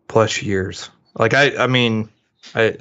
[0.08, 0.90] plus years.
[1.14, 2.10] Like, I, I mean,
[2.54, 2.76] I,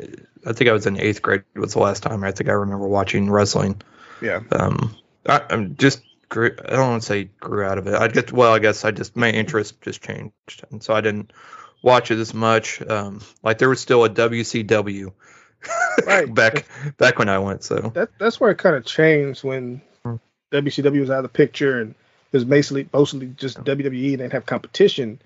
[0.45, 2.87] I think I was in eighth grade was the last time I think I remember
[2.87, 3.81] watching wrestling.
[4.21, 4.41] Yeah.
[4.51, 4.95] Um,
[5.27, 7.95] I, I'm just, grew, I don't want to say grew out of it.
[7.95, 10.63] I get, well, I guess I just, my interest just changed.
[10.71, 11.31] And so I didn't
[11.81, 12.81] watch it as much.
[12.81, 15.11] Um, like there was still a WCW
[16.05, 16.33] Right.
[16.33, 16.65] back,
[16.97, 17.63] back when I went.
[17.63, 20.15] So, That that's where it kind of changed when Hmm.
[20.51, 21.91] WCW was out of the picture and
[22.31, 25.19] it was basically mostly just WWE and didn't have competition.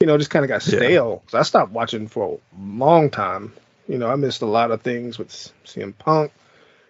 [0.00, 0.76] You know, just kind of got Yeah.
[0.78, 1.22] stale.
[1.28, 3.52] So I stopped watching for a long time.
[3.88, 5.30] You know, I missed a lot of things with
[5.64, 6.32] CM Punk.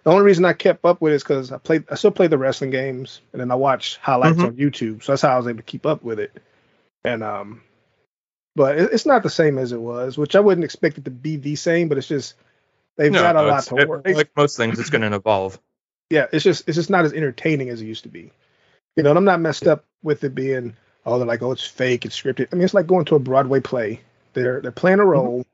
[0.05, 2.27] The only reason I kept up with it is because I played, I still play
[2.27, 4.45] the wrestling games, and then I watch highlights Mhm.
[4.47, 5.03] on YouTube.
[5.03, 6.33] So that's how I was able to keep up with it.
[7.05, 7.63] And um,
[8.57, 11.11] but it, it's not the same as it was, which I wouldn't expect it to
[11.11, 11.89] be the same.
[11.89, 12.35] But it's just
[12.97, 14.07] they've no, got a no, lot to it- work.
[14.09, 15.59] like most things, it's going to evolve.
[16.11, 18.33] yeah, it's just it's just not as entertaining as it used to be.
[18.97, 20.75] You know, and I'm not messed up with it being
[21.07, 22.49] oh they're like oh it's fake, it's scripted.
[22.51, 24.01] I mean it's like going to a Broadway play.
[24.33, 25.45] They're they're playing a role,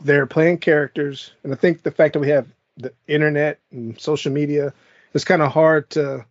[0.00, 2.46] they're playing characters, and I think the fact that we have
[2.76, 4.72] the internet and social media,
[5.14, 6.24] it's kind of hard to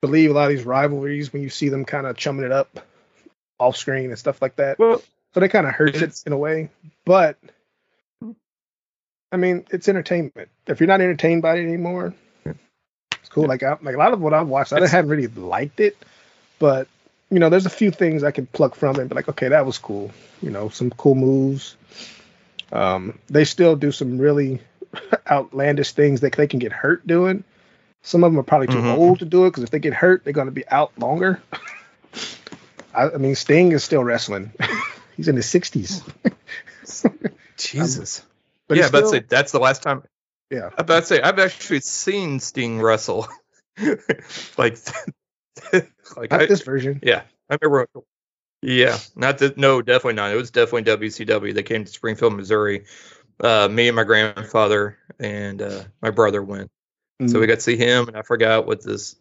[0.00, 2.80] believe a lot of these rivalries when you see them kind of chumming it up
[3.58, 4.78] off screen and stuff like that.
[4.78, 5.02] Well,
[5.34, 6.70] So that kind of hurts it in a way.
[7.04, 7.36] But
[9.32, 10.48] I mean, it's entertainment.
[10.66, 12.14] If you're not entertained by it anymore,
[12.44, 13.46] it's cool.
[13.46, 15.96] Like I, like a lot of what I've watched, I haven't really liked it,
[16.60, 16.86] but
[17.30, 19.08] you know, there's a few things I can pluck from it.
[19.08, 20.12] Be like, okay, that was cool.
[20.40, 21.76] You know, some cool moves.
[22.74, 24.60] Um, they still do some really
[25.30, 27.44] outlandish things that they can get hurt doing.
[28.02, 28.96] Some of them are probably too Mhm.
[28.98, 31.40] old to do it because if they get hurt, they're going to be out longer.
[32.94, 34.52] I, I mean, Sting is still wrestling.
[35.16, 36.02] He's in his 60s.
[37.56, 38.22] Jesus.
[38.68, 40.02] But yeah, he's but still- that's the last time.
[40.50, 40.66] Yeah.
[40.66, 43.28] I'm about to say I've actually seen Sting wrestle.
[44.58, 44.78] like,
[46.16, 47.00] like Not I, this version.
[47.02, 47.88] yeah, I remember.
[48.66, 49.58] Yeah, not that.
[49.58, 50.32] No, definitely not.
[50.32, 51.52] It was definitely WCW.
[51.54, 52.84] They came to Springfield, Missouri.
[53.38, 56.70] Uh, me and my grandfather and uh, my brother went,
[57.20, 57.40] so Mm-hmm.
[57.40, 58.08] we got to see him.
[58.08, 59.16] And I forgot what this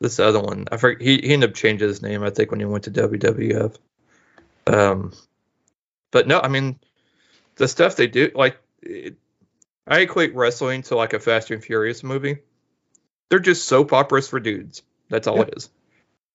[0.00, 0.66] this other one.
[0.72, 1.00] I forgot.
[1.00, 2.24] He he ended up changing his name.
[2.24, 3.76] I think when he went to WWF.
[4.66, 5.12] Um,
[6.10, 6.80] but no, I mean,
[7.56, 9.16] the stuff they do, like, it,
[9.86, 12.38] I equate wrestling to like a Fast and Furious movie.
[13.30, 14.82] They're just soap operas for dudes.
[15.08, 15.42] That's all Yeah.
[15.42, 15.70] it is.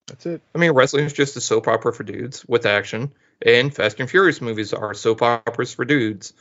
[0.08, 0.42] That's it.
[0.56, 3.12] I mean, wrestling is just a soap opera for dudes with action,
[3.42, 6.34] and Fast and Furious movies are soap operas for dudes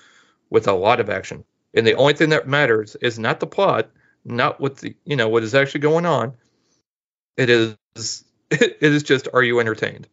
[0.50, 1.44] with a lot of action.
[1.74, 3.90] And the only thing that matters is not the plot,
[4.24, 6.34] not what the you know what is actually going on.
[7.36, 7.76] It is
[8.50, 10.06] it is just are you entertained?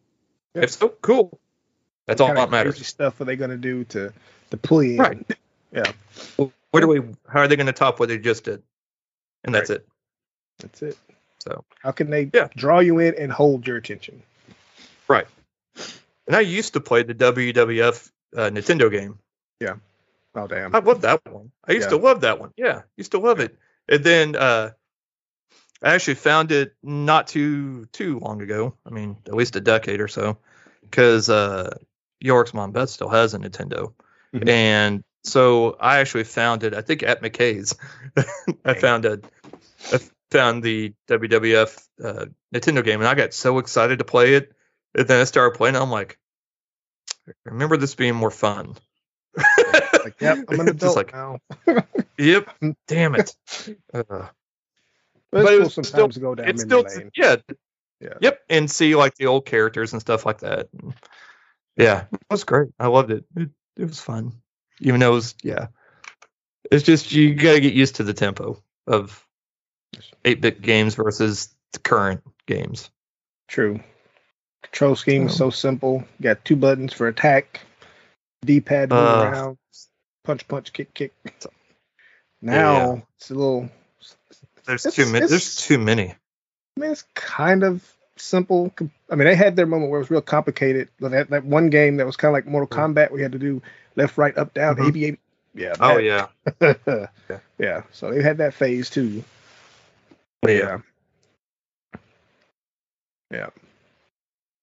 [0.54, 0.62] Yeah.
[0.62, 1.38] If so, cool.
[2.06, 2.74] That's all that matters.
[2.74, 4.12] Crazy stuff are they going to do to
[4.50, 4.98] to pull you in?
[4.98, 5.38] Right.
[5.72, 5.92] Yeah.
[6.36, 7.02] What are we?
[7.28, 8.62] How are they going to top what they just did?
[9.44, 9.86] And that's it.
[10.58, 10.98] That's it.
[11.46, 12.48] So How can they Yeah.
[12.56, 14.22] draw you in and hold your attention?
[15.08, 15.26] right.
[16.26, 19.18] And I used to play the WWF uh, Nintendo game.
[19.60, 19.76] Yeah.
[20.34, 20.74] Oh damn.
[20.74, 21.52] I love that one.
[21.68, 21.98] I used Yeah.
[21.98, 22.52] to love that one.
[22.56, 23.56] Yeah, used to love it.
[23.88, 24.70] And then uh,
[25.82, 28.74] I actually found it not too too long ago.
[28.86, 30.38] I mean, at least a decade or so,
[30.80, 31.76] because uh,
[32.20, 33.92] York's mom Beth still has a Nintendo,
[34.32, 34.48] Mhm.
[34.48, 36.72] and so I actually found it.
[36.72, 37.74] I think at McKay's.
[38.64, 39.20] I found a,
[40.34, 44.52] found the WWF uh, Nintendo game, and I got so excited to play it.
[44.96, 45.76] And then I started playing.
[45.76, 46.18] it, I'm like,
[47.28, 48.74] I remember this being more fun.
[49.36, 51.38] Like, yep, I'm an Just adult like, now.
[52.18, 52.48] Yep.
[52.88, 53.34] Damn it.
[53.92, 54.28] Uh,
[55.30, 57.10] But it's it was still- go down it's still lane.
[57.16, 57.36] yeah.
[58.00, 58.14] Yeah.
[58.20, 60.68] Yep, and see like the old characters and stuff like that.
[61.76, 62.68] Yeah, it was great.
[62.78, 63.24] I loved it.
[63.36, 64.32] It, it was fun,
[64.80, 65.68] even though it was yeah.
[66.70, 69.23] It's just you got to get used to the tempo of
[70.24, 72.90] 8-bit games versus the current games.
[73.48, 73.80] True.
[74.62, 76.04] Control scheme is so simple.
[76.18, 77.60] You got two buttons for attack,
[78.44, 79.30] D-pad move Uh.
[79.32, 79.58] around,
[80.24, 81.12] punch, punch, kick, kick.
[82.40, 83.70] Now it's a little.
[84.66, 85.26] There's too many.
[85.26, 86.10] There's too many.
[86.10, 88.72] I mean, it's kind of simple.
[89.10, 90.88] I mean, they had their moment where it was real complicated.
[90.98, 93.38] But that, that one game that was kind of like Mortal Kombat, we had to
[93.38, 93.62] do
[93.96, 94.88] left, right, up, down, Mhm.
[94.88, 95.12] A, B, A.
[95.12, 95.18] B.
[95.54, 95.74] Yeah.
[95.78, 96.26] Oh yeah,
[96.60, 97.06] yeah.
[97.58, 97.82] Yeah.
[97.92, 99.22] So they had that phase too.
[100.48, 100.78] Yeah.
[103.30, 103.50] Yeah.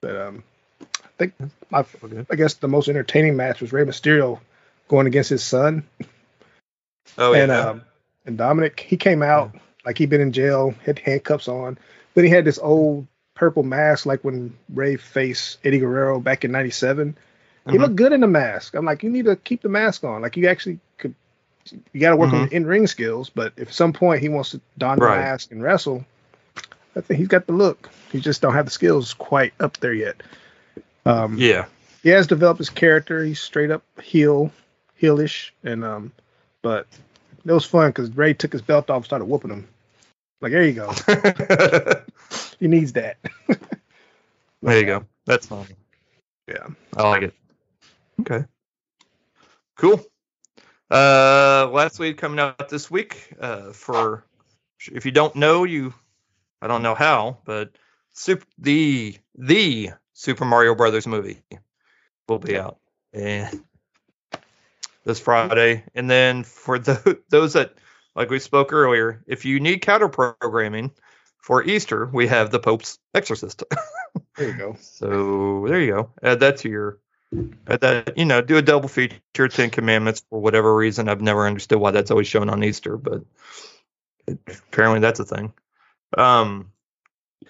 [0.01, 0.43] But um,
[0.81, 1.33] I think
[1.69, 2.25] my, Okay.
[2.31, 4.39] I guess the most entertaining match was Rey Mysterio
[4.87, 5.83] going against his son.
[7.17, 7.59] Oh and yeah.
[7.59, 7.81] um,
[8.25, 9.55] and Dominic, he came out
[9.85, 11.77] like he'd been in jail, had handcuffs on,
[12.13, 16.51] but he had this old purple mask like when Rey faced Eddie Guerrero back in
[16.51, 17.17] '97.
[17.67, 17.79] He Mhm.
[17.79, 18.75] looked good in the mask.
[18.75, 20.21] I'm like, you need to keep the mask on.
[20.21, 21.13] Like you actually could.
[21.93, 22.49] You got to work on Mhm.
[22.49, 25.19] the in-ring skills, but if at some point he wants to don the Right.
[25.19, 26.05] mask and wrestle,
[26.95, 27.89] I think he's got the look.
[28.11, 30.21] He just don't have the skills quite up there yet.
[31.05, 31.65] Um, yeah.
[32.03, 33.23] he has developed his character.
[33.23, 34.51] He's straight up heel,
[35.01, 36.11] heelish, and um,
[36.61, 36.87] but
[37.45, 39.67] it was fun because Rey took his belt off, and started whooping him.
[40.41, 40.91] Like there you go.
[42.59, 43.17] He needs that.
[44.61, 45.05] there you go.
[45.25, 45.65] That's fine.
[46.47, 46.67] Yeah.
[46.95, 47.33] I like it.
[48.21, 48.45] Okay.
[49.77, 49.99] Cool.
[50.91, 53.29] Uh, last week coming out this week.
[53.39, 54.25] Uh, for
[54.91, 55.93] if you don't know, you
[56.61, 57.71] I don't know how, but
[58.13, 61.41] super the the Super Mario Brothers movie
[62.27, 62.77] will be out
[63.13, 63.63] and
[65.05, 65.83] this Friday.
[65.95, 67.75] And then for the, those that
[68.13, 70.91] like we spoke earlier, if you need counter programming
[71.37, 73.63] for Easter, we have the Pope's Exorcist.
[74.37, 74.77] There you go.
[74.79, 76.09] So there you go.
[76.23, 76.99] Add that to your
[77.67, 81.09] add that you know, do a double feature Ten Commandments for whatever reason.
[81.09, 83.23] I've never understood why that's always shown on Easter, but
[84.27, 85.53] it, apparently that's a thing.
[86.17, 86.71] Um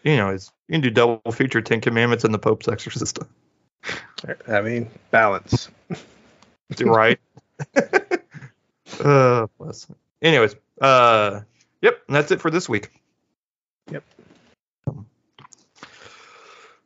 [0.03, 3.19] you know, it's you can do double feature Ten Commandments and the Pope's Exorcist.
[4.47, 5.69] I mean, balance.
[6.81, 7.19] right?
[8.99, 9.87] uh bless.
[10.21, 11.41] Anyways, uh
[11.81, 12.89] yep, and that's it for this week.
[13.91, 14.03] Yep.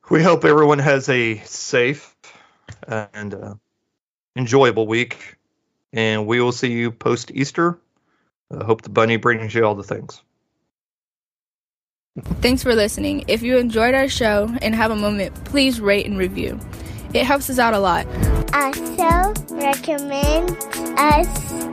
[0.09, 2.14] We hope everyone has a safe
[2.87, 3.55] and uh,
[4.35, 5.37] enjoyable week,
[5.93, 7.79] and we will see you post Easter.
[8.51, 10.21] I hope the bunny brings you all the things.
[12.41, 13.25] Thanks for listening.
[13.27, 16.59] If you enjoyed our show and have a moment, please rate and review.
[17.13, 18.05] It helps us out a lot.
[18.55, 20.49] Also, recommend
[20.97, 21.27] us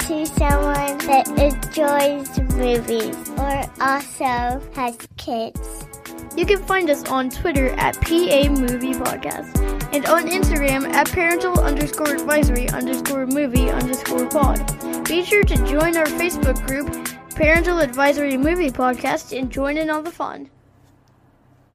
[0.09, 5.87] to someone that enjoys movies or also has kids.
[6.37, 9.57] You can find us on Twitter at PA Movie Podcast
[9.95, 14.59] and on Instagram at parental underscore advisory underscore movie underscore pod.
[15.05, 16.91] Be sure to join our Facebook group,
[17.37, 20.51] Parental Advisory Movie Podcast, and join in on the fun.